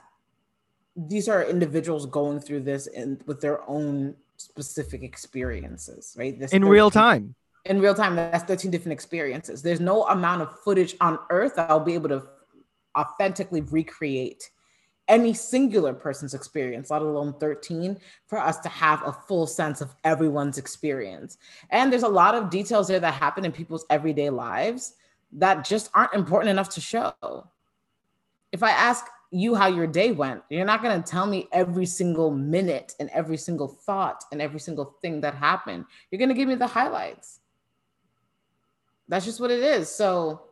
these 0.96 1.28
are 1.28 1.44
individuals 1.44 2.06
going 2.06 2.40
through 2.40 2.62
this 2.62 2.88
and 2.88 3.24
with 3.26 3.42
their 3.42 3.68
own 3.70 4.16
specific 4.38 5.02
experiences, 5.02 6.16
right? 6.18 6.38
This 6.38 6.52
in 6.52 6.66
real 6.66 6.92
time. 6.92 7.36
In 7.66 7.80
real 7.80 7.94
time, 7.94 8.16
that's 8.16 8.44
13 8.44 8.72
different 8.72 8.94
experiences. 8.94 9.62
There's 9.62 9.80
no 9.80 10.04
amount 10.06 10.42
of 10.42 10.60
footage 10.62 10.96
on 11.00 11.20
earth 11.30 11.54
I'll 11.58 11.80
be 11.80 11.94
able 11.94 12.10
to 12.10 12.24
authentically 12.98 13.62
recreate 13.62 14.50
any 15.08 15.34
singular 15.34 15.94
person's 15.94 16.34
experience, 16.34 16.90
let 16.90 17.02
alone 17.02 17.34
13, 17.40 18.00
for 18.28 18.40
us 18.40 18.60
to 18.60 18.70
have 18.70 19.06
a 19.06 19.12
full 19.12 19.46
sense 19.46 19.82
of 19.82 19.94
everyone's 20.06 20.58
experience. 20.58 21.38
And 21.70 21.92
there's 21.92 22.04
a 22.04 22.08
lot 22.08 22.34
of 22.34 22.50
details 22.50 22.88
there 22.88 23.00
that 23.00 23.14
happen 23.14 23.44
in 23.44 23.52
people's 23.52 23.86
everyday 23.90 24.30
lives 24.30 24.94
that 25.34 25.66
just 25.66 25.90
aren't 25.94 26.14
important 26.14 26.50
enough 26.50 26.70
to 26.70 26.82
show. 26.82 27.14
If 28.52 28.64
I 28.64 28.72
ask 28.72 29.06
you 29.32 29.54
how 29.54 29.68
your 29.68 29.88
day 29.88 30.12
went, 30.12 30.44
you're 30.50 30.66
not 30.66 30.82
going 30.82 31.02
to 31.02 31.10
tell 31.10 31.26
me 31.26 31.48
every 31.52 31.86
single 31.86 32.32
minute 32.32 32.96
and 33.00 33.10
every 33.10 33.38
single 33.38 33.68
thought 33.68 34.24
and 34.32 34.42
every 34.42 34.60
single 34.60 34.96
thing 35.02 35.22
that 35.22 35.36
happened. 35.36 35.86
You're 36.10 36.20
going 36.20 36.30
to 36.30 36.36
give 36.36 36.48
me 36.48 36.56
the 36.56 36.68
highlights. 36.68 37.41
That's 39.08 39.26
just 39.26 39.40
what 39.40 39.52
it 39.52 39.62
is. 39.62 39.90
So, 39.90 40.44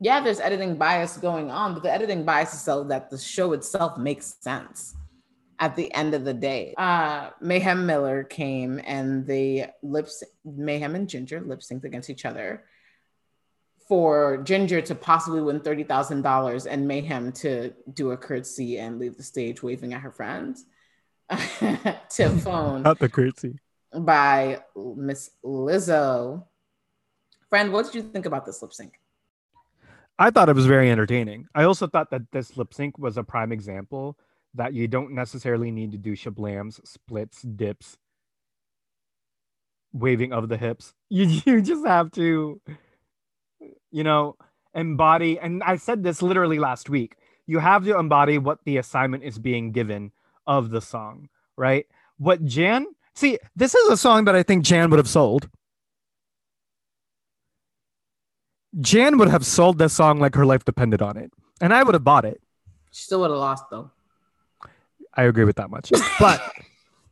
yeah, 0.00 0.20
there's 0.20 0.40
editing 0.40 0.76
bias 0.76 1.16
going 1.16 1.50
on, 1.50 1.74
but 1.74 1.82
the 1.82 1.92
editing 1.92 2.24
bias 2.24 2.54
is 2.54 2.60
so 2.60 2.84
that 2.84 3.10
the 3.10 3.18
show 3.18 3.52
itself 3.52 3.98
makes 3.98 4.36
sense 4.40 4.94
at 5.60 5.76
the 5.76 5.92
end 5.94 6.14
of 6.14 6.24
the 6.24 6.34
day. 6.34 6.74
Uh, 6.76 7.30
Mayhem 7.40 7.86
Miller 7.86 8.24
came 8.24 8.80
and 8.84 9.26
the 9.26 9.66
lips 9.82 10.24
Mayhem 10.44 10.94
and 10.94 11.08
Ginger 11.08 11.40
lip 11.40 11.60
synced 11.60 11.84
against 11.84 12.10
each 12.10 12.24
other 12.24 12.64
for 13.86 14.42
Ginger 14.42 14.80
to 14.80 14.94
possibly 14.94 15.42
win 15.42 15.60
thirty 15.60 15.84
thousand 15.84 16.22
dollars 16.22 16.66
and 16.66 16.88
Mayhem 16.88 17.32
to 17.32 17.74
do 17.92 18.12
a 18.12 18.16
curtsy 18.16 18.78
and 18.78 18.98
leave 18.98 19.16
the 19.16 19.22
stage 19.22 19.62
waving 19.62 19.92
at 19.92 20.00
her 20.00 20.12
friends. 20.12 20.64
to 21.30 22.28
phone 22.42 22.82
not 22.82 22.98
the 22.98 23.08
curtsy 23.08 23.56
by 23.92 24.62
Miss 24.74 25.30
Lizzo. 25.44 26.46
Friend, 27.50 27.72
what 27.72 27.86
did 27.86 27.96
you 27.96 28.02
think 28.02 28.26
about 28.26 28.46
this 28.46 28.62
lip 28.62 28.72
sync? 28.72 28.98
I 30.18 30.30
thought 30.30 30.48
it 30.48 30.54
was 30.54 30.66
very 30.66 30.90
entertaining. 30.90 31.46
I 31.54 31.64
also 31.64 31.86
thought 31.86 32.10
that 32.10 32.30
this 32.30 32.56
lip 32.56 32.72
sync 32.72 32.98
was 32.98 33.16
a 33.16 33.24
prime 33.24 33.52
example 33.52 34.16
that 34.54 34.72
you 34.72 34.86
don't 34.86 35.12
necessarily 35.12 35.70
need 35.70 35.92
to 35.92 35.98
do 35.98 36.14
shablams, 36.14 36.84
splits, 36.86 37.42
dips, 37.42 37.96
waving 39.92 40.32
of 40.32 40.48
the 40.48 40.56
hips. 40.56 40.94
You 41.08 41.26
you 41.44 41.60
just 41.60 41.84
have 41.84 42.12
to, 42.12 42.60
you 43.90 44.04
know, 44.04 44.36
embody. 44.74 45.40
And 45.40 45.62
I 45.64 45.76
said 45.76 46.04
this 46.04 46.22
literally 46.22 46.60
last 46.60 46.88
week. 46.88 47.16
You 47.46 47.58
have 47.58 47.84
to 47.84 47.98
embody 47.98 48.38
what 48.38 48.60
the 48.64 48.76
assignment 48.76 49.24
is 49.24 49.38
being 49.38 49.72
given 49.72 50.12
of 50.46 50.70
the 50.70 50.80
song, 50.80 51.28
right? 51.56 51.86
What 52.18 52.44
Jan 52.44 52.86
see, 53.14 53.38
this 53.56 53.74
is 53.74 53.88
a 53.90 53.96
song 53.96 54.24
that 54.26 54.36
I 54.36 54.42
think 54.42 54.64
Jan 54.64 54.90
would 54.90 54.98
have 54.98 55.08
sold. 55.08 55.48
Jan 58.78 59.18
would 59.18 59.28
have 59.28 59.44
sold 59.44 59.78
that 59.78 59.90
song 59.90 60.20
like 60.20 60.34
her 60.34 60.46
life 60.46 60.64
depended 60.64 61.02
on 61.02 61.16
it, 61.16 61.32
and 61.60 61.74
I 61.74 61.82
would 61.82 61.94
have 61.94 62.04
bought 62.04 62.24
it. 62.24 62.40
She 62.92 63.02
still 63.02 63.20
would 63.20 63.30
have 63.30 63.38
lost 63.38 63.64
though. 63.70 63.90
I 65.14 65.24
agree 65.24 65.44
with 65.44 65.56
that 65.56 65.70
much, 65.70 65.90
but 66.20 66.40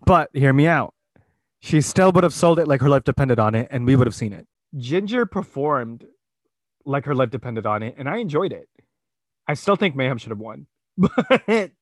but 0.04 0.30
hear 0.32 0.52
me 0.52 0.66
out. 0.66 0.94
She 1.60 1.80
still 1.80 2.12
would 2.12 2.22
have 2.22 2.32
sold 2.32 2.58
it 2.60 2.68
like 2.68 2.80
her 2.80 2.88
life 2.88 3.04
depended 3.04 3.38
on 3.38 3.54
it, 3.54 3.68
and 3.70 3.84
we 3.84 3.96
would 3.96 4.06
have 4.06 4.14
seen 4.14 4.32
it. 4.32 4.46
Ginger 4.76 5.26
performed 5.26 6.06
like 6.84 7.04
her 7.04 7.14
life 7.14 7.30
depended 7.30 7.66
on 7.66 7.82
it, 7.82 7.96
and 7.98 8.08
I 8.08 8.18
enjoyed 8.18 8.52
it. 8.52 8.68
I 9.48 9.54
still 9.54 9.76
think 9.76 9.96
Mayhem 9.96 10.18
should 10.18 10.30
have 10.30 10.38
won, 10.38 10.66
but 10.96 11.72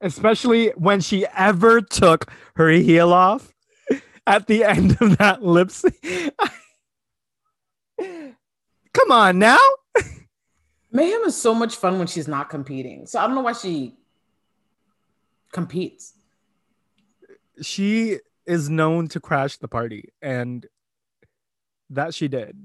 especially 0.00 0.68
when 0.70 1.00
she 1.00 1.26
ever 1.36 1.80
took 1.80 2.30
her 2.56 2.70
heel 2.70 3.12
off 3.12 3.54
at 4.26 4.46
the 4.46 4.64
end 4.64 4.96
of 5.00 5.18
that 5.18 5.42
lip 5.42 5.70
sync. 5.70 5.94
Come 8.96 9.12
on 9.12 9.38
now. 9.38 9.58
Mayhem 10.90 11.20
is 11.24 11.36
so 11.36 11.54
much 11.54 11.76
fun 11.76 11.98
when 11.98 12.06
she's 12.06 12.26
not 12.26 12.48
competing. 12.48 13.06
So 13.06 13.18
I 13.18 13.26
don't 13.26 13.34
know 13.34 13.42
why 13.42 13.52
she 13.52 13.94
competes. 15.52 16.14
She 17.60 18.20
is 18.46 18.70
known 18.70 19.08
to 19.08 19.20
crash 19.20 19.58
the 19.58 19.68
party, 19.68 20.14
and 20.22 20.64
that 21.90 22.14
she 22.14 22.26
did. 22.26 22.56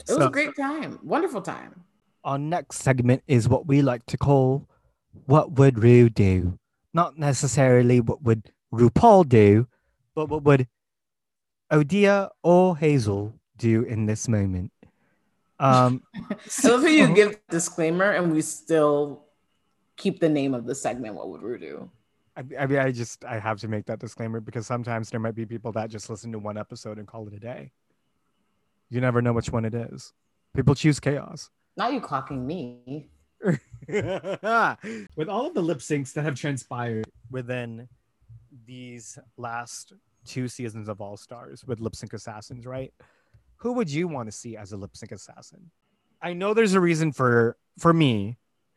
It 0.00 0.08
so, 0.08 0.18
was 0.18 0.26
a 0.26 0.30
great 0.30 0.56
time, 0.56 0.98
wonderful 1.04 1.42
time. 1.42 1.84
Our 2.24 2.38
next 2.38 2.78
segment 2.78 3.22
is 3.28 3.48
what 3.48 3.66
we 3.66 3.82
like 3.82 4.04
to 4.06 4.18
call 4.18 4.68
What 5.26 5.52
Would 5.52 5.78
Ru 5.78 6.08
Do? 6.08 6.58
Not 6.92 7.16
necessarily 7.16 8.00
what 8.00 8.22
would 8.22 8.50
RuPaul 8.74 9.28
do, 9.28 9.68
but 10.16 10.28
what 10.28 10.42
would 10.42 10.66
Odia 11.70 12.30
or 12.42 12.76
Hazel 12.76 13.34
do 13.56 13.82
in 13.82 14.06
this 14.06 14.26
moment? 14.26 14.72
Um, 15.60 16.02
so 16.48 16.80
if 16.82 16.90
you 16.90 17.14
give 17.14 17.38
disclaimer 17.48 18.10
and 18.12 18.32
we 18.32 18.42
still 18.42 19.26
keep 19.96 20.18
the 20.18 20.28
name 20.28 20.54
of 20.54 20.66
the 20.66 20.74
segment, 20.74 21.14
what 21.14 21.28
would 21.28 21.42
we 21.42 21.58
do? 21.58 21.90
I, 22.36 22.42
I 22.58 22.66
mean, 22.66 22.78
I 22.78 22.90
just 22.90 23.24
I 23.24 23.38
have 23.38 23.60
to 23.60 23.68
make 23.68 23.86
that 23.86 23.98
disclaimer 23.98 24.40
because 24.40 24.66
sometimes 24.66 25.10
there 25.10 25.20
might 25.20 25.34
be 25.34 25.46
people 25.46 25.70
that 25.72 25.90
just 25.90 26.08
listen 26.08 26.32
to 26.32 26.38
one 26.38 26.56
episode 26.56 26.98
and 26.98 27.06
call 27.06 27.28
it 27.28 27.34
a 27.34 27.38
day. 27.38 27.72
You 28.88 29.00
never 29.00 29.22
know 29.22 29.32
which 29.32 29.50
one 29.50 29.64
it 29.64 29.74
is. 29.74 30.12
People 30.56 30.74
choose 30.74 30.98
chaos. 30.98 31.50
Not 31.76 31.92
you 31.92 32.00
clocking 32.00 32.44
me. 32.44 33.10
With 33.88 35.28
all 35.28 35.46
of 35.46 35.54
the 35.54 35.62
lip 35.62 35.78
syncs 35.78 36.12
that 36.14 36.24
have 36.24 36.34
transpired 36.34 37.06
within 37.30 37.88
these 38.66 39.18
last 39.36 39.92
two 40.26 40.48
seasons 40.48 40.88
of 40.88 41.00
All 41.00 41.16
Stars 41.16 41.64
with 41.64 41.80
Lip 41.80 41.96
Sync 41.96 42.12
Assassins, 42.12 42.66
right? 42.66 42.92
Who 43.60 43.72
would 43.74 43.90
you 43.90 44.08
want 44.08 44.28
to 44.28 44.32
see 44.32 44.56
as 44.56 44.72
a 44.72 44.76
lip 44.76 44.96
sync 44.96 45.12
assassin? 45.12 45.70
I 46.20 46.32
know 46.32 46.54
there's 46.54 46.74
a 46.74 46.80
reason 46.80 47.12
for 47.12 47.56
for 47.78 47.92
me. 47.92 48.36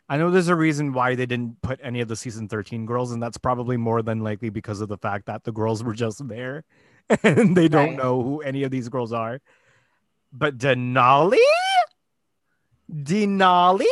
I 0.09 0.17
know 0.17 0.29
there's 0.29 0.49
a 0.49 0.55
reason 0.55 0.93
why 0.93 1.15
they 1.15 1.25
didn't 1.25 1.61
put 1.61 1.79
any 1.81 2.01
of 2.01 2.07
the 2.07 2.15
season 2.15 2.47
13 2.47 2.85
girls, 2.85 3.11
and 3.11 3.23
that's 3.23 3.37
probably 3.37 3.77
more 3.77 4.01
than 4.01 4.19
likely 4.19 4.49
because 4.49 4.81
of 4.81 4.89
the 4.89 4.97
fact 4.97 5.25
that 5.27 5.43
the 5.43 5.51
girls 5.51 5.83
were 5.83 5.93
just 5.93 6.27
there 6.27 6.65
and 7.23 7.55
they 7.55 7.67
don't 7.67 7.89
right. 7.89 7.97
know 7.97 8.21
who 8.21 8.41
any 8.41 8.63
of 8.63 8.71
these 8.71 8.89
girls 8.89 9.13
are. 9.13 9.39
But 10.31 10.57
Denali? 10.57 11.37
Denali? 12.91 13.85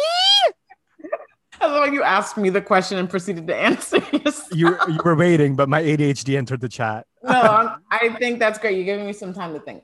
I 1.62 1.68
love 1.68 1.94
you 1.94 2.04
asked 2.04 2.38
me 2.38 2.50
the 2.50 2.62
question 2.62 2.98
and 2.98 3.10
proceeded 3.10 3.48
to 3.48 3.56
answer. 3.56 4.04
you 4.52 4.76
you 4.88 5.00
were 5.06 5.16
waiting, 5.16 5.56
but 5.56 5.70
my 5.70 5.82
ADHD 5.82 6.38
entered 6.38 6.60
the 6.60 6.70
chat. 6.70 7.06
no, 7.24 7.76
I 7.92 8.10
think 8.20 8.39
that's 8.39 8.60
great. 8.60 8.76
You're 8.76 8.86
giving 8.86 9.06
me 9.06 9.14
some 9.14 9.34
time 9.34 9.54
to 9.54 9.60
think 9.60 9.84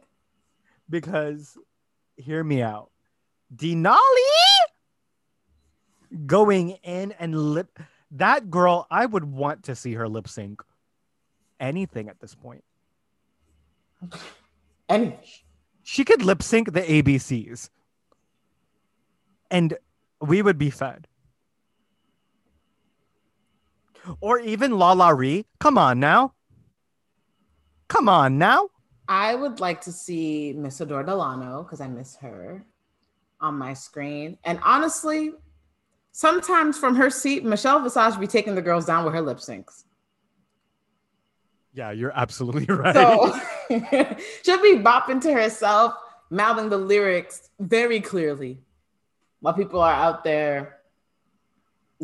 because 0.90 1.58
hear 2.16 2.44
me 2.44 2.62
out. 2.62 2.92
Denali 3.56 4.18
going 6.26 6.72
in 6.84 7.12
and 7.14 7.54
lip 7.54 7.80
that 8.12 8.50
girl, 8.50 8.88
I 8.90 9.06
would 9.06 9.26
want 9.26 9.64
to 9.64 9.76
see 9.76 9.94
her 9.94 10.08
lip 10.08 10.28
sync 10.28 10.62
anything 11.60 12.10
at 12.10 12.20
this 12.20 12.36
point. 12.36 12.64
And 14.88 15.14
she 15.84 16.06
could 16.06 16.22
lip 16.22 16.42
sync 16.42 16.72
the 16.72 16.82
ABCs. 16.82 17.70
And 19.52 19.78
we 20.22 20.42
would 20.42 20.58
be 20.58 20.70
fed. 20.70 21.08
Or 24.22 24.40
even 24.40 24.72
LaLa 24.72 25.18
Ri. 25.18 25.46
Come 25.60 25.78
on 25.78 26.00
now. 26.00 26.34
Come 27.90 28.08
on 28.08 28.38
now. 28.38 28.70
I 29.08 29.36
would 29.36 29.60
like 29.60 29.82
to 29.82 29.92
see 29.92 30.54
Miss 30.54 30.82
Adore 30.82 31.04
Delano 31.04 31.64
because 31.64 31.82
I 31.82 31.88
miss 31.88 32.16
her 32.18 32.66
on 33.40 33.56
my 33.56 33.74
screen. 33.74 34.38
And 34.44 34.60
honestly, 34.64 35.32
sometimes 36.12 36.78
from 36.78 36.96
her 36.96 37.10
seat, 37.10 37.44
Michelle 37.44 37.82
Visage 37.82 38.20
be 38.20 38.28
taking 38.28 38.56
the 38.56 38.62
girls 38.62 38.86
down 38.86 39.06
with 39.06 39.14
her 39.14 39.22
lip 39.22 39.38
syncs. 39.38 39.84
Yeah, 41.74 41.92
you're 41.92 42.12
absolutely 42.16 42.66
right. 42.74 42.94
So 42.94 43.34
she'll 44.44 44.62
be 44.62 44.78
bopping 44.78 45.22
to 45.22 45.34
herself, 45.34 45.94
mouthing 46.30 46.70
the 46.70 46.78
lyrics 46.78 47.50
very 47.60 48.02
clearly 48.02 48.62
while 49.40 49.54
people 49.54 49.80
are 49.80 49.94
out 49.94 50.24
there 50.24 50.80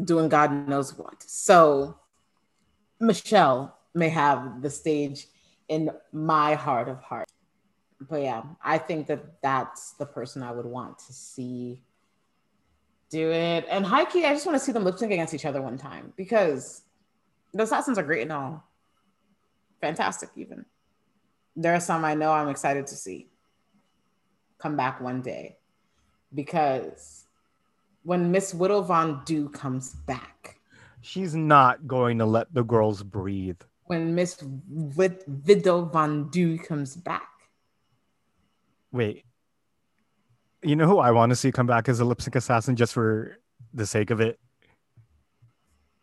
doing 0.04 0.30
God 0.30 0.68
knows 0.68 0.98
what. 0.98 1.24
So 1.24 1.98
Michelle 3.00 3.78
may 3.94 4.10
have 4.10 4.62
the 4.62 4.70
stage 4.70 5.28
in 5.70 5.90
my 6.12 6.56
heart 6.56 6.90
of 6.90 7.00
heart. 7.02 7.30
But 8.10 8.22
yeah, 8.22 8.44
I 8.64 8.78
think 8.78 9.08
that 9.08 9.42
that's 9.42 9.92
the 9.94 10.06
person 10.06 10.44
I 10.44 10.52
would 10.52 10.66
want 10.66 11.00
to 11.00 11.14
see 11.14 11.82
do 13.14 13.32
it. 13.32 13.66
And 13.70 13.86
key, 14.12 14.26
I 14.26 14.34
just 14.34 14.46
want 14.46 14.58
to 14.58 14.64
see 14.64 14.72
them 14.72 14.84
lip 14.84 14.98
sync 14.98 15.12
against 15.12 15.36
each 15.36 15.46
other 15.46 15.62
one 15.62 15.78
time 15.78 16.12
because 16.18 16.82
the 17.54 17.64
assassins 17.64 18.00
are 18.00 18.04
great 18.04 18.24
and 18.24 18.32
all. 18.32 18.64
Fantastic, 19.82 20.30
even. 20.36 20.66
There 21.56 21.76
are 21.76 21.80
some 21.80 22.04
I 22.04 22.16
know 22.16 22.32
I'm 22.32 22.50
excited 22.50 22.88
to 22.88 22.96
see 22.96 23.30
come 24.58 24.76
back 24.76 25.00
one 25.02 25.22
day 25.22 25.58
because 26.34 27.26
when 28.04 28.32
Miss 28.32 28.54
Widow 28.54 28.82
Von'Du 28.82 29.54
comes 29.54 29.94
back, 30.08 30.60
she's 31.02 31.36
not 31.36 31.86
going 31.86 32.18
to 32.18 32.26
let 32.26 32.52
the 32.54 32.64
girls 32.64 33.04
breathe. 33.04 33.62
When 33.86 34.16
Miss 34.16 34.38
Vidal 34.42 35.86
Van 35.86 36.30
Du 36.30 36.58
comes 36.58 36.96
back. 36.96 37.28
Wait, 38.92 39.26
you 40.62 40.76
know 40.76 40.88
who 40.88 41.00
I 41.00 41.12
want 41.12 41.32
to 41.32 41.36
see 41.36 41.52
come 41.52 41.68
back 41.68 41.90
as 41.90 42.00
a 42.00 42.06
lip 42.06 42.22
sync 42.22 42.36
assassin 42.36 42.76
just 42.76 42.94
for 42.94 43.38
the 43.74 43.86
sake 43.86 44.10
of 44.10 44.22
it? 44.22 44.40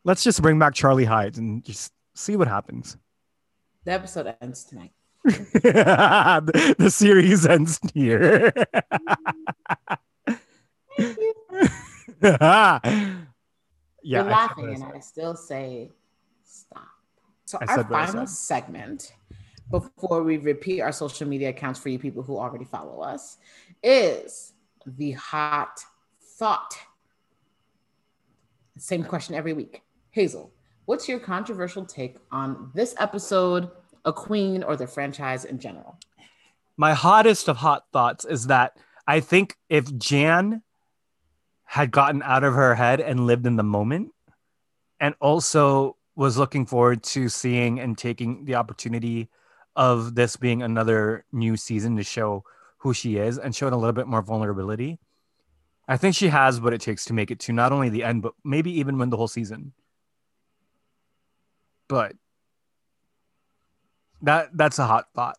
Let's 0.04 0.24
just 0.24 0.42
bring 0.42 0.58
back 0.58 0.74
Charlie 0.74 1.04
Hyde 1.04 1.36
and 1.38 1.64
just 1.64 1.92
see 2.14 2.36
what 2.36 2.48
happens. 2.48 2.96
The 3.84 3.92
episode 3.92 4.34
ends 4.40 4.64
tonight. 4.64 4.92
the, 5.24 6.74
the 6.78 6.90
series 6.90 7.46
ends 7.46 7.78
here. 7.94 8.52
yeah, 12.22 12.78
You're 14.02 14.24
laughing, 14.24 14.74
and 14.74 14.84
I 14.84 15.00
still 15.00 15.34
say. 15.34 15.90
So 17.50 17.58
I 17.60 17.64
our 17.74 17.82
final 17.82 18.28
segment 18.28 19.12
before 19.72 20.22
we 20.22 20.36
repeat 20.36 20.82
our 20.82 20.92
social 20.92 21.26
media 21.26 21.48
accounts 21.48 21.80
for 21.80 21.88
you 21.88 21.98
people 21.98 22.22
who 22.22 22.38
already 22.38 22.64
follow 22.64 23.00
us 23.00 23.38
is 23.82 24.52
the 24.86 25.10
hot 25.12 25.84
thought. 26.22 26.76
Same 28.78 29.02
question 29.02 29.34
every 29.34 29.52
week. 29.52 29.82
Hazel, 30.12 30.52
what's 30.84 31.08
your 31.08 31.18
controversial 31.18 31.84
take 31.84 32.18
on 32.30 32.70
this 32.72 32.94
episode, 33.00 33.68
a 34.04 34.12
queen, 34.12 34.62
or 34.62 34.76
the 34.76 34.86
franchise 34.86 35.44
in 35.44 35.58
general? 35.58 35.98
My 36.76 36.94
hottest 36.94 37.48
of 37.48 37.56
hot 37.56 37.82
thoughts 37.92 38.24
is 38.24 38.46
that 38.46 38.76
I 39.08 39.18
think 39.18 39.56
if 39.68 39.92
Jan 39.98 40.62
had 41.64 41.90
gotten 41.90 42.22
out 42.22 42.44
of 42.44 42.54
her 42.54 42.76
head 42.76 43.00
and 43.00 43.26
lived 43.26 43.44
in 43.44 43.56
the 43.56 43.64
moment, 43.64 44.12
and 45.00 45.16
also 45.18 45.96
was 46.20 46.36
looking 46.36 46.66
forward 46.66 47.02
to 47.02 47.30
seeing 47.30 47.80
and 47.80 47.96
taking 47.96 48.44
the 48.44 48.54
opportunity 48.54 49.26
of 49.74 50.14
this 50.14 50.36
being 50.36 50.62
another 50.62 51.24
new 51.32 51.56
season 51.56 51.96
to 51.96 52.02
show 52.02 52.44
who 52.76 52.92
she 52.92 53.16
is 53.16 53.38
and 53.38 53.56
showing 53.56 53.72
a 53.72 53.76
little 53.78 53.94
bit 53.94 54.06
more 54.06 54.20
vulnerability. 54.20 54.98
I 55.88 55.96
think 55.96 56.14
she 56.14 56.28
has 56.28 56.60
what 56.60 56.74
it 56.74 56.82
takes 56.82 57.06
to 57.06 57.14
make 57.14 57.30
it 57.30 57.38
to 57.40 57.54
not 57.54 57.72
only 57.72 57.88
the 57.88 58.04
end, 58.04 58.20
but 58.20 58.34
maybe 58.44 58.70
even 58.80 58.98
win 58.98 59.08
the 59.08 59.16
whole 59.16 59.28
season. 59.28 59.72
But 61.88 62.12
that 64.20 64.54
that's 64.54 64.78
a 64.78 64.84
hot 64.84 65.06
thought. 65.14 65.38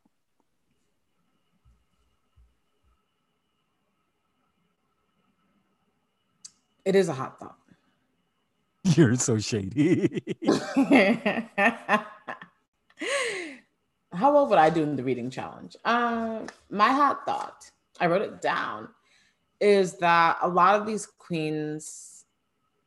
It 6.84 6.95
is 6.95 7.07
a 7.07 7.13
hot 7.13 7.39
thought. 7.39 7.61
You're 8.95 9.15
so 9.15 9.37
shady. 9.37 10.21
how 14.13 14.33
well 14.33 14.47
would 14.47 14.57
I 14.57 14.69
do 14.69 14.83
in 14.83 14.95
the 14.95 15.03
reading 15.03 15.29
challenge? 15.29 15.75
Uh, 15.85 16.41
my 16.69 16.89
hot 16.89 17.25
thought, 17.25 17.69
I 17.99 18.07
wrote 18.07 18.21
it 18.21 18.41
down, 18.41 18.89
is 19.59 19.97
that 19.99 20.37
a 20.41 20.47
lot 20.47 20.79
of 20.79 20.85
these 20.87 21.05
queens 21.05 22.25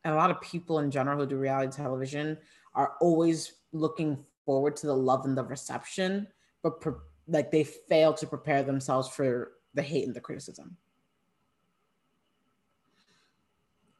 and 0.04 0.12
a 0.12 0.16
lot 0.16 0.30
of 0.30 0.40
people 0.40 0.80
in 0.80 0.90
general 0.90 1.18
who 1.18 1.26
do 1.26 1.36
reality 1.36 1.72
television 1.72 2.36
are 2.74 2.94
always 3.00 3.52
looking 3.72 4.18
forward 4.44 4.76
to 4.76 4.86
the 4.86 4.96
love 4.96 5.24
and 5.24 5.38
the 5.38 5.44
reception, 5.44 6.26
but 6.62 6.80
pre- 6.80 6.92
like 7.28 7.50
they 7.50 7.64
fail 7.64 8.12
to 8.12 8.26
prepare 8.26 8.62
themselves 8.62 9.08
for 9.08 9.52
the 9.72 9.82
hate 9.82 10.06
and 10.06 10.14
the 10.14 10.20
criticism. 10.20 10.76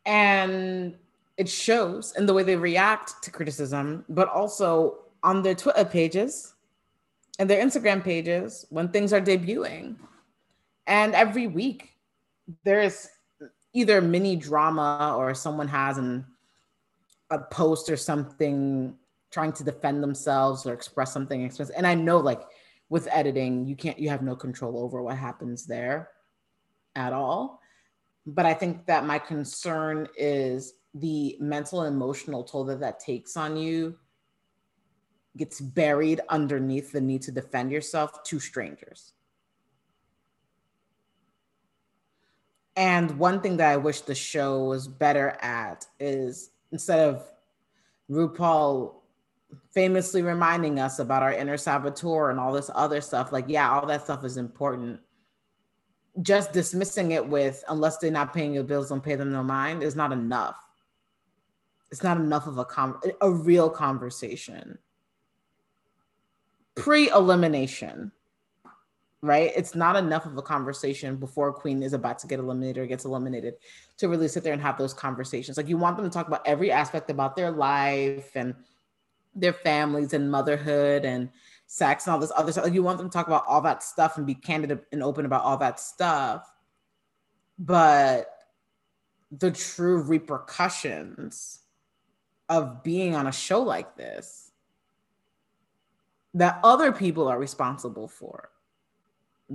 And 0.04 0.98
it 1.36 1.48
shows 1.48 2.14
in 2.16 2.26
the 2.26 2.34
way 2.34 2.42
they 2.42 2.56
react 2.56 3.22
to 3.22 3.30
criticism, 3.30 4.04
but 4.08 4.28
also 4.28 4.98
on 5.22 5.42
their 5.42 5.54
Twitter 5.54 5.84
pages 5.84 6.54
and 7.38 7.50
their 7.50 7.64
Instagram 7.64 8.04
pages 8.04 8.66
when 8.70 8.88
things 8.88 9.12
are 9.12 9.20
debuting. 9.20 9.96
And 10.86 11.14
every 11.14 11.46
week 11.46 11.94
there's 12.64 13.08
either 13.72 14.00
mini 14.00 14.36
drama 14.36 15.14
or 15.16 15.34
someone 15.34 15.68
has 15.68 15.98
an, 15.98 16.24
a 17.30 17.38
post 17.38 17.90
or 17.90 17.96
something 17.96 18.94
trying 19.32 19.52
to 19.52 19.64
defend 19.64 20.02
themselves 20.02 20.64
or 20.64 20.72
express 20.72 21.12
something. 21.12 21.50
And 21.76 21.86
I 21.86 21.94
know 21.94 22.18
like 22.18 22.42
with 22.88 23.08
editing, 23.10 23.66
you 23.66 23.74
can't, 23.74 23.98
you 23.98 24.08
have 24.10 24.22
no 24.22 24.36
control 24.36 24.78
over 24.78 25.02
what 25.02 25.16
happens 25.16 25.66
there 25.66 26.10
at 26.94 27.12
all. 27.12 27.60
But 28.26 28.46
I 28.46 28.54
think 28.54 28.86
that 28.86 29.04
my 29.04 29.18
concern 29.18 30.06
is 30.16 30.74
the 30.94 31.36
mental 31.40 31.82
and 31.82 31.94
emotional 31.94 32.44
toll 32.44 32.64
that 32.64 32.80
that 32.80 33.00
takes 33.00 33.36
on 33.36 33.56
you 33.56 33.98
gets 35.36 35.60
buried 35.60 36.20
underneath 36.28 36.92
the 36.92 37.00
need 37.00 37.22
to 37.22 37.32
defend 37.32 37.72
yourself 37.72 38.22
to 38.22 38.38
strangers. 38.38 39.12
And 42.76 43.18
one 43.18 43.40
thing 43.40 43.56
that 43.58 43.72
I 43.72 43.76
wish 43.76 44.00
the 44.02 44.14
show 44.14 44.64
was 44.64 44.88
better 44.88 45.36
at 45.40 45.86
is 46.00 46.50
instead 46.72 47.00
of 47.00 47.24
RuPaul 48.10 48.94
famously 49.72 50.22
reminding 50.22 50.80
us 50.80 50.98
about 50.98 51.22
our 51.22 51.32
inner 51.32 51.56
saboteur 51.56 52.30
and 52.30 52.40
all 52.40 52.52
this 52.52 52.70
other 52.74 53.00
stuff, 53.00 53.32
like, 53.32 53.44
yeah, 53.48 53.70
all 53.70 53.86
that 53.86 54.02
stuff 54.02 54.24
is 54.24 54.36
important. 54.36 55.00
Just 56.22 56.52
dismissing 56.52 57.12
it 57.12 57.26
with, 57.26 57.62
unless 57.68 57.98
they're 57.98 58.10
not 58.10 58.32
paying 58.32 58.54
your 58.54 58.64
bills, 58.64 58.88
don't 58.88 59.02
pay 59.02 59.16
them 59.16 59.32
no 59.32 59.42
mind, 59.42 59.82
is 59.82 59.96
not 59.96 60.12
enough. 60.12 60.63
It's 61.94 62.02
not 62.02 62.16
enough 62.16 62.48
of 62.48 62.58
a, 62.58 62.64
com- 62.64 63.00
a 63.20 63.30
real 63.30 63.70
conversation. 63.70 64.78
Pre-elimination 66.74 68.10
right? 69.22 69.52
It's 69.56 69.74
not 69.74 69.96
enough 69.96 70.26
of 70.26 70.36
a 70.36 70.42
conversation 70.42 71.16
before 71.16 71.50
queen 71.50 71.82
is 71.82 71.94
about 71.94 72.18
to 72.18 72.26
get 72.26 72.40
eliminated 72.40 72.82
or 72.82 72.86
gets 72.86 73.06
eliminated 73.06 73.54
to 73.96 74.08
really 74.08 74.28
sit 74.28 74.44
there 74.44 74.52
and 74.52 74.60
have 74.60 74.76
those 74.76 74.92
conversations. 74.92 75.56
Like 75.56 75.66
you 75.68 75.78
want 75.78 75.96
them 75.96 76.04
to 76.04 76.10
talk 76.10 76.28
about 76.28 76.46
every 76.46 76.70
aspect 76.70 77.08
about 77.08 77.34
their 77.34 77.50
life 77.50 78.32
and 78.34 78.54
their 79.34 79.54
families 79.54 80.12
and 80.12 80.30
motherhood 80.30 81.06
and 81.06 81.30
sex 81.66 82.06
and 82.06 82.12
all 82.12 82.20
this 82.20 82.32
other 82.36 82.52
stuff. 82.52 82.64
Like 82.64 82.74
you 82.74 82.82
want 82.82 82.98
them 82.98 83.08
to 83.08 83.12
talk 83.12 83.26
about 83.26 83.46
all 83.48 83.62
that 83.62 83.82
stuff 83.82 84.18
and 84.18 84.26
be 84.26 84.34
candid 84.34 84.78
and 84.92 85.02
open 85.02 85.24
about 85.24 85.44
all 85.44 85.56
that 85.56 85.80
stuff. 85.80 86.46
But 87.58 88.28
the 89.30 89.52
true 89.52 90.02
repercussions 90.02 91.60
of 92.48 92.82
being 92.82 93.14
on 93.14 93.26
a 93.26 93.32
show 93.32 93.62
like 93.62 93.96
this 93.96 94.52
that 96.34 96.58
other 96.64 96.92
people 96.92 97.28
are 97.28 97.38
responsible 97.38 98.08
for. 98.08 98.50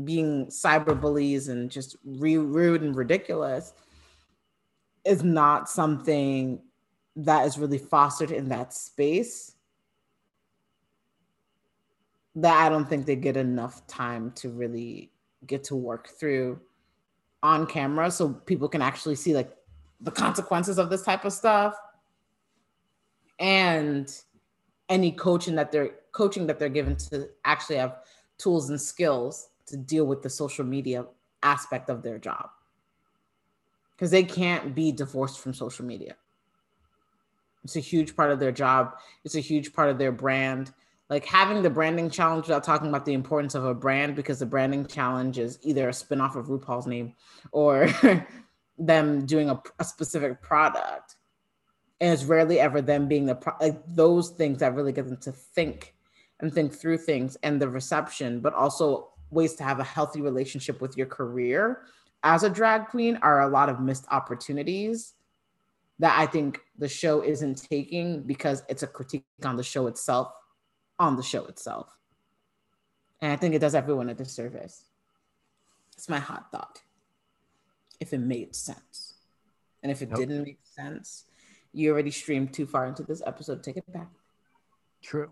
Being 0.04 0.48
cyber 0.48 1.00
bullies 1.00 1.50
and 1.50 1.70
just 1.70 1.98
re- 2.06 2.38
rude 2.38 2.82
and 2.82 2.96
ridiculous 2.96 3.74
is 5.04 5.24
not 5.24 5.70
something 5.70 6.62
that 7.16 7.46
is 7.46 7.58
really 7.58 7.78
fostered 7.78 8.32
in 8.32 8.48
that 8.50 8.74
space 8.74 9.56
that 12.36 12.58
I 12.58 12.70
don't 12.70 12.88
think 12.88 13.06
they 13.06 13.16
get 13.16 13.36
enough 13.36 13.86
time 13.88 14.32
to 14.34 14.50
really 14.50 15.12
get 15.46 15.64
to 15.66 15.76
work 15.76 16.10
through 16.10 16.60
on 17.42 17.66
camera 17.66 18.12
so 18.12 18.30
people 18.30 18.70
can 18.70 18.82
actually 18.82 19.16
see 19.16 19.34
like 19.34 19.56
the 20.02 20.12
consequences 20.12 20.78
of 20.78 20.90
this 20.90 21.02
type 21.02 21.26
of 21.26 21.34
stuff 21.34 21.76
and 23.40 24.14
any 24.90 25.12
coaching 25.12 25.56
that 25.56 25.72
they're 25.72 25.92
coaching 26.12 26.48
that 26.48 26.60
they're 26.60 26.70
given 26.70 26.96
to 26.96 27.30
actually 27.46 27.78
have 27.78 27.98
tools 28.38 28.70
and 28.70 28.82
skills 28.82 29.50
to 29.68 29.78
deal 29.78 30.06
with 30.06 30.22
the 30.22 30.30
social 30.30 30.66
media 30.66 31.06
aspect 31.44 31.90
of 31.90 32.02
their 32.02 32.18
job. 32.18 32.50
Because 33.96 34.12
they 34.12 34.24
can't 34.24 34.74
be 34.74 34.92
divorced 34.92 35.40
from 35.40 35.54
social 35.54 35.86
media. 35.86 36.16
It's 37.64 37.76
a 37.76 37.82
huge 37.82 38.16
part 38.16 38.32
of 38.32 38.40
their 38.40 38.52
job. 38.52 38.94
It's 39.24 39.36
a 39.36 39.42
huge 39.42 39.74
part 39.74 39.90
of 39.90 39.98
their 39.98 40.12
brand. 40.12 40.74
Like 41.10 41.26
having 41.26 41.62
the 41.62 41.70
branding 41.70 42.10
challenge 42.10 42.48
without 42.48 42.64
talking 42.64 42.88
about 42.88 43.06
the 43.06 43.14
importance 43.14 43.56
of 43.56 43.66
a 43.66 43.74
brand 43.74 44.16
because 44.16 44.40
the 44.40 44.46
branding 44.46 44.86
challenge 44.86 45.38
is 45.38 45.60
either 45.64 45.90
a 45.90 45.94
spin-off 45.94 46.36
of 46.36 46.48
rupaul's 46.48 46.88
name 46.88 47.14
or 47.52 47.90
them 48.78 49.26
doing 49.26 49.50
a, 49.50 49.62
a 49.80 49.84
specific 49.84 50.42
product 50.42 51.16
and 52.02 52.14
it's 52.14 52.24
rarely 52.24 52.60
ever 52.60 52.82
them 52.82 53.08
being 53.08 53.26
the 53.26 53.36
pro- 53.36 53.58
like 53.60 53.82
those 53.88 54.30
things 54.30 54.60
that 54.60 54.76
really 54.76 54.92
get 54.92 55.08
them 55.08 55.18
to 55.18 55.32
think 55.32 55.96
and 56.40 56.54
think 56.54 56.74
through 56.74 56.98
things 56.98 57.38
and 57.44 57.62
the 57.62 57.70
reception 57.70 58.40
but 58.40 58.54
also 58.54 59.10
ways 59.32 59.56
to 59.56 59.64
have 59.64 59.80
a 59.80 59.84
healthy 59.84 60.22
relationship 60.22 60.82
with 60.82 60.98
your 60.98 61.08
career 61.08 61.82
as 62.24 62.44
a 62.44 62.50
drag 62.50 62.88
queen 62.88 63.18
are 63.22 63.42
a 63.42 63.48
lot 63.48 63.70
of 63.70 63.80
missed 63.80 64.06
opportunities 64.12 65.14
that 66.00 66.18
I 66.18 66.26
think 66.26 66.62
the 66.78 66.88
show 66.88 67.22
isn't 67.22 67.68
taking 67.70 68.24
because 68.24 68.64
it's 68.70 68.84
a 68.84 68.88
critique 68.88 69.26
on 69.44 69.58
the 69.58 69.64
show 69.64 69.88
itself, 69.88 70.32
on 70.98 71.18
the 71.18 71.24
show 71.24 71.46
itself. 71.46 71.98
And 73.22 73.34
I 73.34 73.36
think 73.36 73.54
it 73.54 73.60
does 73.60 73.76
everyone 73.76 74.10
a 74.10 74.14
disservice. 74.14 74.86
It's 75.98 76.08
my 76.08 76.20
hot 76.20 76.52
thought. 76.52 76.82
If 78.00 78.14
it 78.14 78.20
made 78.20 78.56
sense. 78.56 79.16
And 79.84 79.92
if 79.92 80.02
it 80.02 80.10
nope. 80.10 80.20
didn't 80.20 80.44
make 80.44 80.60
sense, 80.64 81.26
you 81.74 81.92
already 81.92 82.12
streamed 82.12 82.54
too 82.54 82.66
far 82.66 82.88
into 82.88 83.04
this 83.04 83.22
episode. 83.26 83.64
Take 83.64 83.78
it 83.78 83.92
back. 83.92 84.10
True. 85.02 85.32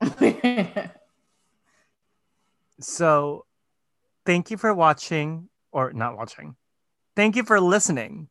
so 2.80 3.44
thank 4.24 4.50
you 4.50 4.56
for 4.56 4.74
watching 4.74 5.48
or 5.72 5.92
not 5.92 6.16
watching. 6.16 6.56
Thank 7.14 7.36
you 7.36 7.44
for 7.44 7.60
listening 7.60 8.28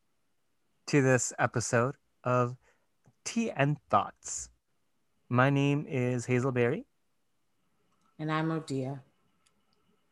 to 0.88 1.02
this 1.02 1.34
episode 1.40 1.96
of 2.24 2.56
Tea 3.24 3.52
and 3.52 3.78
Thoughts. 3.90 4.50
My 5.30 5.50
name 5.50 5.86
is 5.90 6.28
Hazelberry. 6.28 6.86
And 8.20 8.32
I'm 8.32 8.50
Odia. 8.50 9.00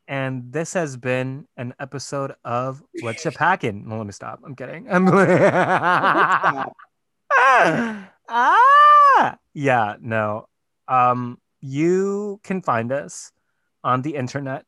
And 0.07 0.51
this 0.51 0.73
has 0.73 0.97
been 0.97 1.47
an 1.55 1.73
episode 1.79 2.33
of 2.43 2.83
What's 3.01 3.23
You 3.23 3.31
Packing. 3.31 3.87
No, 3.87 3.97
let 3.97 4.05
me 4.05 4.11
stop. 4.11 4.41
I'm 4.43 4.55
kidding. 4.55 4.87
I'm 4.89 5.05
ah, 8.29 9.37
yeah, 9.53 9.95
no. 10.01 10.47
Um, 10.87 11.37
you 11.61 12.39
can 12.43 12.61
find 12.61 12.91
us 12.91 13.31
on 13.83 14.01
the 14.01 14.15
internet 14.15 14.65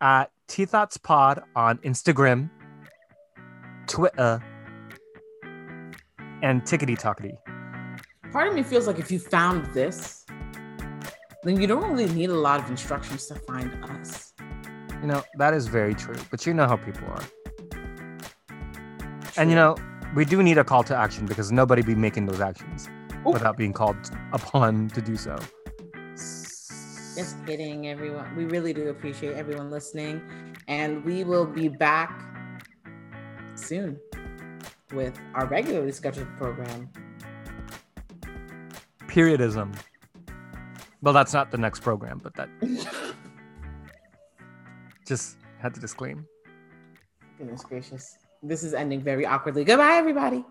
at 0.00 0.30
T 0.48 0.66
Thoughts 0.66 0.98
Pod 0.98 1.42
on 1.56 1.78
Instagram, 1.78 2.50
Twitter, 3.86 4.42
and 6.42 6.62
Tickety 6.62 6.98
Tockety. 6.98 7.38
Part 8.32 8.48
of 8.48 8.54
me 8.54 8.62
feels 8.62 8.86
like 8.86 8.98
if 8.98 9.10
you 9.10 9.18
found 9.18 9.66
this, 9.72 10.26
then 11.42 11.60
you 11.60 11.66
don't 11.66 11.90
really 11.90 12.12
need 12.12 12.30
a 12.30 12.34
lot 12.34 12.60
of 12.60 12.68
instructions 12.68 13.26
to 13.28 13.34
find 13.34 13.72
us. 13.84 14.34
You 15.00 15.08
know, 15.08 15.22
that 15.38 15.54
is 15.54 15.68
very 15.68 15.94
true, 15.94 16.16
but 16.30 16.44
you 16.44 16.52
know 16.52 16.66
how 16.66 16.76
people 16.76 17.08
are. 17.08 17.24
True. 19.20 19.32
And 19.36 19.50
you 19.50 19.56
know, 19.56 19.76
we 20.14 20.24
do 20.24 20.42
need 20.42 20.58
a 20.58 20.64
call 20.64 20.82
to 20.84 20.96
action 20.96 21.26
because 21.26 21.50
nobody 21.50 21.82
be 21.82 21.94
making 21.94 22.26
those 22.26 22.40
actions 22.40 22.88
Ooh. 23.26 23.30
without 23.30 23.56
being 23.56 23.72
called 23.72 23.96
upon 24.32 24.88
to 24.88 25.00
do 25.00 25.16
so. 25.16 25.38
Just 26.16 27.44
kidding, 27.46 27.88
everyone. 27.88 28.34
We 28.36 28.44
really 28.44 28.72
do 28.72 28.88
appreciate 28.88 29.34
everyone 29.36 29.70
listening. 29.70 30.22
And 30.68 31.04
we 31.04 31.24
will 31.24 31.46
be 31.46 31.68
back 31.68 32.22
soon 33.54 33.98
with 34.92 35.18
our 35.34 35.46
regularly 35.46 35.92
scheduled 35.92 36.28
program. 36.36 36.90
Periodism. 39.06 39.74
Well, 41.02 41.12
that's 41.12 41.32
not 41.32 41.50
the 41.50 41.58
next 41.58 41.80
program, 41.80 42.20
but 42.22 42.34
that 42.34 42.48
just 45.06 45.36
had 45.58 45.74
to 45.74 45.80
disclaim. 45.80 46.26
Goodness 47.38 47.64
gracious. 47.64 48.18
This 48.42 48.62
is 48.64 48.74
ending 48.74 49.00
very 49.00 49.24
awkwardly. 49.24 49.64
Goodbye, 49.64 49.94
everybody. 49.94 50.44